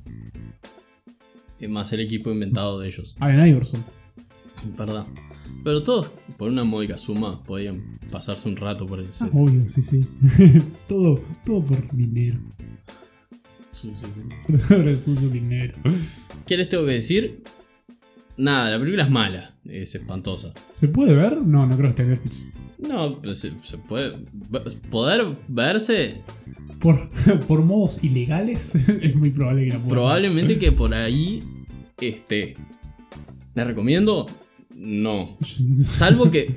Es 1.61 1.68
más 1.68 1.92
el 1.92 2.01
equipo 2.01 2.31
inventado 2.31 2.79
de 2.79 2.87
ellos. 2.88 3.16
Allen 3.20 3.46
Iverson. 3.48 3.85
Verdad. 4.79 5.07
Pero 5.62 5.83
todos, 5.83 6.11
por 6.38 6.48
una 6.51 6.64
módica 6.64 6.96
suma, 6.96 7.42
podían 7.42 7.98
pasarse 8.11 8.48
un 8.48 8.57
rato 8.57 8.87
por 8.87 9.01
el 9.01 9.07
Ah, 9.09 9.11
set. 9.11 9.31
obvio, 9.35 9.68
sí, 9.68 9.83
sí. 9.83 10.07
todo, 10.88 11.20
todo 11.44 11.62
por 11.64 11.94
dinero. 11.94 12.38
Es 13.68 13.85
uso 15.09 15.29
dinero. 15.29 15.74
¿Qué 16.46 16.57
les 16.57 16.68
tengo 16.70 16.87
que 16.87 16.92
decir? 16.92 17.42
Nada, 18.38 18.70
la 18.70 18.79
película 18.79 19.03
es 19.03 19.11
mala. 19.11 19.55
Es 19.68 19.94
espantosa. 19.94 20.54
¿Se 20.72 20.88
puede 20.88 21.14
ver? 21.14 21.37
No, 21.42 21.66
no 21.66 21.76
creo 21.76 21.88
que 21.88 21.90
esté 21.90 22.02
en 22.02 22.11
Netflix. 22.11 22.52
No, 22.78 23.18
pues 23.20 23.38
se, 23.38 23.52
se 23.61 23.76
puede. 23.76 24.14
Poder 24.90 25.37
verse. 25.48 26.22
Por, 26.81 27.11
por 27.46 27.62
modos 27.62 28.04
ilegales, 28.04 28.74
es 29.02 29.16
muy 29.16 29.31
probable 29.31 29.64
que 29.64 29.68
la 29.70 29.74
pueda 29.74 29.87
ver. 29.87 29.94
Probablemente 29.94 30.59
que 30.59 30.72
por 30.72 30.94
ahí 30.94 31.42
esté. 32.00 32.57
¿La 33.54 33.64
recomiendo? 33.64 34.26
No. 34.74 35.37
Salvo 35.85 36.31
que. 36.31 36.54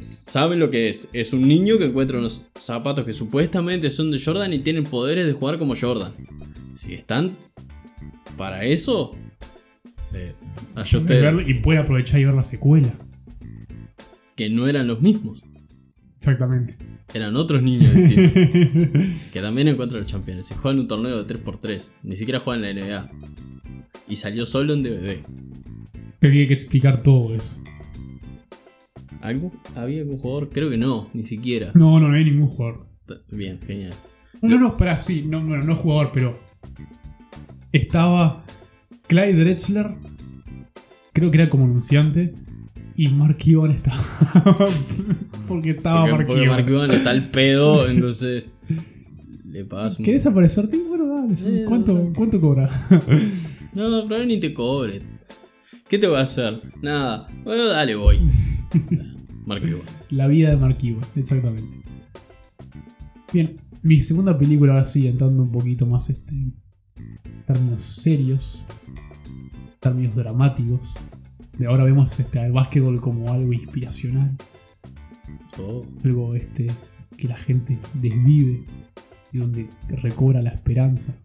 Saben 0.00 0.58
lo 0.58 0.70
que 0.70 0.88
es. 0.88 1.10
Es 1.12 1.32
un 1.32 1.46
niño 1.46 1.78
que 1.78 1.84
encuentra 1.84 2.18
unos 2.18 2.50
zapatos 2.56 3.04
que 3.04 3.12
supuestamente 3.12 3.90
son 3.90 4.10
de 4.10 4.20
Jordan 4.20 4.52
y 4.52 4.60
tienen 4.60 4.84
poderes 4.84 5.26
de 5.26 5.32
jugar 5.32 5.58
como 5.58 5.74
Jordan. 5.76 6.12
Si 6.72 6.94
están 6.94 7.36
para 8.36 8.64
eso. 8.64 9.14
Eh, 10.12 10.34
allá 10.74 10.98
ustedes. 10.98 11.48
y 11.48 11.54
puede 11.54 11.78
aprovechar 11.78 12.20
y 12.20 12.24
ver 12.24 12.34
la 12.34 12.44
secuela. 12.44 12.92
Que 14.36 14.50
no 14.50 14.68
eran 14.68 14.86
los 14.86 15.00
mismos. 15.00 15.42
Exactamente. 16.16 16.76
Eran 17.14 17.36
otros 17.36 17.62
niños 17.62 17.92
distintos. 17.94 19.30
que 19.32 19.40
también 19.40 19.68
encuentran 19.68 20.02
los 20.02 20.12
campeones. 20.12 20.50
Y 20.50 20.54
juegan 20.54 20.80
un 20.80 20.86
torneo 20.86 21.22
de 21.22 21.34
3x3. 21.34 21.92
Ni 22.02 22.16
siquiera 22.16 22.40
juegan 22.40 22.64
en 22.64 22.76
la 22.76 22.82
NBA. 22.82 23.10
Y 24.08 24.16
salió 24.16 24.44
solo 24.46 24.74
en 24.74 24.82
DVD. 24.82 25.22
Tenía 26.18 26.46
que 26.46 26.54
explicar 26.54 27.02
todo 27.02 27.34
eso. 27.34 27.62
¿Algo? 29.20 29.52
¿Había 29.74 30.00
algún 30.00 30.18
jugador? 30.18 30.50
Creo 30.50 30.70
que 30.70 30.76
no, 30.76 31.10
ni 31.12 31.24
siquiera. 31.24 31.72
No, 31.74 31.98
no, 32.00 32.08
no 32.08 32.14
hay 32.14 32.24
ningún 32.24 32.46
jugador. 32.46 32.86
Bien, 33.30 33.58
genial. 33.60 33.94
No, 34.42 34.48
no, 34.48 34.58
no, 34.58 34.68
espera, 34.68 34.98
sí, 34.98 35.24
no, 35.26 35.44
bueno, 35.44 35.64
no 35.64 35.74
jugador, 35.74 36.10
pero. 36.12 36.38
Estaba 37.72 38.44
Clyde 39.08 39.34
Drexler, 39.34 39.94
creo 41.12 41.30
que 41.30 41.38
era 41.38 41.50
como 41.50 41.64
anunciante, 41.64 42.34
y 42.94 43.08
Mark 43.08 43.38
Cuban 43.42 43.70
estaba. 43.70 43.96
porque 45.48 45.70
estaba 45.70 46.00
Porque, 46.00 46.12
Mark 46.12 46.26
porque 46.26 46.44
Cuban. 46.44 46.56
Mark 46.56 46.66
Cuban 46.66 46.90
está 46.90 47.10
al 47.10 47.22
pedo, 47.30 47.88
entonces 47.90 48.44
le 49.46 49.64
pagas 49.64 49.98
un... 49.98 50.04
¿Querés 50.04 50.26
aparecerte? 50.26 50.76
Bueno, 50.76 51.06
dale. 51.06 51.62
Eh, 51.62 51.64
¿Cuánto, 51.66 51.94
no. 51.94 52.12
¿cuánto 52.12 52.40
cobra? 52.40 52.68
No, 53.74 54.08
pero 54.08 54.24
ni 54.24 54.40
te 54.40 54.52
cobre. 54.52 55.02
¿Qué 55.88 55.98
te 55.98 56.08
va 56.08 56.20
a 56.20 56.22
hacer? 56.22 56.60
Nada. 56.82 57.28
Bueno, 57.44 57.66
dale, 57.68 57.94
voy. 57.94 58.18
Mark 59.46 59.62
Cuban. 59.62 59.86
La 60.10 60.26
vida 60.26 60.50
de 60.50 60.56
Mark 60.56 60.78
Cuban, 60.80 61.06
exactamente. 61.14 61.76
Bien, 63.32 63.56
mi 63.82 64.00
segunda 64.00 64.36
película 64.36 64.72
ahora 64.72 64.84
sí, 64.84 65.06
entrando 65.06 65.42
un 65.42 65.52
poquito 65.52 65.86
más 65.86 66.10
este, 66.10 66.34
en 66.34 66.54
términos 67.46 67.82
serios, 67.82 68.66
términos 69.80 70.14
dramáticos. 70.14 71.08
De 71.58 71.66
ahora 71.66 71.84
vemos 71.84 72.18
este, 72.20 72.38
al 72.38 72.52
básquetbol 72.52 73.00
como 73.00 73.32
algo 73.32 73.52
inspiracional, 73.52 74.36
Oh, 75.60 75.84
algo 76.04 76.34
este, 76.34 76.68
que 77.16 77.26
la 77.28 77.36
gente 77.36 77.78
desvive 77.94 78.62
y 79.32 79.38
donde 79.38 79.68
recobra 79.88 80.40
la 80.40 80.50
esperanza. 80.50 81.16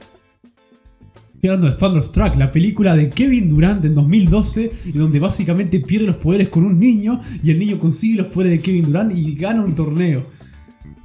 Estoy 1.35 1.49
hablando 1.49 1.69
de 1.69 1.77
Thunderstruck, 1.77 2.35
la 2.37 2.49
película 2.49 2.95
de 2.95 3.09
Kevin 3.09 3.49
Durant 3.49 3.83
en 3.85 3.93
2012, 3.93 4.71
y 4.87 4.91
donde 4.97 5.19
básicamente 5.19 5.79
pierde 5.81 6.07
los 6.07 6.15
poderes 6.15 6.49
con 6.49 6.63
un 6.63 6.79
niño 6.79 7.19
y 7.43 7.51
el 7.51 7.59
niño 7.59 7.79
consigue 7.79 8.23
los 8.23 8.33
poderes 8.33 8.57
de 8.59 8.65
Kevin 8.65 8.85
Durant 8.85 9.11
y 9.15 9.35
gana 9.35 9.63
un 9.63 9.75
torneo. 9.75 10.23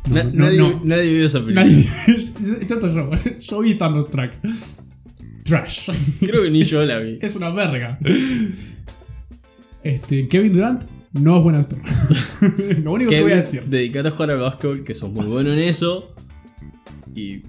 No, 0.08 0.14
Na- 0.14 0.24
no, 0.24 0.30
nadie, 0.44 0.58
no. 0.58 0.80
nadie 0.84 1.12
vio 1.16 1.26
esa 1.26 1.40
película. 1.40 1.64
Nadie. 1.66 1.80
Excepto 2.60 2.88
yo. 2.94 3.10
Yo 3.40 3.60
vi 3.60 3.74
Thunderstruck. 3.74 4.30
Trash. 5.48 5.90
Creo 6.20 6.42
que 6.42 6.50
ni 6.50 6.62
yo 6.62 6.84
la 6.84 6.98
vi. 6.98 7.18
Es 7.20 7.36
una 7.36 7.50
verga. 7.50 7.98
Este, 9.82 10.28
Kevin 10.28 10.52
Durant 10.52 10.84
no 11.12 11.38
es 11.38 11.42
buen 11.42 11.56
actor. 11.56 11.78
Lo 12.82 12.92
único 12.92 13.10
que 13.10 13.22
voy 13.22 13.32
a 13.32 13.34
Kevin, 13.36 13.36
decir. 13.36 13.64
dedicate 13.64 14.08
a 14.08 14.10
jugar 14.10 14.30
al 14.32 14.38
básquetbol, 14.38 14.84
que 14.84 14.94
sos 14.94 15.10
muy 15.10 15.26
bueno 15.26 15.52
en 15.52 15.58
eso. 15.58 16.14
Y 17.14 17.42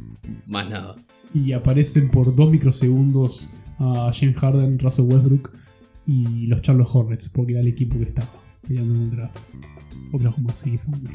más 0.47 0.69
nada. 0.69 0.95
Y 1.33 1.51
aparecen 1.51 2.09
por 2.09 2.33
dos 2.35 2.49
microsegundos 2.49 3.51
a 3.77 4.11
James 4.13 4.37
Harden, 4.37 4.79
Russell 4.79 5.05
Westbrook 5.05 5.51
y 6.05 6.47
los 6.47 6.61
Charlotte 6.61 6.89
Hornets, 6.91 7.29
porque 7.29 7.53
era 7.53 7.61
el 7.61 7.67
equipo 7.67 7.97
que 7.97 8.05
estaba 8.05 8.29
peleando 8.65 8.95
contra 8.95 9.31
Oklahoma 10.11 10.55
City 10.55 10.77
Thunder. 10.77 11.13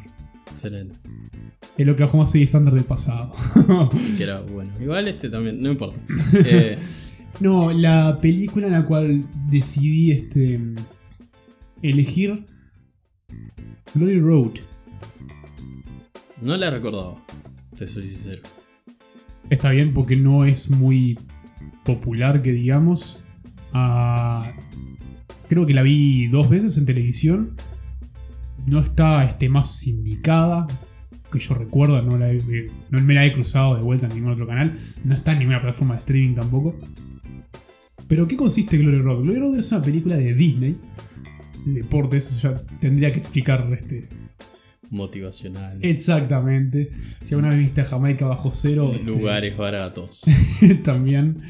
Excelente. 0.50 0.96
El 1.76 1.90
Oklahoma 1.90 2.26
City 2.26 2.46
Thunder 2.50 2.74
del 2.74 2.84
pasado. 2.84 3.32
Que 4.16 4.22
era 4.22 4.40
bueno. 4.40 4.72
Igual 4.80 5.08
este 5.08 5.28
también, 5.28 5.62
no 5.62 5.70
importa. 5.70 6.00
Eh, 6.46 6.78
no, 7.40 7.72
la 7.72 8.20
película 8.20 8.66
en 8.66 8.72
la 8.74 8.86
cual 8.86 9.24
decidí 9.50 10.12
este, 10.12 10.60
elegir 11.82 12.44
Glory 13.94 14.20
Road. 14.20 14.52
no 16.40 16.56
la 16.56 16.70
recordaba. 16.70 17.24
Te 17.76 17.86
soy 17.86 18.06
sincero. 18.06 18.42
Está 19.50 19.70
bien 19.70 19.92
porque 19.92 20.16
no 20.16 20.44
es 20.44 20.70
muy 20.70 21.18
popular, 21.84 22.40
que 22.42 22.52
digamos. 22.52 23.24
Ah, 23.72 24.52
creo 25.48 25.66
que 25.66 25.74
la 25.74 25.82
vi 25.82 26.28
dos 26.28 26.48
veces 26.48 26.78
en 26.78 26.86
televisión. 26.86 27.56
No 28.66 28.80
está 28.80 29.24
este, 29.24 29.48
más 29.48 29.70
sindicada, 29.70 30.66
que 31.30 31.38
yo 31.38 31.54
recuerdo. 31.54 32.00
No, 32.02 32.16
la 32.18 32.30
he- 32.32 32.70
no 32.90 33.00
me 33.00 33.14
la 33.14 33.26
he 33.26 33.32
cruzado 33.32 33.76
de 33.76 33.82
vuelta 33.82 34.06
en 34.06 34.14
ningún 34.14 34.32
otro 34.32 34.46
canal. 34.46 34.72
No 35.04 35.14
está 35.14 35.32
en 35.32 35.40
ninguna 35.40 35.60
plataforma 35.60 35.94
de 35.94 36.00
streaming 36.00 36.34
tampoco. 36.34 36.74
Pero 38.08 38.26
¿qué 38.28 38.36
consiste 38.36 38.76
Glory 38.78 39.00
Road? 39.00 39.22
Glory 39.22 39.40
Road 39.40 39.56
es 39.58 39.72
una 39.72 39.82
película 39.82 40.16
de 40.16 40.34
Disney. 40.34 40.76
De 41.64 41.72
deportes, 41.72 42.28
o 42.28 42.32
sea, 42.38 42.62
tendría 42.78 43.10
que 43.10 43.18
explicar 43.18 43.66
este, 43.76 44.04
Motivacional. 44.90 45.78
exactamente. 45.80 46.90
Si 47.20 47.34
alguna 47.34 47.48
vez 47.54 47.58
viste 47.58 47.80
a 47.80 47.84
Jamaica 47.84 48.26
bajo 48.26 48.50
cero, 48.52 48.92
este, 48.94 49.06
Lugares 49.06 49.56
baratos. 49.56 50.22
también. 50.84 51.40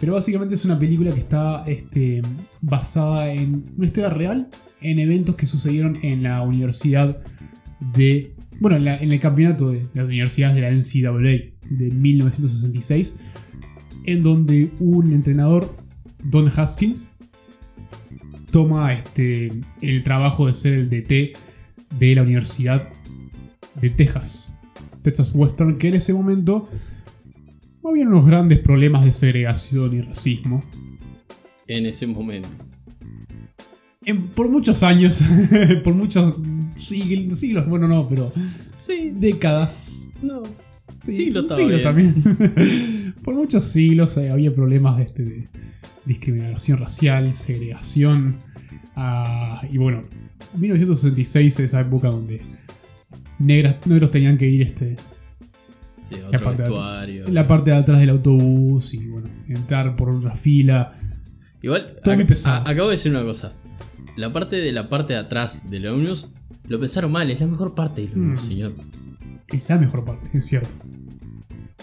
Pero 0.00 0.14
básicamente 0.14 0.54
es 0.54 0.64
una 0.64 0.78
película 0.78 1.12
que 1.12 1.20
está 1.20 1.62
este, 1.66 2.22
basada 2.62 3.30
en 3.32 3.64
una 3.76 3.86
historia 3.86 4.10
real, 4.10 4.48
en 4.82 4.98
eventos 4.98 5.36
que 5.36 5.46
sucedieron 5.46 5.98
en 6.02 6.22
la 6.22 6.42
universidad 6.42 7.22
de. 7.94 8.34
Bueno, 8.60 8.76
en, 8.76 9.12
el 9.12 9.20
campeonato 9.20 9.70
de 9.70 9.86
las 9.94 10.06
universidades 10.06 10.54
de 10.54 10.60
la 10.60 10.70
NCAA 10.70 11.52
de 11.68 11.90
1966, 11.90 13.34
en 14.04 14.22
donde 14.22 14.70
un 14.78 15.12
entrenador, 15.12 15.74
Don 16.22 16.48
Haskins, 16.48 17.16
toma 18.50 18.92
este, 18.92 19.52
el 19.80 20.02
trabajo 20.02 20.46
de 20.46 20.54
ser 20.54 20.74
el 20.74 20.90
DT 20.90 21.36
de 21.98 22.14
la 22.14 22.22
Universidad 22.22 22.88
de 23.80 23.90
Texas, 23.90 24.58
Texas 25.02 25.32
Western, 25.34 25.78
que 25.78 25.88
en 25.88 25.94
ese 25.94 26.14
momento 26.14 26.68
había 27.84 28.06
unos 28.06 28.26
grandes 28.26 28.58
problemas 28.60 29.04
de 29.04 29.12
segregación 29.12 29.92
y 29.96 30.02
racismo. 30.02 30.62
en 31.66 31.86
ese 31.86 32.06
momento. 32.06 32.71
En- 34.04 34.28
por 34.28 34.48
muchos 34.50 34.82
años, 34.82 35.22
por 35.84 35.94
muchos 35.94 36.34
siglos, 36.74 37.38
siglos, 37.38 37.68
bueno, 37.68 37.86
no, 37.88 38.08
pero 38.08 38.32
Sí, 38.76 39.12
décadas. 39.14 40.10
no. 40.22 40.42
Sí, 41.00 41.12
siglos 41.12 41.82
también. 41.82 42.14
por 43.24 43.34
muchos 43.34 43.64
siglos 43.64 44.16
eh, 44.18 44.30
había 44.30 44.52
problemas 44.52 44.96
de, 44.98 45.02
este, 45.02 45.24
de 45.24 45.48
discriminación 46.04 46.78
racial, 46.78 47.34
segregación. 47.34 48.36
ah, 48.96 49.62
y 49.70 49.78
bueno, 49.78 50.04
1966 50.56 51.54
es 51.54 51.60
esa 51.60 51.80
época 51.80 52.08
donde 52.08 52.42
negras, 53.38 53.76
negros 53.86 54.10
tenían 54.10 54.36
que 54.36 54.48
ir 54.48 54.62
este, 54.62 54.96
Sí, 56.02 56.16
La 56.20 56.26
otro 56.28 56.42
parte 56.42 56.62
vestuario. 56.62 57.24
la 57.28 57.46
parte 57.46 57.70
de 57.70 57.76
atrás 57.76 58.00
del 58.00 58.10
autobús 58.10 58.92
y 58.94 59.06
bueno, 59.06 59.28
entrar 59.48 59.94
por 59.96 60.10
otra 60.10 60.34
fila. 60.34 60.92
Igual, 61.62 61.84
Todo 62.02 62.14
muy 62.16 62.24
ac- 62.24 62.28
pesado. 62.28 62.66
a- 62.66 62.70
acabo 62.70 62.88
de 62.88 62.94
decir 62.96 63.12
una 63.12 63.22
cosa. 63.22 63.54
La 64.16 64.32
parte 64.32 64.56
de 64.56 64.72
la 64.72 64.88
parte 64.88 65.14
de 65.14 65.18
atrás 65.18 65.70
del 65.70 65.86
ómnibus 65.86 66.32
lo 66.68 66.78
pensaron 66.78 67.10
mal, 67.12 67.30
es 67.30 67.40
la 67.40 67.46
mejor 67.46 67.74
parte 67.74 68.02
del 68.02 68.12
ómnibus, 68.12 68.44
Mm. 68.44 68.48
señor. 68.48 68.74
Es 69.48 69.68
la 69.68 69.78
mejor 69.78 70.04
parte, 70.04 70.30
es 70.36 70.46
cierto. 70.46 70.74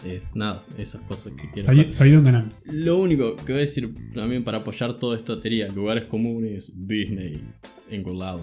Eh, 0.06 0.22
nada, 0.34 0.64
esas 0.78 1.02
cosas 1.02 1.34
que 1.34 1.50
quiero. 1.52 2.24
Ganando. 2.24 2.56
Lo 2.66 2.98
único 3.00 3.36
que 3.36 3.52
voy 3.52 3.56
a 3.56 3.66
decir 3.66 3.94
también 4.14 4.44
para 4.44 4.60
apoyar 4.60 4.98
toda 4.98 5.18
esta 5.18 5.40
teoría, 5.40 5.68
lugares 5.70 6.06
comunes, 6.06 6.74
Disney, 6.88 7.44
engolado. 7.90 8.42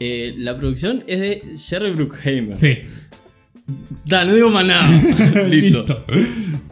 Eh, 0.00 0.34
la 0.38 0.58
producción 0.58 1.04
es 1.06 1.20
de 1.20 1.42
Jerry 1.56 1.92
Bruckheimer. 1.92 2.56
Sí. 2.56 2.78
Da, 4.04 4.24
no 4.24 4.34
digo 4.34 4.50
más 4.50 4.66
nada. 4.66 5.46
Listo. 5.48 6.04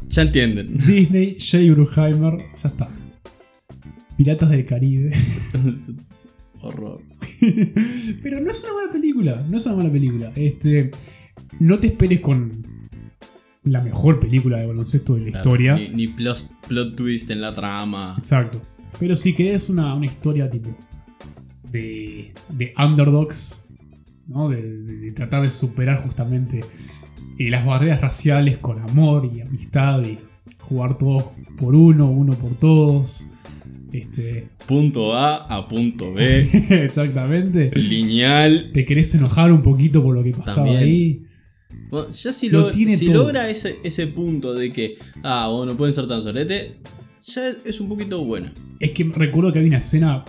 Ya 0.09 0.23
entienden. 0.23 0.79
Disney, 0.79 1.37
Jay 1.39 1.71
Bruckheimer, 1.71 2.39
ya 2.61 2.69
está. 2.71 2.89
Piratas 4.17 4.51
del 4.51 4.65
Caribe. 4.65 5.13
Horror. 6.61 7.01
Pero 8.23 8.41
no 8.41 8.51
es 8.51 8.65
una 8.65 8.81
mala 8.81 8.93
película. 8.93 9.47
No 9.49 9.57
es 9.57 9.67
una 9.67 9.77
mala 9.77 9.91
película. 9.93 10.33
Este. 10.35 10.91
No 11.61 11.79
te 11.79 11.89
esperes 11.89 12.21
con 12.21 12.63
la 13.65 13.81
mejor 13.83 14.21
película 14.21 14.59
de 14.59 14.67
baloncesto 14.67 15.15
de 15.15 15.21
la 15.21 15.27
Claro, 15.27 15.39
historia. 15.39 15.75
Ni, 15.77 15.89
ni 15.91 16.09
plot, 16.09 16.39
plot 16.69 16.97
twist 16.97 17.31
en 17.31 17.41
la 17.41 17.53
trama. 17.53 18.15
Exacto. 18.19 18.61
Pero 18.99 19.17
si 19.17 19.35
querés 19.35 19.69
una, 19.71 19.95
una 19.95 20.07
historia 20.07 20.49
tipo 20.51 20.71
de, 21.71 22.33
de 22.49 22.73
underdogs, 22.79 23.67
¿no? 24.27 24.49
De, 24.49 24.63
de- 24.77 24.97
de 24.99 25.13
tratar 25.13 25.43
de 25.43 25.51
superar 25.51 25.99
justamente 26.03 26.65
eh, 27.39 27.51
las 27.51 27.65
barreras 27.67 28.01
raciales 28.01 28.59
con 28.59 28.79
amor 28.81 29.31
y 29.33 29.41
amistad 29.41 30.03
y 30.03 30.17
jugar 30.61 30.97
todos 30.99 31.33
por 31.59 31.75
uno, 31.75 32.11
uno 32.11 32.35
por 32.35 32.55
todos. 32.55 33.35
Este, 33.93 34.49
Punto 34.67 35.15
A 35.15 35.37
a 35.47 35.67
punto 35.69 36.13
B. 36.13 36.41
exactamente. 36.85 37.71
lineal. 37.75 38.71
Te 38.73 38.85
querés 38.85 39.15
enojar 39.15 39.51
un 39.53 39.63
poquito 39.63 40.03
por 40.03 40.15
lo 40.15 40.23
que 40.23 40.33
pasaba 40.33 40.67
También. 40.67 40.83
ahí. 40.83 41.23
Bueno, 41.91 42.11
ya 42.11 42.33
si, 42.33 42.51
Lo 42.51 42.61
lo- 42.61 42.71
tiene 42.71 42.97
si 42.97 43.07
logra 43.07 43.49
ese, 43.49 43.79
ese 43.83 44.07
punto 44.09 44.53
de 44.55 44.73
que, 44.73 44.97
ah, 45.23 45.49
vos 45.49 45.67
no 45.67 45.77
pueden 45.77 45.93
ser 45.93 46.07
tan 46.07 46.21
solete, 46.21 46.77
ya 47.23 47.43
es 47.65 47.81
un 47.81 47.89
poquito 47.89 48.25
buena. 48.25 48.53
Es 48.79 48.91
que 48.91 49.05
recuerdo 49.05 49.53
que 49.53 49.59
había 49.61 49.69
una 49.71 49.79
escena 49.79 50.25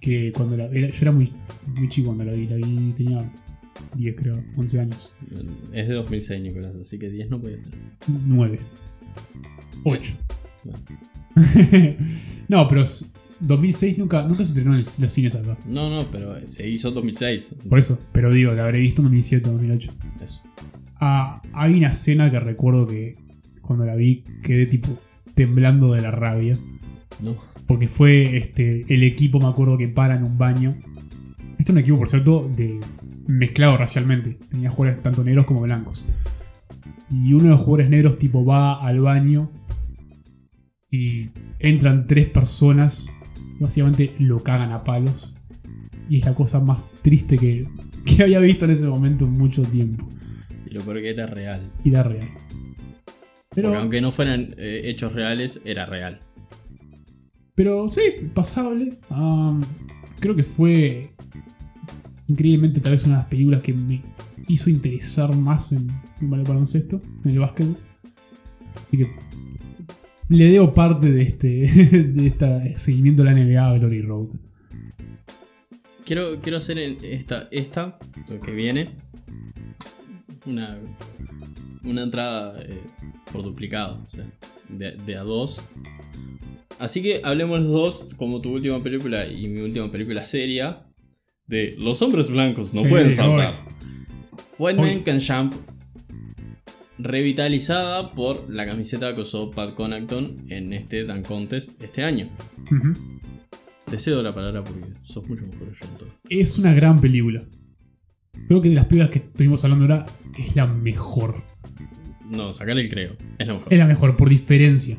que 0.00 0.32
cuando 0.32 0.56
la, 0.56 0.66
era- 0.66 0.88
yo 0.90 0.98
era 1.02 1.12
muy, 1.12 1.32
muy 1.74 1.88
chico 1.88 2.06
cuando 2.06 2.24
la 2.24 2.32
vi, 2.32 2.46
la 2.48 2.56
vi, 2.56 2.92
tenía 2.94 3.30
10 3.94 4.14
creo, 4.16 4.42
11 4.56 4.80
años. 4.80 5.12
Es 5.74 5.86
de 5.86 5.94
2006, 5.94 6.40
Nicolás, 6.42 6.74
así 6.80 6.98
que 6.98 7.10
10 7.10 7.28
no 7.28 7.40
puede 7.40 7.58
ser. 7.58 7.72
9. 8.08 8.58
8. 9.84 10.12
Bueno. 10.64 10.78
no, 12.48 12.68
pero 12.68 12.82
s- 12.82 13.06
2006 13.40 13.98
nunca, 13.98 14.22
nunca 14.24 14.44
se 14.44 14.50
estrenó 14.52 14.72
en 14.72 14.78
los 14.78 15.12
cines 15.12 15.34
acá. 15.34 15.56
No, 15.66 15.88
no, 15.88 16.10
pero 16.10 16.34
se 16.46 16.68
hizo 16.68 16.90
2006. 16.90 17.56
Por 17.68 17.78
eso, 17.78 18.00
pero 18.12 18.30
digo, 18.32 18.52
la 18.52 18.64
habré 18.64 18.80
visto 18.80 19.00
en 19.02 19.06
2007 19.06 19.48
o 19.48 19.52
2008. 19.52 19.92
Eso. 20.22 20.42
Ah, 21.00 21.40
hay 21.54 21.74
una 21.78 21.88
escena 21.88 22.30
que 22.30 22.38
recuerdo 22.40 22.86
que 22.86 23.16
cuando 23.62 23.84
la 23.86 23.94
vi 23.94 24.24
quedé 24.42 24.66
tipo 24.66 24.90
temblando 25.34 25.92
de 25.94 26.02
la 26.02 26.10
rabia. 26.10 26.58
No. 27.22 27.34
Porque 27.66 27.88
fue 27.88 28.36
este, 28.36 28.84
el 28.92 29.02
equipo, 29.04 29.38
me 29.40 29.46
acuerdo 29.46 29.78
que 29.78 29.88
para 29.88 30.16
en 30.16 30.24
un 30.24 30.36
baño. 30.36 30.76
Este 31.58 31.64
es 31.64 31.70
un 31.70 31.78
equipo, 31.78 31.96
por 31.98 32.08
cierto, 32.08 32.50
de 32.54 32.78
mezclado 33.26 33.76
racialmente. 33.78 34.38
Tenía 34.50 34.70
jugadores 34.70 35.02
tanto 35.02 35.24
negros 35.24 35.46
como 35.46 35.60
blancos. 35.60 36.06
Y 37.10 37.32
uno 37.32 37.44
de 37.44 37.50
los 37.50 37.60
jugadores 37.60 37.88
negros 37.90 38.18
tipo 38.18 38.44
va 38.44 38.86
al 38.86 39.00
baño 39.00 39.50
y 40.90 41.30
entran 41.58 42.06
tres 42.06 42.28
personas. 42.28 43.16
Básicamente 43.58 44.14
lo 44.18 44.42
cagan 44.42 44.72
a 44.72 44.84
palos. 44.84 45.36
Y 46.08 46.18
es 46.18 46.24
la 46.24 46.34
cosa 46.34 46.60
más 46.60 46.84
triste 47.02 47.38
que, 47.38 47.68
que 48.04 48.22
había 48.22 48.40
visto 48.40 48.64
en 48.64 48.72
ese 48.72 48.86
momento 48.86 49.24
en 49.24 49.32
mucho 49.32 49.62
tiempo. 49.62 50.08
Y 50.66 50.74
lo 50.74 50.82
peor 50.82 51.00
que 51.00 51.10
era 51.10 51.26
real. 51.26 51.70
Y 51.84 51.90
da 51.90 52.02
real. 52.02 52.28
Pero, 53.54 53.68
Porque 53.68 53.80
aunque 53.80 54.00
no 54.00 54.12
fueran 54.12 54.54
eh, 54.58 54.82
hechos 54.84 55.12
reales, 55.12 55.62
era 55.64 55.86
real. 55.86 56.20
Pero 57.54 57.88
sí, 57.88 58.02
pasable. 58.32 58.98
Creo 60.20 60.36
que 60.36 60.44
fue 60.44 61.10
increíblemente 62.28 62.80
tal 62.80 62.92
vez 62.92 63.04
una 63.04 63.16
de 63.16 63.20
las 63.22 63.28
películas 63.28 63.62
que 63.62 63.72
me 63.72 64.02
hizo 64.46 64.70
interesar 64.70 65.34
más 65.36 65.72
en, 65.72 65.90
en 66.20 66.32
el 66.32 66.42
baloncesto, 66.42 67.02
en 67.24 67.30
el 67.30 67.38
básquetbol. 67.40 67.76
Así 68.86 68.98
que 68.98 69.10
le 70.30 70.50
debo 70.50 70.72
parte 70.72 71.10
de 71.10 71.22
este 71.22 71.48
de 71.68 72.26
este 72.28 72.78
seguimiento 72.78 73.22
de 73.22 73.30
la 73.32 73.36
NBA 73.38 73.66
a 73.66 73.78
Glory 73.78 74.02
Road. 74.02 74.28
Quiero, 76.04 76.40
quiero 76.40 76.56
hacer 76.58 76.78
el- 76.78 76.96
esta, 77.04 77.48
esta, 77.52 77.98
lo 78.32 78.40
que 78.40 78.52
viene. 78.52 78.96
una, 80.46 80.78
una 81.84 82.02
entrada 82.02 82.60
eh, 82.62 82.80
por 83.32 83.42
duplicado, 83.44 84.02
o 84.04 84.08
sea, 84.08 84.26
de, 84.68 84.92
de 84.96 85.16
a 85.16 85.22
dos. 85.22 85.66
Así 86.78 87.02
que 87.02 87.20
hablemos 87.22 87.62
los 87.62 87.68
dos, 87.70 88.14
como 88.16 88.40
tu 88.40 88.54
última 88.54 88.82
película 88.82 89.26
y 89.26 89.46
mi 89.48 89.60
última 89.60 89.90
película 89.92 90.24
seria, 90.24 90.86
de 91.46 91.74
Los 91.78 92.00
hombres 92.02 92.30
blancos 92.30 92.72
no 92.74 92.80
Sí, 92.82 92.88
pueden 92.88 93.10
saltar. 93.10 93.54
White 94.58 94.80
Man 94.80 95.02
Can 95.02 95.20
Jump, 95.20 95.54
revitalizada 97.02 98.14
por 98.14 98.48
la 98.50 98.66
camiseta 98.66 99.14
que 99.14 99.22
usó 99.22 99.50
Pat 99.50 99.74
Connaughton 99.74 100.44
en 100.48 100.72
este 100.72 101.04
Dan 101.04 101.22
Contest 101.22 101.80
este 101.82 102.02
año. 102.02 102.28
Te 103.86 103.98
cedo 103.98 104.22
la 104.22 104.34
palabra 104.34 104.62
porque 104.62 104.86
sos 105.02 105.28
mucho 105.28 105.46
mejor 105.46 105.72
yo 105.72 105.86
en 105.86 105.98
todo. 105.98 106.08
Es 106.28 106.58
una 106.58 106.72
gran 106.72 107.00
película. 107.00 107.44
Creo 108.46 108.60
que 108.60 108.68
de 108.68 108.76
las 108.76 108.86
películas 108.86 109.10
que 109.10 109.18
estuvimos 109.18 109.64
hablando 109.64 109.84
ahora 109.84 110.06
es 110.38 110.56
la 110.56 110.66
mejor. 110.66 111.42
No, 112.28 112.52
sacarle 112.52 112.82
el 112.82 112.88
creo. 112.88 113.16
Es 113.38 113.48
lo 113.48 113.54
mejor. 113.54 113.72
Es 113.72 113.78
la 113.78 113.86
mejor, 113.86 114.16
por 114.16 114.28
diferencia. 114.28 114.96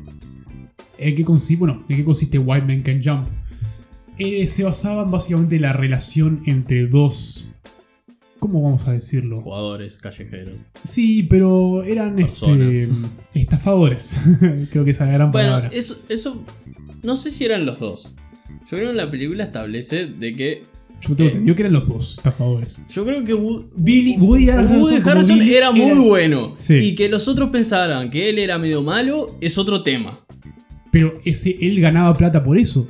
¿En 0.98 1.14
qué 1.14 1.24
consiste, 1.24 1.58
bueno, 1.58 1.84
¿en 1.88 1.96
qué 1.96 2.04
consiste 2.04 2.38
White 2.38 2.66
Man 2.66 2.82
Can 2.82 3.00
Jump? 3.02 3.28
Eh, 4.18 4.46
se 4.46 4.64
basaba 4.64 5.04
básicamente 5.04 5.56
en 5.56 5.62
la 5.62 5.72
relación 5.72 6.42
entre 6.46 6.86
dos. 6.86 7.54
¿Cómo 8.42 8.60
vamos 8.60 8.88
a 8.88 8.92
decirlo? 8.92 9.40
Jugadores 9.40 9.98
callejeros. 9.98 10.64
Sí, 10.82 11.22
pero 11.22 11.84
eran 11.84 12.18
este, 12.18 12.46
Personas. 12.46 13.06
estafadores. 13.34 14.20
Creo 14.72 14.84
que 14.84 14.90
esa 14.90 15.06
gran 15.06 15.30
Bueno, 15.30 15.50
palabra. 15.50 15.70
eso, 15.72 15.98
eso. 16.08 16.42
No 17.04 17.14
sé 17.14 17.30
si 17.30 17.44
eran 17.44 17.64
los 17.64 17.78
dos. 17.78 18.14
Yo 18.68 18.78
creo 18.78 18.90
que 18.90 18.96
la 18.96 19.08
película 19.08 19.44
establece 19.44 20.06
de 20.06 20.34
que. 20.34 20.64
Yo 21.00 21.14
tengo 21.14 21.52
eh, 21.52 21.54
que 21.54 21.62
eran 21.62 21.72
los 21.72 21.86
dos 21.86 22.14
estafadores. 22.18 22.82
Yo 22.90 23.04
creo 23.04 23.22
que 23.22 23.32
Wood- 23.32 23.66
Billy, 23.76 24.16
Woody 24.18 24.46
Billy 24.46 25.54
era 25.54 25.70
muy 25.70 25.98
bueno. 26.08 26.52
Sí. 26.56 26.78
Y 26.80 26.94
que 26.96 27.08
los 27.08 27.28
otros 27.28 27.50
pensaran 27.50 28.10
que 28.10 28.28
él 28.28 28.40
era 28.40 28.58
medio 28.58 28.82
malo 28.82 29.36
es 29.40 29.56
otro 29.56 29.84
tema. 29.84 30.18
Pero 30.90 31.20
ese, 31.24 31.56
él 31.60 31.80
ganaba 31.80 32.16
plata 32.18 32.42
por 32.42 32.58
eso. 32.58 32.88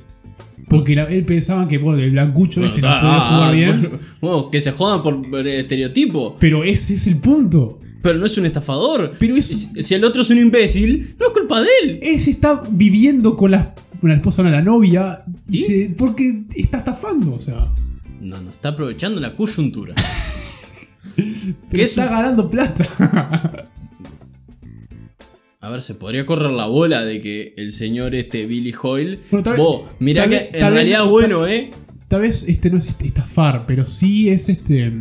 Porque 0.68 0.94
la- 0.96 1.05
él 1.05 1.25
pensaba 1.25 1.66
que, 1.68 1.79
bueno, 1.79 2.01
el 2.03 2.11
blancucho 2.12 2.61
Bueno, 2.61 2.75
este 2.75 2.87
no 2.87 2.94
podía 2.94 3.16
ah, 3.16 3.29
jugar 3.31 3.55
bien. 3.55 3.81
bueno, 3.81 3.98
bueno, 4.20 4.51
que 4.51 4.61
se 4.61 4.72
jodan 4.72 5.03
por, 5.03 5.46
estereotipo. 5.46 6.37
Pero 6.38 6.64
ese 6.64 6.94
es 6.94 7.07
el 7.09 7.18
punto. 7.18 7.79
Pero 8.03 8.18
no 8.18 8.27
es 8.27 8.37
un 8.38 8.46
estafador. 8.46 9.14
Pero 9.18 9.35
si, 9.35 9.40
es- 9.40 9.72
si- 9.87 9.94
el 9.94 10.05
otro 10.05 10.22
es 10.22 10.31
un 10.31 10.38
imbécil, 10.38 11.14
no 11.20 11.27
es 11.27 11.33
culpa 11.33 11.61
de 11.61 11.68
él. 11.85 12.01
Él 12.03 12.18
se 12.20 12.31
está 12.31 12.62
viviendo 12.70 13.37
con 13.37 13.51
la, 13.51 13.75
con 14.01 14.11
la 14.11 14.16
esposa, 14.16 14.42
no 14.42 14.51
la 14.51 14.62
novia. 14.62 15.25
Y 15.48 15.88
porque 15.90 16.44
está 16.57 16.79
estafando, 16.79 17.35
o 17.35 17.40
sea. 17.40 17.72
No, 18.20 18.40
no, 18.40 18.51
está 18.51 18.70
aprovechando 18.70 19.20
la 19.20 19.35
coyuntura. 19.37 19.94
Es 21.16 21.55
está 21.72 22.05
un- 22.07 22.11
ganando 22.11 22.48
plata. 22.51 23.68
A 25.62 25.70
ver, 25.70 25.81
se 25.81 25.94
podría 25.94 26.27
correr 26.27 26.51
la 26.51 26.66
bola 26.66 27.05
de 27.05 27.20
que 27.20 27.55
el 27.57 27.70
señor 27.70 28.14
este 28.16 28.46
Billy 28.46 28.75
Hoyle. 28.83 29.20
Bueno, 29.31 29.44
tal- 29.44 29.57
vos, 29.57 29.83
mirá 30.01 30.22
tal 30.25 30.31
que 30.31 30.51
en 30.53 30.59
tal 30.61 30.72
realidad 30.75 31.07
bueno, 31.07 31.46
¿eh? 31.46 31.70
Tal 32.09 32.20
vez 32.22 32.48
este 32.48 32.68
no 32.68 32.79
es 32.79 32.88
este- 32.88 33.07
estafar, 33.07 33.64
pero 33.64 33.87
sí 33.87 34.29
es 34.29 34.48
este. 34.48 34.92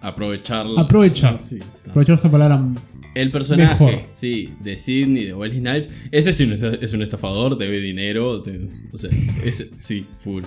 Aprovecharlo. 0.00 0.78
Aprovechar. 0.78 1.38
Sí, 1.40 1.58
está. 1.76 1.90
Aprovechar 1.90 2.14
esa 2.16 2.30
palabra. 2.30 2.68
El 3.14 3.30
personaje, 3.30 3.84
Mejor. 3.84 4.00
sí, 4.10 4.52
de 4.60 4.76
Sidney, 4.76 5.24
de 5.26 5.34
Wesley 5.34 5.60
Snipes, 5.60 5.90
ese 6.12 6.32
sí 6.32 6.44
es 6.52 6.62
un- 6.62 6.78
es 6.80 6.92
un 6.92 7.02
estafador, 7.02 7.56
debe 7.56 7.80
dinero, 7.80 8.42
te- 8.42 8.68
o 8.92 8.96
sea, 8.96 9.10
ese 9.10 9.70
sí, 9.76 10.06
full, 10.18 10.42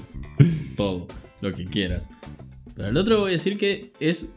todo, 0.77 1.07
lo 1.41 1.51
que 1.53 1.65
quieras. 1.65 2.09
Pero 2.75 2.89
el 2.89 2.97
otro 2.97 3.21
voy 3.21 3.29
a 3.29 3.33
decir 3.33 3.57
que 3.57 3.91
es 3.99 4.33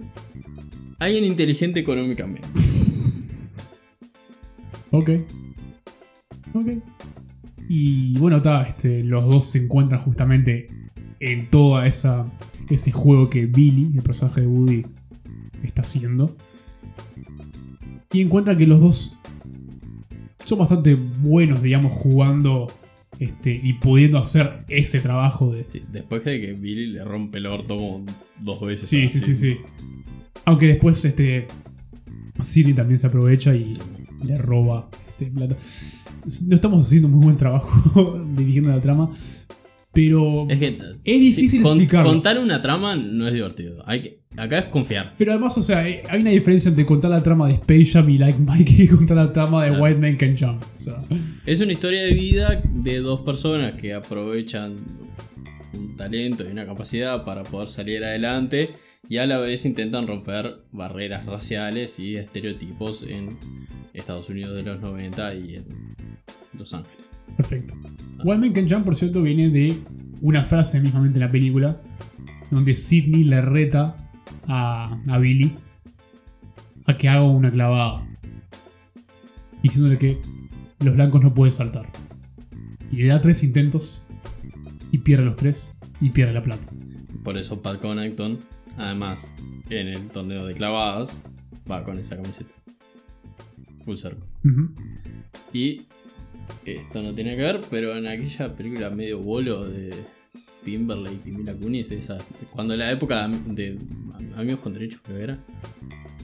alguien 0.99 1.25
inteligente 1.25 1.81
económicamente. 1.81 2.49
Ok. 4.95 5.11
Ok. 6.55 6.69
Y 7.69 8.17
bueno, 8.19 8.37
está, 8.37 8.63
este, 8.63 9.03
los 9.03 9.25
dos 9.27 9.47
se 9.47 9.65
encuentran 9.65 10.01
justamente 10.01 10.69
en 11.21 11.49
toda 11.49 11.87
esa 11.87 12.31
ese 12.71 12.93
juego 12.93 13.29
que 13.29 13.47
Billy, 13.47 13.91
el 13.95 14.03
personaje 14.03 14.43
de 14.43 14.47
Woody, 14.47 14.87
está 15.63 15.83
haciendo. 15.83 16.37
Y 18.13 18.21
encuentran 18.21 18.57
que 18.57 18.67
los 18.67 18.81
dos 18.81 19.21
son 20.45 20.59
bastante 20.59 20.95
buenos, 20.95 21.63
digamos, 21.63 21.93
jugando 21.93 22.69
este, 23.19 23.59
y 23.63 23.75
pudiendo 23.75 24.19
hacer 24.19 24.65
ese 24.69 25.01
trabajo 25.01 25.53
de... 25.53 25.65
Sí, 25.69 25.83
después 25.91 26.25
de 26.25 26.41
que 26.41 26.53
Billy 26.53 26.87
le 26.87 27.05
rompe 27.05 27.39
el 27.39 27.47
orto 27.47 27.77
como 27.77 28.07
dos 28.41 28.65
veces. 28.65 28.89
Sí, 28.89 29.09
sí, 29.09 29.19
sí, 29.19 29.35
sí. 29.35 29.57
Aunque 30.45 30.67
después 30.67 31.05
este, 31.05 31.49
Sidney 32.39 32.75
también 32.75 32.99
se 32.99 33.07
aprovecha 33.07 33.55
y 33.55 33.73
Sí. 33.73 33.81
Le 34.25 34.39
roba 34.39 34.89
este, 35.07 35.27
plata. 35.27 35.57
No 36.49 36.55
estamos 36.55 36.85
haciendo 36.85 37.09
muy 37.09 37.25
buen 37.25 37.37
trabajo 37.37 38.21
dirigiendo 38.37 38.71
la 38.71 38.81
trama, 38.81 39.13
pero 39.93 40.47
Es 40.51 40.59
que 40.59 40.77
Es 41.05 41.21
difícil 41.21 41.63
explicarlo. 41.63 42.11
Contar 42.11 42.39
una 42.39 42.61
trama 42.61 42.97
no 42.97 43.27
es 43.27 43.33
divertido. 43.33 43.83
Hay 43.87 44.03
que, 44.03 44.21
acá 44.37 44.59
es 44.59 44.65
confiar. 44.67 45.15
pero 45.17 45.33
además, 45.33 45.57
o 45.57 45.63
sea, 45.63 45.79
hay 45.79 46.03
una 46.21 46.31
diferencia 46.31 46.69
entre 46.69 46.85
contar 46.85 47.13
la 47.13 47.23
trama 47.23 47.47
de 47.47 47.55
Space 47.55 47.87
Jam 47.93 48.11
y 48.11 48.19
Like 48.19 48.39
Mike 48.41 48.75
y 48.83 48.89
contar 48.89 49.17
la 49.17 49.33
trama 49.33 49.65
de. 49.65 49.81
White 49.81 50.01
Man 50.01 50.17
Can 50.17 50.37
Jump. 50.37 50.63
O 50.63 50.79
sea, 50.79 51.03
Es 51.47 51.61
una 51.61 51.73
historia 51.73 52.03
de 52.03 52.13
vida 52.13 52.61
de 52.65 52.99
dos 52.99 53.21
personas 53.21 53.75
que 53.75 53.95
aprovechan 53.95 54.75
un 55.73 55.97
talento 55.97 56.45
y 56.47 56.51
una 56.53 56.67
capacidad 56.67 57.25
para 57.25 57.45
poder 57.45 57.69
salir 57.69 58.05
adelante 58.05 58.71
y 59.09 59.19
a 59.19 59.27
la 59.27 59.39
vez 59.39 59.67
intentan 59.67 60.07
romper 60.07 60.63
barreras 60.73 61.27
raciales 61.27 61.99
y 61.99 62.17
estereotipos 62.17 63.03
en 63.05 63.37
Estados 63.93 64.31
Unidos 64.31 64.55
de 64.55 64.63
los 64.63 64.81
90 64.81 65.35
y 65.35 65.57
en 65.57 65.97
Los 66.59 66.75
Ángeles. 66.75 67.13
perfecto. 67.37 67.75
White 68.25 68.41
Man 68.41 68.53
Can 68.53 68.69
Jump, 68.69 68.85
por 68.85 68.95
cierto, 68.95 69.23
viene 69.23 69.51
de 69.51 69.79
una 70.21 70.45
frase 70.45 70.81
mismamente 70.81 71.19
en 71.19 71.27
la 71.27 71.31
película, 71.31 71.81
donde 72.51 72.75
Sidney 72.75 73.25
le 73.25 73.41
reta 73.41 73.97
a, 74.47 74.99
a 75.09 75.19
Billy 75.19 75.55
a 76.87 76.97
que 76.97 77.09
haga 77.09 77.23
una 77.23 77.51
clavada, 77.51 78.07
diciéndole 79.63 79.99
que 79.99 80.19
los 80.81 80.95
blancos 80.95 81.23
no 81.23 81.35
pueden 81.35 81.53
saltar. 81.53 81.91
Y 82.91 82.97
le 82.97 83.09
da 83.09 83.21
tres 83.21 83.43
intentos 83.45 84.07
y 84.93 84.99
pierde 84.99 85.25
los 85.25 85.37
tres 85.37 85.77
y 86.01 86.11
pierde 86.11 86.33
la 86.33 86.43
plata. 86.43 86.69
Por 87.23 87.37
eso 87.39 87.63
Pat 87.63 87.81
Connaughton, 87.81 88.39
además, 88.77 89.33
en 89.71 89.89
el 89.89 90.11
torneo 90.11 90.47
de 90.47 90.55
clavadas, 90.55 91.27
va 91.71 91.85
con 91.85 91.99
esa 91.99 92.17
camiseta. 92.17 92.55
Full 93.85 93.97
circle. 93.97 94.25
Y 95.53 95.83
esto 96.65 97.03
no 97.03 97.15
tiene 97.15 97.37
que 97.37 97.43
ver, 97.43 97.61
pero 97.71 97.97
en 97.97 98.07
aquella 98.07 98.55
película 98.55 98.91
medio 98.91 99.21
bolo 99.21 99.69
de 99.69 99.95
Timberlake 100.65 101.29
y 101.29 101.33
Mila 101.33 101.55
Kunis, 101.55 101.89
de 101.89 101.97
esa, 101.97 102.19
cuando 102.51 102.77
la 102.77 102.91
época 102.91 103.29
de 103.29 103.79
Amigos 104.37 104.61
con 104.61 104.73
Derechos 104.73 105.01
creo 105.05 105.19
que 105.19 105.23
era, 105.25 105.39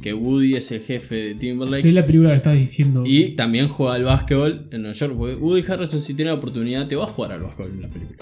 que 0.01 0.15
Woody 0.15 0.57
es 0.57 0.73
el 0.73 0.81
jefe 0.81 1.15
de 1.15 1.35
Timberlake 1.35 1.83
Sé 1.83 1.93
la 1.93 2.05
película 2.05 2.31
que 2.31 2.37
estás 2.37 2.59
diciendo. 2.59 3.05
y 3.07 3.37
también 3.37 3.69
juega 3.69 3.95
al 3.95 4.05
básquetbol 4.05 4.69
en 4.73 4.83
Nueva 4.83 4.97
York, 4.97 5.15
porque 5.17 5.35
Woody 5.37 5.63
Harrelson 5.71 6.01
si 6.01 6.15
tiene 6.15 6.31
la 6.31 6.39
oportunidad 6.39 6.89
te 6.89 6.97
va 6.97 7.05
a 7.05 7.07
jugar 7.07 7.33
al 7.33 7.43
básquetbol 7.43 7.73
en 7.73 7.83
la 7.83 7.89
película. 7.89 8.19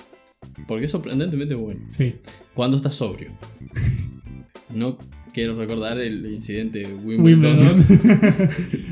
Porque 0.66 0.84
es 0.84 0.90
sorprendentemente 0.90 1.54
bueno. 1.54 1.86
Sí. 1.88 2.16
Cuando 2.52 2.76
está 2.76 2.90
sobrio. 2.90 3.30
No 4.74 4.98
quiero 5.33 5.57
recordar 5.59 5.98
el 5.98 6.26
incidente 6.33 6.81
de 6.81 6.94
Wimbledon. 6.94 7.57
Wimbledon. 7.59 8.51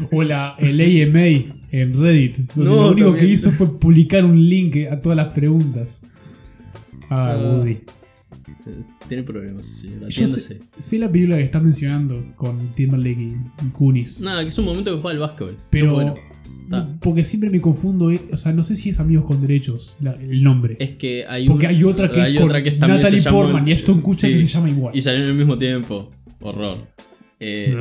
o 0.12 0.22
la, 0.22 0.54
el 0.58 0.80
AMA 0.80 1.54
en 1.72 2.00
Reddit. 2.00 2.36
Donde 2.54 2.70
No, 2.70 2.76
lo 2.82 2.90
único 2.92 3.08
también. 3.08 3.26
que 3.26 3.32
hizo 3.32 3.50
fue 3.50 3.78
publicar 3.78 4.24
un 4.24 4.48
link 4.48 4.76
a 4.90 5.00
todas 5.00 5.16
las 5.16 5.32
preguntas. 5.34 6.06
Ah, 7.10 7.30
Ah. 7.32 7.36
Woody. 7.58 7.78
Tiene 9.08 9.22
problemas 9.22 9.68
ese 9.68 9.82
señor, 9.88 10.08
Yo 10.08 10.26
sé, 10.26 10.60
sé 10.76 10.98
la 10.98 11.10
película 11.10 11.36
que 11.36 11.42
estás 11.44 11.62
mencionando 11.62 12.32
con 12.36 12.68
Timberlake 12.68 13.20
y, 13.20 13.36
y 13.66 13.70
Kunis. 13.70 14.20
Nada, 14.20 14.42
que 14.42 14.48
es 14.48 14.58
un 14.58 14.64
momento 14.64 14.94
que 14.94 15.00
juega 15.02 15.14
al 15.14 15.20
básquetbol. 15.20 15.56
pero. 15.70 15.92
bueno, 15.94 16.14
porque 17.00 17.24
siempre 17.24 17.50
me 17.50 17.60
confundo. 17.60 18.10
eh, 18.10 18.20
O 18.32 18.36
sea, 18.36 18.52
no 18.52 18.62
sé 18.62 18.74
si 18.74 18.90
es 18.90 18.98
Amigos 19.00 19.24
con 19.26 19.40
Derechos 19.40 19.96
la- 20.00 20.12
el 20.14 20.42
nombre. 20.42 20.76
es 20.80 20.92
que 20.92 21.24
hay 21.28 21.46
porque 21.46 21.66
un- 21.66 21.72
hay 21.74 21.84
otra 21.84 22.10
que 22.10 22.20
hay 22.20 22.34
es 22.34 22.40
con 22.40 22.48
otra 22.48 22.62
que 22.62 22.72
también 22.72 23.00
Natalie 23.00 23.22
Portman 23.22 23.68
y 23.68 23.72
Ashton 23.72 24.00
Kutcher 24.00 24.32
que 24.32 24.38
se 24.38 24.46
llama 24.46 24.70
igual. 24.70 24.96
Y 24.96 25.00
salieron 25.00 25.30
al 25.30 25.36
mismo 25.36 25.58
tiempo. 25.58 26.10
Horror. 26.40 26.86
Eh, 27.38 27.76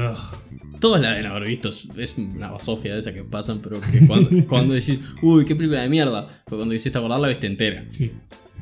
todos 0.80 1.00
la 1.02 1.12
deben 1.14 1.28
haber 1.28 1.48
visto. 1.48 1.70
Es 1.98 2.18
una 2.18 2.52
basofia 2.52 2.94
de 2.94 3.00
esas 3.00 3.14
que 3.14 3.24
pasan, 3.24 3.60
pero 3.62 3.80
que 3.80 4.06
cuando, 4.08 4.30
cuando 4.48 4.74
decís, 4.74 5.00
uy, 5.22 5.46
qué 5.46 5.56
película 5.56 5.82
de 5.82 5.90
mierda. 5.90 6.26
Pero 6.46 6.58
cuando 6.58 6.74
hiciste 6.76 7.00
la 7.00 7.28
viste 7.30 7.48
entera. 7.48 7.86
Sí. 7.90 8.12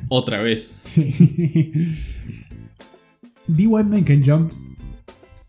Otra 0.10 0.40
vez. 0.42 0.62
Sí. 0.86 1.10
Vi 3.48 3.68
White 3.68 3.90
Man 3.90 4.04
Can 4.04 4.24
Jump 4.24 4.52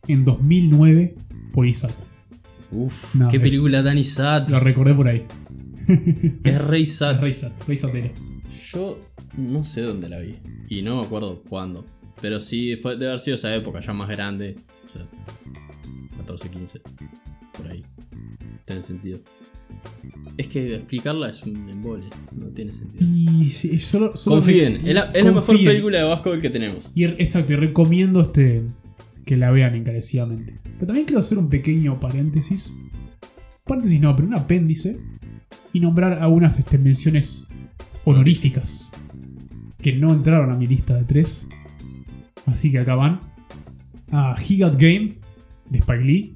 en 0.09 0.25
2009 0.25 1.15
por 1.53 1.67
ISAT. 1.67 1.95
Uf, 2.71 3.15
No, 3.17 3.29
qué 3.29 3.37
es- 3.37 3.43
película 3.43 3.83
tan 3.85 4.03
sad. 4.05 4.49
Lo 4.49 4.61
recordé 4.61 4.95
por 4.95 5.09
ahí. 5.09 5.25
Es 6.45 6.67
rey 6.69 6.87
sad. 6.87 7.21
Rey 7.21 7.33
Sat, 7.33 7.53
Rey 7.69 7.77
Satera. 7.77 8.11
Yo 8.73 8.99
no 9.37 9.63
sé 9.65 9.83
dónde 9.83 10.09
la 10.09 10.19
vi. 10.21 10.37
Y 10.69 10.83
no 10.83 11.01
me 11.01 11.07
acuerdo 11.07 11.43
cuándo. 11.49 11.85
Pero 12.23 12.41
sí, 12.41 12.77
fue 12.77 12.97
de 12.97 13.07
haber 13.09 13.21
sido 13.21 13.35
esa 13.37 13.55
época, 13.55 13.81
ya 13.81 13.93
más 13.93 14.09
grande. 14.09 14.57
O 14.89 14.91
sea, 14.93 15.07
14, 16.17 16.49
15. 16.49 16.81
Por 17.53 17.69
ahí. 17.69 17.85
Tiene 18.67 18.81
sentido. 18.81 19.21
Es 20.37 20.49
que 20.49 20.75
explicarla 20.75 21.29
es 21.31 21.45
un 21.45 21.69
embole, 21.69 22.07
no 22.33 22.47
tiene 22.49 22.73
sentido. 22.73 23.07
Y 23.07 23.51
sí, 23.51 23.79
solo, 23.79 24.17
solo 24.17 24.37
Confíen, 24.37 24.81
es 24.85 24.95
la, 24.95 25.13
es 25.15 25.25
la 25.25 25.33
mejor 25.33 25.57
película 25.57 25.99
de 25.99 26.05
básquetbol 26.05 26.41
que 26.41 26.51
tenemos. 26.51 26.91
Y, 26.95 27.05
exacto, 27.05 27.53
y 27.53 27.57
recomiendo 27.57 28.21
este 28.21 28.65
que 29.25 29.37
la 29.37 29.51
vean 29.51 29.75
encarecidamente. 29.75 30.59
Pero 30.75 30.87
también 30.87 31.07
quiero 31.07 31.21
hacer 31.21 31.39
un 31.39 31.49
pequeño 31.49 32.01
paréntesis. 32.01 32.79
Paréntesis 33.65 34.01
no, 34.01 34.15
pero 34.15 34.29
un 34.29 34.35
apéndice. 34.35 34.99
Y 35.73 35.81
nombrar 35.81 36.15
algunas 36.15 36.59
este, 36.59 36.79
menciones 36.79 37.49
honoríficas. 38.05 38.93
Que 39.81 39.95
no 39.95 40.13
entraron 40.13 40.51
a 40.51 40.57
mi 40.57 40.67
lista 40.67 40.97
de 40.97 41.05
tres. 41.05 41.49
Así 42.47 42.71
que 42.71 42.81
acá 42.81 42.95
van. 42.95 43.21
A 44.11 44.37
He 44.37 44.59
Got 44.59 44.75
Game 44.75 45.19
de 45.71 45.79
Spike 45.79 46.05
Lee. 46.05 46.35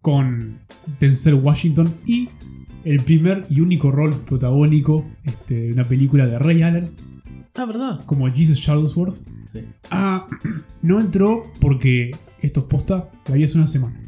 Con 0.00 0.60
Denzel 0.98 1.34
Washington. 1.34 1.94
Y 2.06 2.28
el 2.88 3.04
primer 3.04 3.44
y 3.50 3.60
único 3.60 3.90
rol 3.90 4.14
protagónico 4.24 5.04
este, 5.24 5.54
de 5.54 5.72
una 5.72 5.86
película 5.86 6.26
de 6.26 6.38
Ray 6.38 6.62
Allen. 6.62 6.90
Ah, 7.54 7.66
¿verdad? 7.66 8.00
Como 8.06 8.32
Jesus 8.32 8.60
Charlesworth. 8.60 9.26
Sí. 9.46 9.60
Ah, 9.90 10.26
no 10.82 10.98
entró 10.98 11.44
porque 11.60 12.12
esto 12.40 12.60
es 12.60 12.66
posta, 12.66 13.10
la 13.28 13.34
vi 13.34 13.44
hace 13.44 13.58
una 13.58 13.66
semana. 13.66 14.00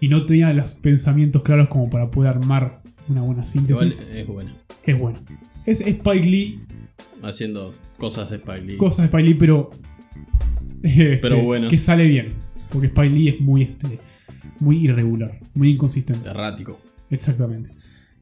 Y 0.00 0.08
no 0.08 0.26
tenía 0.26 0.52
los 0.52 0.74
pensamientos 0.74 1.42
claros 1.42 1.68
como 1.68 1.88
para 1.88 2.10
poder 2.10 2.30
armar 2.30 2.82
una 3.08 3.20
buena 3.22 3.42
Igual 3.42 3.46
síntesis. 3.46 4.10
es 4.12 4.26
buena. 4.26 4.56
Es 4.82 4.98
bueno. 4.98 5.20
Es 5.64 5.80
Spike 5.80 6.26
Lee, 6.26 6.60
Haciendo 7.22 7.74
cosas 7.98 8.30
de 8.30 8.36
Spike 8.36 8.60
Lee. 8.62 8.76
cosas 8.76 8.98
de 8.98 9.04
Spike 9.06 9.24
Lee, 9.24 9.34
pero. 9.34 9.70
este, 10.82 11.18
Pero 11.20 11.42
buenas. 11.42 11.70
Que 11.70 11.76
sale 11.76 12.06
bien. 12.06 12.34
Porque 12.70 12.88
Spike 12.88 13.10
Lee 13.10 13.28
es 13.28 13.40
muy, 13.40 13.62
este, 13.62 14.00
muy 14.58 14.78
irregular, 14.84 15.38
muy 15.54 15.70
inconsistente. 15.70 16.28
Errático. 16.30 16.78
Exactamente. 17.10 17.70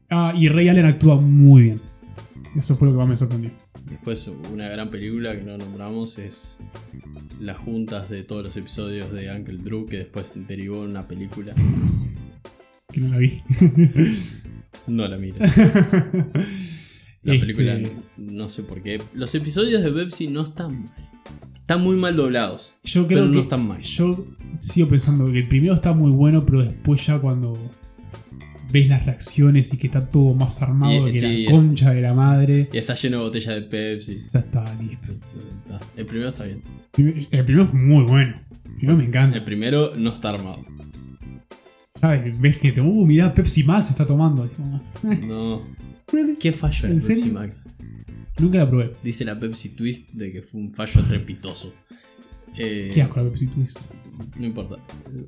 Ah, 0.09 0.33
y 0.37 0.47
Ray 0.49 0.69
Allen 0.69 0.85
actúa 0.85 1.15
muy 1.19 1.63
bien. 1.63 1.81
Eso 2.55 2.75
fue 2.75 2.87
lo 2.87 2.93
que 2.93 2.99
más 2.99 3.07
me 3.07 3.15
sorprendió. 3.15 3.51
Después, 3.89 4.27
una 4.51 4.67
gran 4.69 4.89
película 4.89 5.35
que 5.35 5.43
no 5.43 5.57
nombramos 5.57 6.17
es 6.19 6.59
las 7.39 7.57
juntas 7.57 8.09
de 8.09 8.23
todos 8.23 8.43
los 8.43 8.57
episodios 8.57 9.11
de 9.11 9.31
Uncle 9.31 9.57
Drew, 9.57 9.85
que 9.85 9.97
después 9.97 10.33
derivó 10.47 10.83
en 10.83 10.91
una 10.91 11.07
película. 11.07 11.53
Que 12.91 13.01
no 13.01 13.09
la 13.09 13.17
vi. 13.17 13.33
No 14.87 15.05
la 15.07 15.17
mires. 15.17 15.57
La 17.23 17.33
Este, 17.33 17.39
película, 17.45 17.77
no 18.15 18.47
sé 18.47 18.63
por 18.63 18.81
qué. 18.81 19.01
Los 19.13 19.35
episodios 19.35 19.83
de 19.83 19.91
Pepsi 19.91 20.29
no 20.29 20.43
están 20.43 20.83
mal. 20.83 20.95
Están 21.59 21.81
muy 21.81 21.97
mal 21.97 22.15
doblados. 22.15 22.75
Yo 22.85 23.05
creo 23.05 23.19
pero 23.19 23.25
no 23.27 23.33
que 23.33 23.39
están 23.41 23.67
mal. 23.67 23.81
Yo 23.81 24.25
sigo 24.59 24.87
pensando 24.87 25.29
que 25.29 25.39
el 25.39 25.47
primero 25.49 25.73
está 25.73 25.91
muy 25.91 26.11
bueno, 26.11 26.45
pero 26.45 26.63
después 26.63 27.05
ya 27.05 27.19
cuando 27.19 27.57
ves 28.71 28.89
las 28.89 29.05
reacciones 29.05 29.73
y 29.73 29.77
que 29.77 29.87
está 29.87 30.05
todo 30.05 30.33
más 30.33 30.61
armado 30.61 31.07
Y- 31.07 31.11
que 31.11 31.19
sí, 31.19 31.43
la 31.45 31.51
concha 31.51 31.91
de 31.91 32.01
la 32.01 32.13
madre, 32.13 32.69
Y 32.73 32.77
está 32.77 32.95
lleno 32.95 33.17
de 33.17 33.23
botellas 33.23 33.55
de 33.55 33.61
Pepsi. 33.63 34.17
ya 34.33 34.39
está 34.39 34.73
listo. 34.75 35.13
Está- 35.13 35.79
El 35.95 36.05
primero 36.05 36.29
está 36.29 36.43
bien. 36.45 36.61
El 37.31 37.45
primero 37.45 37.63
es 37.65 37.73
muy 37.73 38.03
bueno. 38.03 38.39
El 38.65 38.75
primero 38.77 38.97
me 38.97 39.05
encanta. 39.05 39.37
El 39.37 39.43
primero 39.43 39.91
no 39.97 40.13
está 40.13 40.29
armado. 40.29 40.65
Ay, 42.01 42.31
ves 42.39 42.57
que 42.57 42.71
te 42.71 42.81
uh, 42.81 43.05
mirá, 43.05 43.33
Pepsi 43.33 43.63
Max 43.63 43.89
está 43.89 44.05
tomando. 44.05 44.45
Eh, 44.45 44.49
No. 45.25 45.61
¿Qué 46.39 46.51
fallo 46.51 46.85
en 46.85 46.91
¿En 46.93 46.97
la 46.99 47.03
Pepsi 47.07 47.19
serio? 47.21 47.33
Max? 47.33 47.67
Nunca 48.37 48.59
la 48.59 48.69
probé. 48.69 48.93
Dice 49.03 49.25
la 49.25 49.39
Pepsi 49.39 49.75
Twist 49.75 50.11
de 50.13 50.31
que 50.31 50.41
fue 50.43 50.61
un 50.61 50.71
fallo 50.73 51.01
trepitoso. 51.07 51.73
Eh, 52.57 52.91
Qué 52.93 53.01
asco 53.01 53.17
la 53.19 53.23
Pepsi 53.29 53.47
Twist. 53.47 53.85
No 54.37 54.45
importa. 54.45 54.77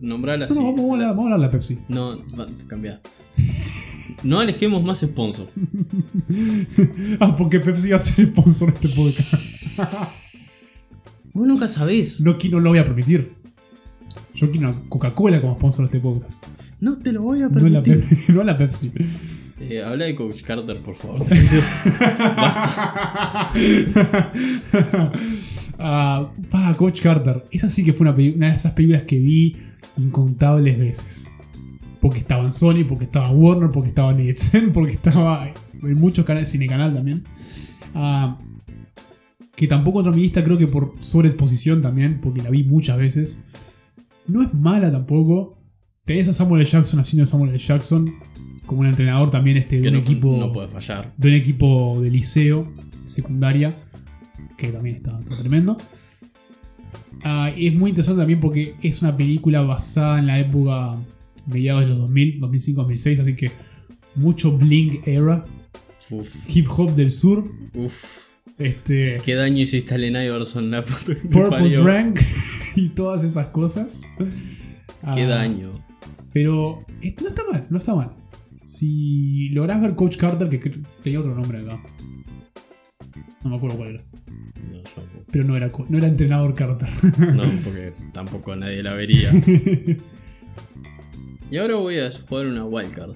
Nombrala 0.02 0.46
No, 0.48 0.52
así. 0.52 0.60
no, 0.60 0.66
vamos, 0.74 0.90
a 0.90 0.94
hablar- 0.94 1.08
vamos 1.10 1.20
a 1.20 1.24
hablar 1.26 1.40
de 1.40 1.46
la 1.46 1.52
Pepsi. 1.52 1.80
No, 1.88 2.18
va, 2.38 2.48
cambia. 2.68 3.02
No 4.24 4.40
alejemos 4.40 4.84
más 4.84 5.00
sponsor. 5.00 5.48
ah, 7.20 7.36
porque 7.36 7.60
Pepsi 7.60 7.90
va 7.92 7.98
a 7.98 8.00
ser 8.00 8.26
sponsor 8.28 8.74
de 8.80 8.88
este 8.88 9.02
podcast. 9.02 9.34
Vos 11.34 11.48
nunca 11.48 11.68
sabés. 11.68 12.22
No, 12.22 12.36
no 12.52 12.60
lo 12.60 12.70
voy 12.70 12.80
a 12.80 12.86
permitir. 12.86 13.34
Yo 14.36 14.52
quiero 14.52 14.70
una 14.70 14.80
Coca-Cola 14.90 15.42
como 15.42 15.56
sponsor 15.56 15.90
de 15.90 15.98
este 15.98 16.00
podcast. 16.00 16.48
No 16.80 16.98
te 16.98 17.12
lo 17.12 17.24
voy 17.24 17.42
a 17.42 17.50
permitir. 17.50 18.04
No 18.30 18.44
la 18.44 18.58
Pepsi. 18.58 18.92
Eh, 19.60 19.84
habla 19.84 20.06
de 20.06 20.16
Coach 20.16 20.42
Carter, 20.44 20.82
por 20.82 20.96
favor. 20.96 21.20
Ah, 25.80 26.30
pa, 26.52 26.76
Coach 26.76 27.02
Carter. 27.02 27.46
Esa 27.52 27.70
sí 27.70 27.86
que 27.86 27.94
fue 27.94 28.08
una, 28.08 28.14
de 28.14 28.56
esas 28.56 28.74
películas 28.74 29.04
que 29.04 29.18
vi 29.18 29.56
incontables 29.98 30.78
veces. 30.78 31.34
Porque 32.02 32.20
estaba 32.20 32.44
en 32.44 32.52
Sony, 32.52 32.86
porque 32.88 33.06
estaba 33.06 33.32
Warner, 33.32 33.72
porque 33.72 33.90
estaba 33.90 34.12
en 34.12 34.20
EXN, 34.20 34.72
porque 34.74 34.94
estaba 34.94 35.52
en 35.82 35.96
muchos 35.96 36.26
canales, 36.26 36.52
Cinecanal 36.52 36.94
también. 36.94 37.24
Ah, 37.96 38.38
que 39.56 39.68
tampoco 39.68 40.00
entró 40.00 40.12
en 40.12 40.18
mi 40.18 40.24
lista, 40.24 40.44
creo 40.44 40.58
que 40.58 40.68
por 40.68 40.96
sobreexposición 41.00 41.82
también, 41.82 42.20
porque 42.22 42.42
la 42.42 42.50
vi 42.50 42.64
muchas 42.64 42.98
veces. 42.98 43.46
No 44.28 44.42
es 44.42 44.54
mala 44.54 44.92
tampoco. 44.92 45.58
Tenés 46.06 46.28
a 46.28 46.34
Samuel 46.34 46.62
L. 46.62 46.70
Jackson 46.70 47.00
haciendo 47.00 47.26
Samuel 47.26 47.50
L. 47.52 47.58
Jackson 47.58 48.14
como 48.66 48.82
un 48.82 48.88
entrenador 48.88 49.32
también 49.32 49.58
este, 49.58 49.78
de 49.78 49.82
que 49.82 49.88
un 49.90 49.94
no, 49.96 50.00
equipo 50.00 50.38
no 50.38 50.52
puede 50.52 50.68
fallar. 50.68 51.14
de 51.18 51.28
un 51.30 51.34
equipo 51.34 52.00
de 52.02 52.12
liceo, 52.12 52.72
secundaria, 53.04 53.76
que 54.58 54.70
también 54.70 54.96
está, 54.96 55.20
está 55.20 55.38
tremendo. 55.38 55.78
Ah, 57.24 57.52
y 57.56 57.68
es 57.68 57.76
muy 57.76 57.90
interesante 57.90 58.22
también 58.22 58.40
porque 58.40 58.76
es 58.82 59.02
una 59.02 59.16
película 59.16 59.62
basada 59.62 60.20
en 60.20 60.28
la 60.28 60.40
época 60.40 60.98
mediados 61.48 61.82
de 61.82 61.88
los 61.88 61.98
2000, 62.00 62.40
2005, 62.40 62.82
2006, 62.82 63.20
así 63.20 63.36
que 63.36 63.52
mucho 64.16 64.58
bling 64.58 65.02
era, 65.06 65.44
Uf, 66.10 66.30
hip 66.56 66.68
hop 66.70 66.96
del 66.96 67.12
sur, 67.12 67.52
uf. 67.76 68.28
este 68.58 69.20
¿Qué 69.24 69.36
daño 69.36 69.58
hiciste 69.62 69.94
a 69.94 69.98
Allen 69.98 70.16
Iverson 70.16 70.72
la 70.72 70.82
que 70.84 70.92
te 71.14 71.16
Purple? 71.28 71.70
Drank 71.78 72.20
y 72.76 72.90
todas 72.90 73.24
esas 73.24 73.48
cosas. 73.48 74.10
Qué 74.18 74.26
Ah, 75.04 75.16
daño. 75.26 75.72
Pero 76.34 76.86
eh, 77.02 77.16
no 77.22 77.28
está 77.28 77.42
mal, 77.52 77.68
no 77.70 77.78
está 77.78 77.96
mal. 77.96 78.12
Si 78.64 79.50
lográs 79.50 79.82
ver 79.82 79.96
Coach 79.96 80.18
Carter, 80.18 80.50
que 80.50 80.60
tenía 81.04 81.20
otro 81.20 81.34
nombre 81.34 81.60
acá. 81.60 81.82
No 83.44 83.50
me 83.52 83.56
acuerdo 83.56 83.78
cuál 83.78 83.90
era. 83.96 84.04
No, 84.72 84.82
tampoco. 84.82 85.26
Pero 85.32 85.44
no 85.46 85.56
era, 85.56 85.72
no 85.90 85.98
era 85.98 86.08
entrenador 86.08 86.54
Carter. 86.54 86.90
No, 87.36 87.44
porque 87.64 87.94
tampoco 88.14 88.56
nadie 88.56 88.84
la 88.84 88.94
vería. 88.94 89.30
Y 91.52 91.58
ahora 91.58 91.76
voy 91.76 92.00
a 92.00 92.10
jugar 92.12 92.48
una 92.48 92.64
wildcard. 92.66 93.16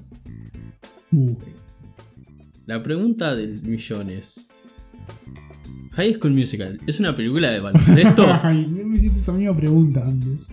Uh, 1.12 1.36
La 2.66 2.82
pregunta 2.82 3.36
del 3.36 3.62
millón 3.62 4.10
es: 4.10 4.50
¿High 5.92 6.16
School 6.16 6.34
Musical 6.34 6.80
es 6.88 7.00
una 7.00 7.16
película 7.16 7.52
de 7.52 7.60
baloncesto? 7.60 8.26
Ay, 8.44 8.66
me 8.66 8.96
hiciste 8.98 9.20
esa 9.20 9.34
misma 9.34 9.56
pregunta 9.56 10.04
antes. 10.06 10.52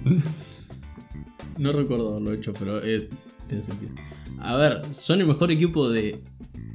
no 1.59 1.72
recuerdo 1.72 2.11
haberlo 2.11 2.32
hecho, 2.34 2.53
pero 2.53 2.82
eh, 2.84 3.09
tiene 3.47 3.62
sentido. 3.62 3.93
A 4.41 4.57
ver, 4.57 4.82
son 4.91 5.20
el 5.20 5.26
mejor 5.26 5.51
equipo 5.51 5.88
de 5.88 6.20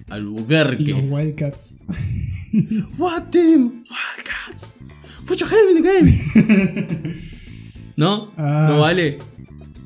Y 0.07 0.11
los 0.11 0.17
Albuquerque. 0.17 0.93
Wildcats. 0.93 1.79
What 2.97 3.31
team? 3.31 3.83
Wildcats. 3.89 4.77
Put 5.25 5.39
your 5.39 5.49
hand 5.49 5.77
in 5.77 5.83
the 5.83 5.89
game. 5.89 7.15
¿No? 7.97 8.31
Ah. 8.37 8.67
No 8.69 8.79
vale. 8.79 9.19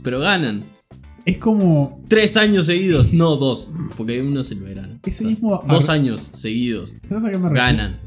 Pero 0.03 0.19
ganan. 0.19 0.65
Es 1.25 1.37
como. 1.37 2.03
Tres 2.07 2.37
años 2.37 2.65
seguidos, 2.65 3.13
no 3.13 3.35
dos. 3.35 3.71
Porque 3.95 4.21
uno 4.21 4.41
es 4.41 4.51
el 4.51 4.61
verano. 4.61 4.99
Ese 5.05 5.25
mismo. 5.25 5.63
Dos 5.67 5.89
años 5.89 6.21
seguidos. 6.33 6.97
¿Sabes 7.07 7.25
a 7.25 7.31
qué 7.31 7.37
me 7.37 7.49
refiero? 7.49 7.53
Ganan. 7.53 7.99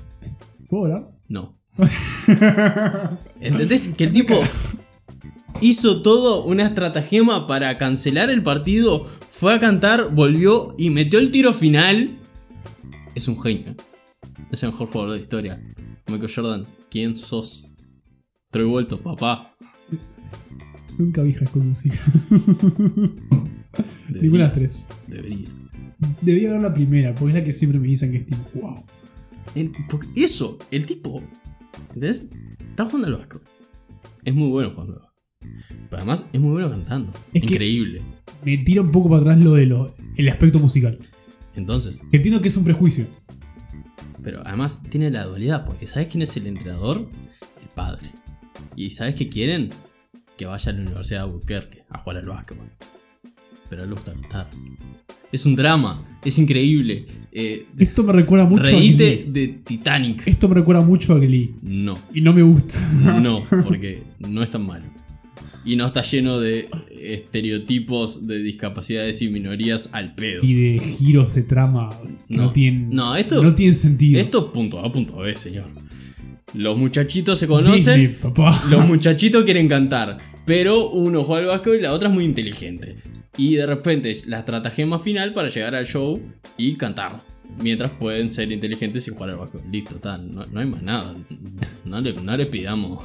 ¿Puedo 0.68 0.84
hablar? 0.84 1.10
No. 1.28 1.58
¿Entendés? 3.40 3.88
Que 3.96 4.04
el 4.04 4.12
tipo 4.12 4.34
hizo 5.62 6.02
todo 6.02 6.44
una 6.44 6.66
estratagema 6.66 7.46
para 7.46 7.78
cancelar 7.78 8.28
el 8.30 8.42
partido. 8.42 9.06
Fue 9.28 9.54
a 9.54 9.58
cantar, 9.60 10.14
volvió 10.14 10.74
y 10.78 10.90
metió 10.90 11.18
el 11.18 11.30
tiro 11.30 11.52
final. 11.54 12.18
Es 13.14 13.28
un 13.28 13.40
genio. 13.40 13.74
Es 14.50 14.62
el 14.62 14.70
mejor 14.70 14.88
jugador 14.88 15.12
de 15.12 15.16
la 15.16 15.22
historia. 15.22 15.74
Michael 16.08 16.30
Jordan, 16.34 16.66
¿quién 16.90 17.16
sos? 17.16 17.74
Troy 18.50 18.66
vuelto, 18.66 19.00
papá. 19.00 19.56
Nunca 20.98 21.22
vi 21.22 21.32
High 21.32 21.48
School 21.48 21.64
Musical. 21.64 21.98
Deberías, 24.08 24.10
Ninguna 24.22 24.42
de 24.42 24.48
las 24.48 24.52
tres. 24.52 24.88
Deberías. 25.06 25.72
Debería 26.20 26.50
ver 26.52 26.60
la 26.60 26.74
primera, 26.74 27.14
porque 27.14 27.30
es 27.32 27.38
la 27.38 27.44
que 27.44 27.52
siempre 27.52 27.80
me 27.80 27.86
dicen 27.88 28.10
que 28.10 28.18
es 28.18 28.26
tipo, 28.26 28.42
wow. 28.60 28.84
En- 29.54 29.72
eso, 30.16 30.58
el 30.70 30.84
tipo, 30.84 31.22
¿entendés? 31.88 32.28
Está 32.70 32.84
jugando 32.84 33.06
al 33.08 33.14
básquet. 33.14 33.40
Es 34.24 34.34
muy 34.34 34.48
bueno 34.50 34.70
jugando 34.70 34.94
al 34.94 34.98
básquet. 34.98 35.11
Pero 35.68 35.96
además 35.98 36.26
es 36.32 36.40
muy 36.40 36.52
bueno 36.52 36.70
cantando. 36.70 37.12
Es 37.32 37.42
Increíble. 37.42 38.02
Me 38.44 38.58
tira 38.58 38.82
un 38.82 38.90
poco 38.90 39.08
para 39.08 39.22
atrás 39.22 39.38
lo 39.38 39.54
de 39.54 39.66
lo, 39.66 39.94
el 40.16 40.28
aspecto 40.28 40.58
musical. 40.58 40.98
Entonces, 41.54 42.02
Entiendo 42.12 42.40
que 42.40 42.48
es 42.48 42.56
un 42.56 42.64
prejuicio. 42.64 43.06
pero 44.22 44.40
además 44.46 44.82
tiene 44.88 45.10
la 45.10 45.24
dualidad, 45.24 45.64
porque 45.64 45.86
¿sabes 45.86 46.08
quién 46.08 46.22
es 46.22 46.36
el 46.36 46.46
entrenador? 46.46 47.08
El 47.60 47.68
padre. 47.74 48.10
¿Y 48.76 48.90
sabes 48.90 49.14
qué 49.14 49.28
quieren? 49.28 49.70
que 50.36 50.46
vaya 50.46 50.72
a 50.72 50.74
la 50.74 50.80
Universidad 50.80 51.20
de 51.20 51.24
Albuquerque 51.26 51.84
a 51.90 51.98
jugar 51.98 52.16
al 52.16 52.26
básquetbol. 52.26 52.70
Pero 53.68 53.82
a 53.82 53.84
él 53.84 53.90
le 53.90 53.94
gusta 53.96 54.12
cantar. 54.12 54.48
Es 55.30 55.44
un 55.46 55.54
drama, 55.54 56.18
es 56.24 56.38
increíble. 56.38 57.04
Eh, 57.30 57.66
Esto 57.78 58.02
me 58.02 58.12
recuerda 58.12 58.46
mucho 58.46 58.62
a 58.64 58.70
reíte 58.70 59.24
Glee. 59.26 59.32
de 59.32 59.48
Titanic. 59.62 60.26
Esto 60.26 60.48
me 60.48 60.54
recuerda 60.56 60.80
mucho 60.82 61.12
a 61.14 61.18
Glee. 61.18 61.54
No, 61.62 61.98
Y 62.14 62.22
no 62.22 62.32
me 62.32 62.42
gusta. 62.42 62.78
no, 63.20 63.42
porque 63.64 64.02
no 64.20 64.42
es 64.42 64.50
tan 64.50 64.66
malo. 64.66 64.84
Y 65.64 65.76
no 65.76 65.86
está 65.86 66.02
lleno 66.02 66.40
de 66.40 66.68
estereotipos 66.90 68.26
de 68.26 68.38
discapacidades 68.42 69.22
y 69.22 69.28
minorías 69.28 69.90
al 69.92 70.14
pedo. 70.14 70.42
y 70.42 70.54
de 70.54 70.80
giros 70.80 71.34
de 71.34 71.42
trama 71.42 71.90
que 72.28 72.36
no, 72.36 72.44
No. 72.44 72.52
tienen, 72.52 72.90
No, 72.90 73.14
esto- 73.16 73.42
no 73.42 73.54
tienen 73.54 73.74
sentido. 73.74 74.20
Esto 74.20 74.46
es 74.46 74.52
punto 74.52 74.78
A, 74.80 74.90
punto 74.90 75.16
B, 75.18 75.36
señor. 75.36 75.66
Los 76.54 76.76
muchachitos 76.76 77.38
se 77.38 77.46
conocen, 77.46 78.00
Disney, 78.00 78.08
papá. 78.20 78.60
los 78.70 78.86
muchachitos 78.86 79.44
quieren 79.44 79.68
cantar, 79.68 80.18
pero 80.44 80.90
uno 80.90 81.24
juega 81.24 81.42
al 81.42 81.48
básquetbol 81.48 81.78
y 81.78 81.82
la 81.82 81.92
otra 81.92 82.08
es 82.08 82.14
muy 82.14 82.24
inteligente. 82.24 82.96
Y 83.38 83.54
de 83.54 83.64
repente 83.66 84.14
la 84.26 84.40
estratagema 84.40 84.98
final 84.98 85.32
para 85.32 85.48
llegar 85.48 85.74
al 85.74 85.86
show 85.86 86.20
y 86.58 86.74
cantar. 86.74 87.22
Mientras 87.58 87.92
pueden 87.92 88.30
ser 88.30 88.50
inteligentes 88.50 89.04
sin 89.04 89.14
jugar 89.14 89.30
al 89.30 89.36
básquetbol. 89.36 89.70
Listo, 89.70 89.96
tal, 89.96 90.34
no, 90.34 90.44
no 90.46 90.60
hay 90.60 90.66
más 90.66 90.82
nada. 90.82 91.16
No 91.84 92.00
le, 92.00 92.12
no 92.14 92.36
le 92.36 92.46
pidamos. 92.46 93.00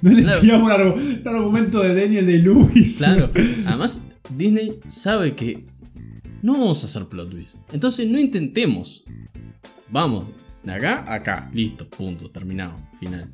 No 0.10 0.10
le 0.12 0.22
Claro. 0.22 0.40
pillamos 0.40 0.64
un, 0.64 0.70
argu- 0.76 1.20
un 1.22 1.28
argumento 1.36 1.82
de 1.82 1.94
Daniel 2.00 2.26
de 2.26 2.38
Lewis. 2.38 2.98
Claro. 2.98 3.30
Además, 3.66 4.06
Disney 4.36 4.80
sabe 4.86 5.34
que 5.34 5.64
no 6.42 6.52
vamos 6.54 6.82
a 6.82 6.86
hacer 6.86 7.06
plot 7.08 7.30
twist. 7.30 7.56
Entonces 7.72 8.08
no 8.08 8.18
intentemos. 8.18 9.04
Vamos, 9.90 10.26
de 10.62 10.72
acá 10.72 11.04
a 11.06 11.14
acá. 11.14 11.50
Listo, 11.52 11.88
punto, 11.90 12.30
terminado, 12.30 12.74
final. 12.98 13.30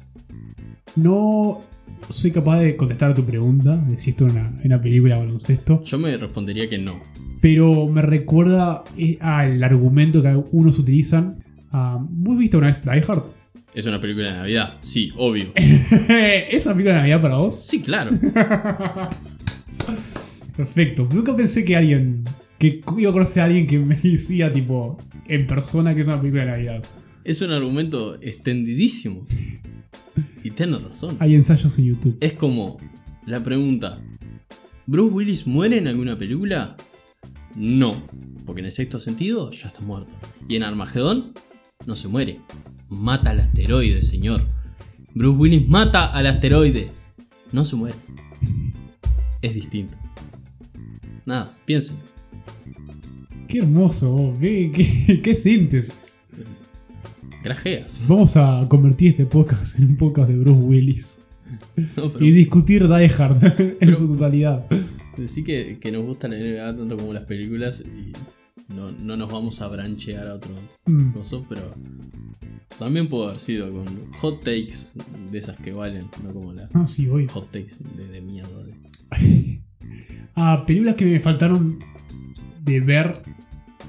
No 0.97 1.63
soy 2.09 2.31
capaz 2.31 2.61
de 2.61 2.77
contestar 2.77 3.11
a 3.11 3.15
tu 3.15 3.25
pregunta 3.25 3.77
de 3.77 3.97
si 3.99 4.11
esto 4.11 4.27
es 4.27 4.33
una, 4.33 4.53
una 4.65 4.81
película 4.81 5.15
de 5.17 5.21
baloncesto, 5.21 5.83
Yo 5.83 5.99
me 5.99 6.17
respondería 6.17 6.69
que 6.69 6.79
no. 6.79 7.01
pero 7.41 7.87
me 7.87 8.03
recuerda 8.03 8.85
eh, 8.97 9.19
al 9.21 9.63
argumento 9.63 10.23
que 10.23 10.29
algunos 10.29 10.79
utilizan. 10.79 11.45
Ah, 11.73 11.99
¿Vos 12.01 12.39
viste 12.39 12.57
una 12.57 12.69
vez 12.69 12.85
Die 12.85 13.03
Hard? 13.07 13.25
¿Es 13.77 13.85
una 13.85 14.01
película 14.01 14.29
de 14.29 14.39
Navidad? 14.39 14.79
Sí, 14.81 15.13
obvio. 15.19 15.53
¿Es 15.55 16.65
una 16.65 16.75
película 16.75 16.95
de 16.95 17.01
Navidad 17.01 17.21
para 17.21 17.37
vos? 17.37 17.55
Sí, 17.55 17.83
claro. 17.83 18.11
Perfecto. 20.57 21.07
Nunca 21.13 21.37
pensé 21.37 21.63
que 21.63 21.77
alguien. 21.77 22.25
que 22.59 22.83
iba 22.97 23.11
a 23.11 23.13
conocer 23.13 23.43
a 23.43 23.45
alguien 23.45 23.67
que 23.67 23.79
me 23.79 23.95
decía, 23.97 24.51
tipo, 24.51 24.97
en 25.29 25.47
persona 25.47 25.95
que 25.95 26.01
es 26.01 26.07
una 26.07 26.19
película 26.19 26.47
de 26.47 26.51
Navidad. 26.53 26.83
Es 27.23 27.43
un 27.43 27.53
argumento 27.53 28.15
extendidísimo. 28.23 29.21
Y 30.43 30.53
tienes 30.53 30.81
razón. 30.81 31.19
Hay 31.21 31.35
ensayos 31.35 31.79
en 31.79 31.85
YouTube. 31.85 32.17
Es 32.23 32.33
como 32.33 32.79
la 33.27 33.45
pregunta: 33.45 34.01
¿Bruce 34.87 35.13
Willis 35.13 35.47
muere 35.47 35.77
en 35.77 35.89
alguna 35.89 36.17
película? 36.17 36.79
No, 37.55 38.03
porque 38.47 38.61
en 38.61 38.67
el 38.67 38.73
sexto 38.73 38.99
sentido 38.99 39.51
ya 39.51 39.69
está 39.69 39.83
muerto. 39.83 40.17
Y 40.49 40.57
en 40.57 40.63
Armagedón 40.63 41.35
no 41.85 41.95
se 41.95 42.09
muere. 42.09 42.41
Mata 42.89 43.31
al 43.31 43.41
asteroide, 43.41 44.03
señor. 44.03 44.41
Bruce 45.15 45.39
Willis 45.39 45.69
mata 45.69 46.07
al 46.07 46.27
asteroide. 46.27 46.91
No 47.53 47.65
se 47.65 47.77
muere. 47.77 47.97
Es 49.43 49.55
distinto. 49.55 49.99
Nada, 51.25 51.57
piensen. 51.65 51.99
Qué 53.49 53.59
hermoso, 53.59 54.13
vos. 54.13 54.37
Qué, 54.37 54.71
qué- 54.75 55.21
qué 55.23 55.35
síntesis. 55.35 56.23
Grajeas. 57.43 58.07
Vamos 58.09 58.37
a 58.37 58.67
convertir 58.69 59.11
este 59.11 59.25
podcast 59.27 59.79
en 59.79 59.91
un 59.91 59.97
podcast 59.97 60.29
de 60.29 60.37
Bruce 60.39 60.61
Willis. 60.61 61.23
No, 61.97 62.11
pero 62.11 62.25
Y 62.25 62.31
discutir 62.33 62.89
Die 62.89 63.11
Hard 63.19 63.77
en 63.81 63.97
su 63.97 64.09
totalidad. 64.09 64.67
decí 65.17 65.45
que, 65.45 65.79
que 65.81 65.93
nos 65.93 66.03
gusta 66.05 66.27
la 66.29 66.37
NBA 66.37 66.77
tanto 66.77 66.97
como 66.97 67.13
las 67.13 67.25
películas 67.25 67.85
y 67.87 68.13
no, 68.73 68.91
no 68.91 69.17
nos 69.17 69.31
vamos 69.31 69.61
a 69.63 69.69
branchear 69.69 70.27
a 70.27 70.35
otro 70.35 70.51
Mm. 70.87 71.13
coso, 71.13 71.45
pero 71.49 71.75
también 72.79 73.09
pudo 73.09 73.25
haber 73.27 73.39
sido 73.39 73.73
con 73.73 74.11
hot 74.11 74.39
takes 74.41 74.99
de 75.31 75.39
esas 75.39 75.57
que 75.59 75.73
valen, 75.73 76.09
no 76.23 76.33
como 76.33 76.53
las 76.53 76.71
Ah, 76.75 76.87
sí, 76.87 77.07
voy. 77.07 77.27
hot 77.29 77.51
takes 77.51 77.83
de, 77.97 78.07
de 78.09 78.21
mierda. 78.21 78.51
Ah, 80.39 80.65
películas 80.67 80.97
que 80.97 81.07
me 81.07 81.19
faltaron 81.19 81.79
de 82.63 82.81
ver 82.81 83.23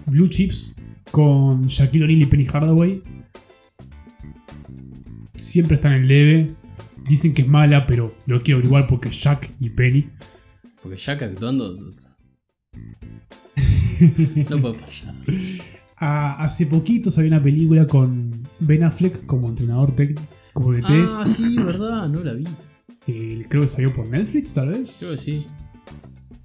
Blue 0.06 0.30
Chips 0.30 0.80
con 1.12 1.68
Shaquille 1.68 2.06
O'Neal 2.06 2.22
y 2.22 2.26
Penny 2.26 2.46
Hardaway. 2.46 3.04
Siempre 5.36 5.76
están 5.76 5.92
en 5.92 6.08
leve. 6.08 6.56
Dicen 7.06 7.34
que 7.34 7.42
es 7.42 7.48
mala, 7.50 7.86
pero 7.86 8.16
lo 8.28 8.42
quiero 8.44 8.62
igual 8.62 8.86
porque 8.88 9.10
Shaq 9.12 9.52
y 9.60 9.72
Penny. 9.72 10.10
Porque 10.82 10.96
Jack 10.98 11.22
actuando 11.24 11.76
no 14.50 14.62
puede 14.62 14.74
fallar. 14.74 15.16
Ah, 16.00 16.44
hace 16.44 16.68
poquito 16.68 17.10
salió 17.10 17.30
una 17.30 17.42
película 17.42 17.88
con 17.88 18.48
Ben 18.60 18.84
Affleck 18.84 19.26
como 19.26 19.50
entrenador 19.50 19.96
técnico, 19.96 20.22
como. 20.54 20.72
Ah, 20.74 21.26
sí, 21.26 21.56
verdad, 21.58 22.08
no 22.08 22.24
la 22.24 22.34
vi. 22.34 22.46
Eh, 23.08 23.42
creo 23.50 23.64
que 23.64 23.68
salió 23.68 23.94
por 23.94 24.06
Netflix, 24.08 24.54
tal 24.54 24.70
vez. 24.70 24.98
Creo 25.00 25.12
que 25.12 25.18
sí. 25.18 25.48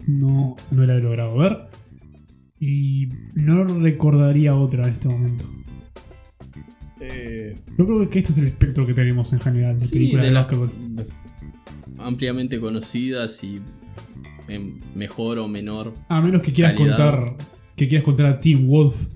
No, 0.06 0.56
no 0.70 0.86
la 0.86 0.94
he 0.96 1.00
logrado 1.00 1.36
ver. 1.36 1.66
Y 2.58 3.08
no 3.34 3.64
recordaría 3.64 4.54
otra 4.54 4.84
en 4.86 4.92
este 4.92 5.08
momento. 5.08 5.46
Eh, 7.00 7.58
Yo 7.76 7.84
creo 7.84 8.08
que 8.08 8.18
este 8.20 8.30
es 8.30 8.38
el 8.38 8.46
espectro 8.46 8.86
que 8.86 8.94
tenemos 8.94 9.32
en 9.32 9.40
general 9.40 9.78
de 9.78 9.84
sí, 9.84 9.94
películas 9.94 10.24
de 10.24 10.30
de, 10.30 10.34
las 10.34 10.50
de- 10.50 11.12
ampliamente 11.98 12.60
conocidas 12.60 13.42
y 13.44 13.60
en 14.48 14.80
mejor 14.94 15.38
o 15.40 15.48
menor. 15.48 15.92
A 16.08 16.20
menos 16.20 16.42
que 16.42 16.52
quieras 16.52 16.74
calidad. 16.74 16.96
contar. 16.96 17.36
Que 17.76 17.88
quieras 17.88 18.04
contar 18.04 18.26
a 18.26 18.38
Tim 18.40 18.66
Wolf 18.68 19.08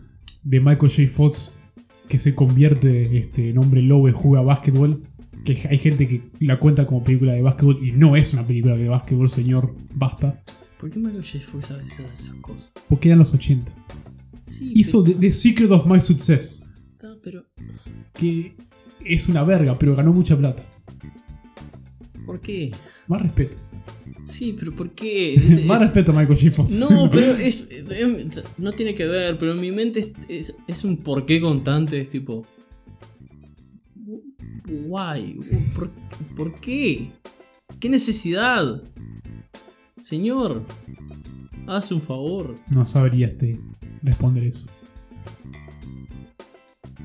de 0.47 0.61
Michael 0.61 0.91
J. 0.91 1.09
Fox. 1.09 1.61
Que 2.09 2.19
se 2.19 2.37
convierte 2.37 3.19
este, 3.19 3.51
en 3.51 3.59
hombre 3.59 3.83
lobo 3.83 4.09
y 4.09 4.13
juega 4.13 4.43
básquetbol. 4.43 5.03
Que 5.45 5.67
hay 5.69 5.79
gente 5.79 6.07
que 6.07 6.23
la 6.41 6.59
cuenta 6.59 6.87
como 6.87 7.03
película 7.03 7.33
de 7.33 7.43
básquetbol 7.43 7.79
y 7.85 7.93
no 7.93 8.17
es 8.17 8.33
una 8.33 8.47
película 8.47 8.77
de 8.77 8.89
básquetbol, 8.89 9.29
señor. 9.29 9.75
Basta. 9.95 10.43
¿Por 10.79 10.91
qué 10.91 10.99
Michael 10.99 11.25
J. 11.25 11.45
Fox 11.45 11.71
hace 11.73 11.83
esas 12.05 12.35
cosas? 12.41 12.75
Porque 12.89 13.09
eran 13.09 13.19
los 13.19 13.35
80. 13.35 13.73
Sí, 14.43 14.73
Hizo 14.77 15.03
The, 15.03 15.15
The 15.15 15.33
Secret 15.33 15.71
of 15.73 15.87
My 15.87 16.01
Success. 16.01 16.71
pero, 16.99 17.17
pero 17.23 17.45
Que 18.15 18.57
es 19.05 19.29
una 19.29 19.43
verga, 19.43 19.77
pero 19.79 19.97
ganó 19.97 20.13
mucha 20.13 20.37
plata. 20.37 20.65
¿por 22.25 22.41
qué? 22.41 22.73
Más 23.09 23.23
respeto. 23.23 23.59
Sí, 24.20 24.57
pero 24.59 24.74
¿por 24.74 24.91
qué? 24.93 25.34
Es- 25.34 25.64
Más 25.66 25.80
respeto 25.80 26.12
a 26.12 26.14
Michael. 26.14 26.51
Fox. 26.53 26.78
No, 26.78 27.09
pero 27.12 27.26
es, 27.26 27.70
es- 27.70 28.45
No 28.59 28.72
tiene 28.72 28.95
que 28.95 29.07
ver, 29.07 29.39
pero 29.39 29.53
en 29.53 29.61
mi 29.61 29.70
mente 29.72 30.12
es, 30.28 30.55
es, 30.66 30.84
un 30.84 30.97
porqué 30.99 31.41
constante. 31.41 32.01
Es 32.01 32.09
tipo. 32.09 32.47
Why? 34.68 35.39
¿Por, 35.74 35.93
por 36.34 36.61
qué? 36.61 37.12
¿Qué 37.78 37.89
necesidad? 37.89 38.82
Señor, 40.01 40.64
haz 41.66 41.93
un 41.93 42.01
favor. 42.01 42.59
No 42.74 42.84
sabría 42.84 43.28
este, 43.28 43.61
responder 44.03 44.45
eso. 44.45 44.70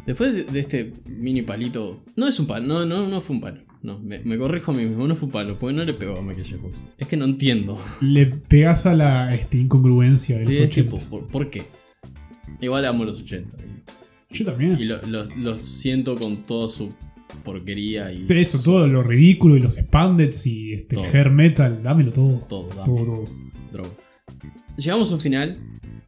Después 0.06 0.34
de, 0.34 0.44
de 0.46 0.60
este 0.60 0.94
mini 1.08 1.42
palito. 1.44 2.04
No 2.16 2.28
es 2.28 2.40
un 2.40 2.48
palo, 2.48 2.66
no, 2.66 2.86
no, 2.86 3.08
no 3.08 3.22
fue 3.22 3.36
un 3.36 3.42
palo. 3.42 3.62
No, 3.84 3.98
me, 4.00 4.20
me 4.20 4.38
corrijo 4.38 4.72
a 4.72 4.76
mí 4.76 4.86
mismo, 4.86 5.08
no 5.08 5.16
fue 5.16 5.26
un 5.28 5.32
palo, 5.32 5.58
porque 5.58 5.76
no 5.76 5.84
le 5.84 5.94
pegó 5.94 6.18
a 6.20 6.22
Michael 6.22 6.46
J. 6.46 6.58
Fox. 6.62 6.84
Es 7.00 7.08
que 7.08 7.18
no 7.18 7.26
entiendo. 7.26 7.78
Le 8.02 8.28
pegas 8.28 8.86
a 8.86 8.96
la 8.96 9.34
este, 9.34 9.58
incongruencia 9.58 10.38
de 10.38 10.46
los 10.46 10.56
Sí, 10.56 10.62
es 10.62 10.70
80. 10.70 10.96
tipo, 10.98 11.10
¿por, 11.10 11.28
por 11.28 11.50
qué? 11.50 11.64
Igual 12.62 12.86
amo 12.86 13.06
los 13.06 13.22
80. 13.22 13.58
Yo 14.30 14.46
también. 14.46 14.78
Y 14.80 14.86
lo- 14.86 15.02
los, 15.08 15.36
los 15.36 15.60
siento 15.62 16.16
con 16.18 16.44
toda 16.44 16.68
su 16.70 16.92
porquería 17.44 18.12
y. 18.14 18.26
De 18.26 18.40
hecho, 18.42 18.60
su- 18.60 18.64
todo 18.66 18.88
lo 18.88 19.02
ridículo 19.02 19.58
y 19.58 19.60
los 19.62 19.74
spandets 19.76 20.46
y 20.46 20.74
este 20.74 20.96
Todo. 20.98 21.06
hair 21.06 21.32
metal, 21.32 21.82
dámelo 21.82 22.12
todo. 22.12 22.38
Todo, 22.48 22.70
dame, 22.70 22.84
Todo, 22.86 23.06
todo. 23.06 23.26
droga. 23.72 23.90
Llegamos 24.78 25.12
a 25.12 25.16
un 25.16 25.22
final. 25.22 25.58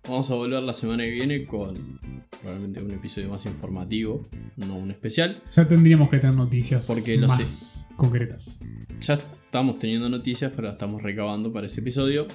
Vamos 0.07 0.29
a 0.31 0.35
volver 0.35 0.61
la 0.61 0.73
semana 0.73 1.03
que 1.03 1.11
viene 1.11 1.45
con 1.45 1.99
probablemente 2.41 2.81
un 2.81 2.91
episodio 2.91 3.29
más 3.29 3.45
informativo, 3.45 4.27
no 4.57 4.75
un 4.75 4.91
especial. 4.91 5.41
Ya 5.55 5.67
tendríamos 5.67 6.09
que 6.09 6.19
tener 6.19 6.35
noticias 6.35 6.87
Porque 6.87 7.17
más 7.17 7.89
concretas. 7.95 8.61
Ya 8.99 9.19
estamos 9.45 9.79
teniendo 9.79 10.09
noticias, 10.09 10.51
pero 10.55 10.63
las 10.63 10.73
estamos 10.73 11.01
recabando 11.01 11.51
para 11.51 11.65
ese 11.65 11.81
episodio. 11.81 12.27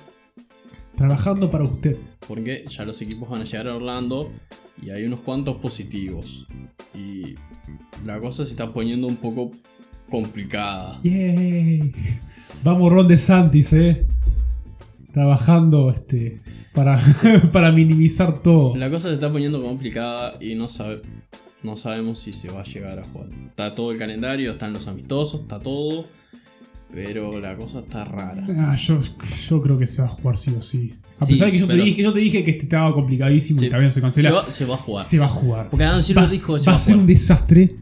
Trabajando 0.95 1.51
para 1.51 1.65
usted. 1.65 1.97
Porque 2.27 2.65
ya 2.69 2.85
los 2.85 3.01
equipos 3.03 3.29
van 3.29 3.43
a 3.43 3.45
llegar 3.45 3.69
a 3.69 3.77
Orlando 3.77 4.31
y 4.83 4.91
hay 4.91 5.05
unos 5.05 5.21
cuantos 5.21 5.57
positivos. 5.57 6.49
Y 6.95 7.35
la 8.05 8.21
cosa 8.21 8.45
se 8.45 8.53
está 8.53 8.73
poniendo 8.73 9.07
un 9.07 9.17
poco 9.17 9.53
complicada. 10.09 11.01
Yay. 11.03 11.93
Vamos 12.65 12.93
Ron 12.93 13.09
de 13.09 13.19
Santis, 13.19 13.73
eh. 13.73 14.07
Trabajando 15.19 15.91
este 15.91 16.41
para, 16.75 17.01
para 17.53 17.73
minimizar 17.73 18.41
todo. 18.41 18.77
La 18.77 18.89
cosa 18.89 19.09
se 19.09 19.15
está 19.15 19.33
poniendo 19.33 19.61
complicada 19.61 20.37
y 20.41 20.55
no, 20.55 20.69
sabe, 20.69 21.03
no 21.65 21.75
sabemos 21.75 22.21
si 22.21 22.33
se 22.33 22.51
va 22.53 22.61
a 22.61 22.65
llegar 22.65 23.01
a 23.01 23.05
jugar. 23.05 23.29
Está 23.49 23.75
todo 23.75 23.91
el 23.91 23.99
calendario, 23.99 24.53
están 24.53 24.73
los 24.73 24.87
amistosos, 24.87 25.41
está 25.41 25.59
todo. 25.59 26.07
Pero 26.93 27.41
la 27.41 27.57
cosa 27.57 27.81
está 27.81 28.05
rara. 28.05 28.47
Ah, 28.61 28.77
yo, 28.77 29.01
yo 29.49 29.61
creo 29.61 29.77
que 29.77 29.89
se 29.89 30.03
va 30.03 30.07
a 30.09 30.11
jugar 30.11 30.39
sí 30.39 30.55
o 30.57 30.61
sí. 30.61 30.95
A 31.19 31.25
Sí, 31.27 31.33
pesar 31.33 31.47
de 31.47 31.53
que 31.53 31.59
yo, 31.59 31.67
te 31.67 31.75
dije, 31.77 32.01
yo 32.03 32.13
te 32.13 32.21
dije 32.21 32.45
que 32.45 32.53
este 32.53 32.63
estaba 32.63 32.95
complicadísimo 32.95 33.59
Sí. 33.59 33.67
y 33.67 33.69
todavía 33.69 33.89
no 33.89 33.93
se 33.93 34.01
cancela. 34.01 34.29
Se 34.31 34.35
va, 34.37 34.43
se 34.45 34.65
va 34.67 34.75
a 34.75 34.79
jugar. 34.79 35.05
se 35.05 35.19
va 35.19 35.27
a 35.27 35.29
jugar. 35.29 35.69
Porque 35.69 35.85
Adam 35.85 36.01
dijo 36.01 36.07
se 36.07 36.15
va 36.15 36.23
va 36.71 36.73
a 36.73 36.77
a 36.77 36.79
ser 36.79 36.95
jugar. 36.95 37.01
un 37.01 37.07
desastre 37.09 37.77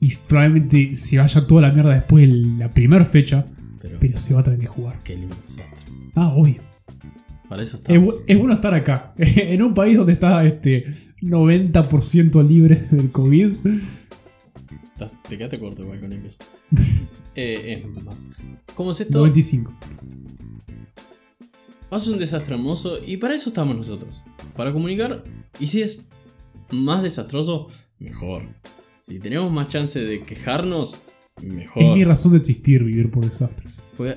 y 0.00 0.08
probablemente 0.28 0.94
se 0.96 1.18
vaya 1.18 1.44
toda 1.46 1.60
la 1.62 1.72
mierda 1.72 1.92
después 1.92 2.26
de 2.28 2.34
la 2.58 2.70
primera 2.70 3.04
fecha, 3.04 3.44
Pero, 3.80 3.98
pero 4.00 4.16
se 4.16 4.32
va 4.32 4.40
a 4.40 4.44
tener 4.44 4.60
que 4.60 4.66
jugar. 4.68 5.00
qué 5.02 5.16
lindo 5.16 5.36
desastre. 5.44 5.81
Ah, 6.14 6.32
obvio. 6.34 6.62
Para 7.48 7.62
eso 7.62 7.76
Es, 7.86 8.00
es 8.26 8.38
bueno 8.38 8.54
estar 8.54 8.72
acá, 8.72 9.12
en 9.18 9.62
un 9.62 9.74
país 9.74 9.96
donde 9.96 10.12
está 10.14 10.44
este 10.46 10.84
90% 11.22 12.46
libre 12.46 12.76
del 12.90 13.10
COVID. 13.10 13.56
Estás- 14.94 15.22
te 15.28 15.36
quedaste 15.36 15.58
corto 15.60 15.82
igual 15.82 16.00
con 16.00 16.12
ellos. 16.12 16.38
eh, 17.34 17.84
es 17.86 18.02
más. 18.04 18.24
¿Cómo 18.74 18.90
es 18.90 19.00
esto? 19.02 19.18
95. 19.18 19.70
Va 21.92 21.96
a 21.96 22.00
ser 22.00 22.14
un 22.14 22.18
desastre 22.18 22.54
hermoso 22.54 22.98
y 23.04 23.18
para 23.18 23.34
eso 23.34 23.50
estamos 23.50 23.76
nosotros. 23.76 24.24
Para 24.56 24.72
comunicar. 24.72 25.22
Y 25.60 25.66
si 25.66 25.82
es 25.82 26.06
más 26.70 27.02
desastroso, 27.02 27.68
mejor. 27.98 28.42
Si 29.02 29.18
tenemos 29.18 29.52
más 29.52 29.68
chance 29.68 30.00
de 30.00 30.22
quejarnos, 30.22 31.02
Es 31.36 31.42
mi 31.42 31.50
mejor. 31.56 31.98
razón 32.08 32.32
de 32.32 32.38
existir 32.38 32.82
vivir 32.82 33.10
por 33.10 33.26
desastres. 33.26 33.86
Porque, 33.98 34.16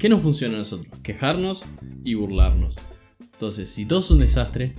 ¿Qué 0.00 0.08
nos 0.08 0.22
funciona 0.22 0.54
a 0.54 0.58
nosotros? 0.58 0.88
Quejarnos 1.02 1.66
y 2.04 2.14
burlarnos. 2.14 2.78
Entonces, 3.20 3.68
si 3.68 3.84
todo 3.84 4.00
es 4.00 4.10
un 4.10 4.18
desastre, 4.20 4.74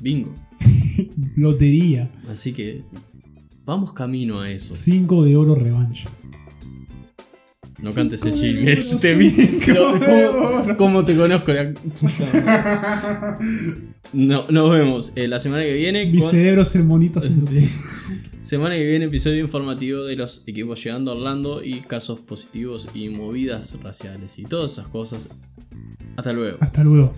bingo. 0.00 0.32
Lotería. 1.36 2.10
Así 2.30 2.52
que 2.52 2.84
vamos 3.64 3.92
camino 3.92 4.40
a 4.40 4.50
eso. 4.50 4.74
5 4.74 5.24
de 5.24 5.36
oro 5.36 5.54
revancha. 5.56 6.08
No 7.82 7.90
cantes 7.92 8.24
el 8.24 8.32
Cinco 8.32 8.46
de 8.46 8.52
Gilbert. 8.54 8.78
oro, 8.78 8.98
Te 9.00 9.14
vi. 9.16 9.30
cinco 9.30 9.98
de 9.98 10.76
¿Cómo, 10.76 11.04
te 11.04 11.14
conozco? 11.16 11.52
No, 14.12 14.44
nos 14.50 14.72
vemos 14.72 15.12
eh, 15.16 15.26
la 15.28 15.40
semana 15.40 15.64
que 15.64 15.74
viene. 15.74 16.06
Mi 16.06 16.20
con- 16.20 16.30
cerebro 16.30 16.62
es 16.62 16.74
el 16.76 16.84
monito 16.84 17.20
Sí. 17.20 17.68
Semana 18.40 18.76
que 18.76 18.86
viene, 18.86 19.06
episodio 19.06 19.40
informativo 19.40 20.04
de 20.04 20.16
los 20.16 20.46
equipos 20.46 20.82
llegando 20.82 21.10
a 21.10 21.14
Orlando 21.14 21.62
y 21.62 21.80
casos 21.80 22.20
positivos 22.20 22.88
y 22.94 23.08
movidas 23.08 23.80
raciales 23.82 24.38
y 24.38 24.44
todas 24.44 24.72
esas 24.72 24.88
cosas. 24.88 25.30
Hasta 26.16 26.32
luego. 26.32 26.58
Hasta 26.60 26.84
luego. 26.84 27.10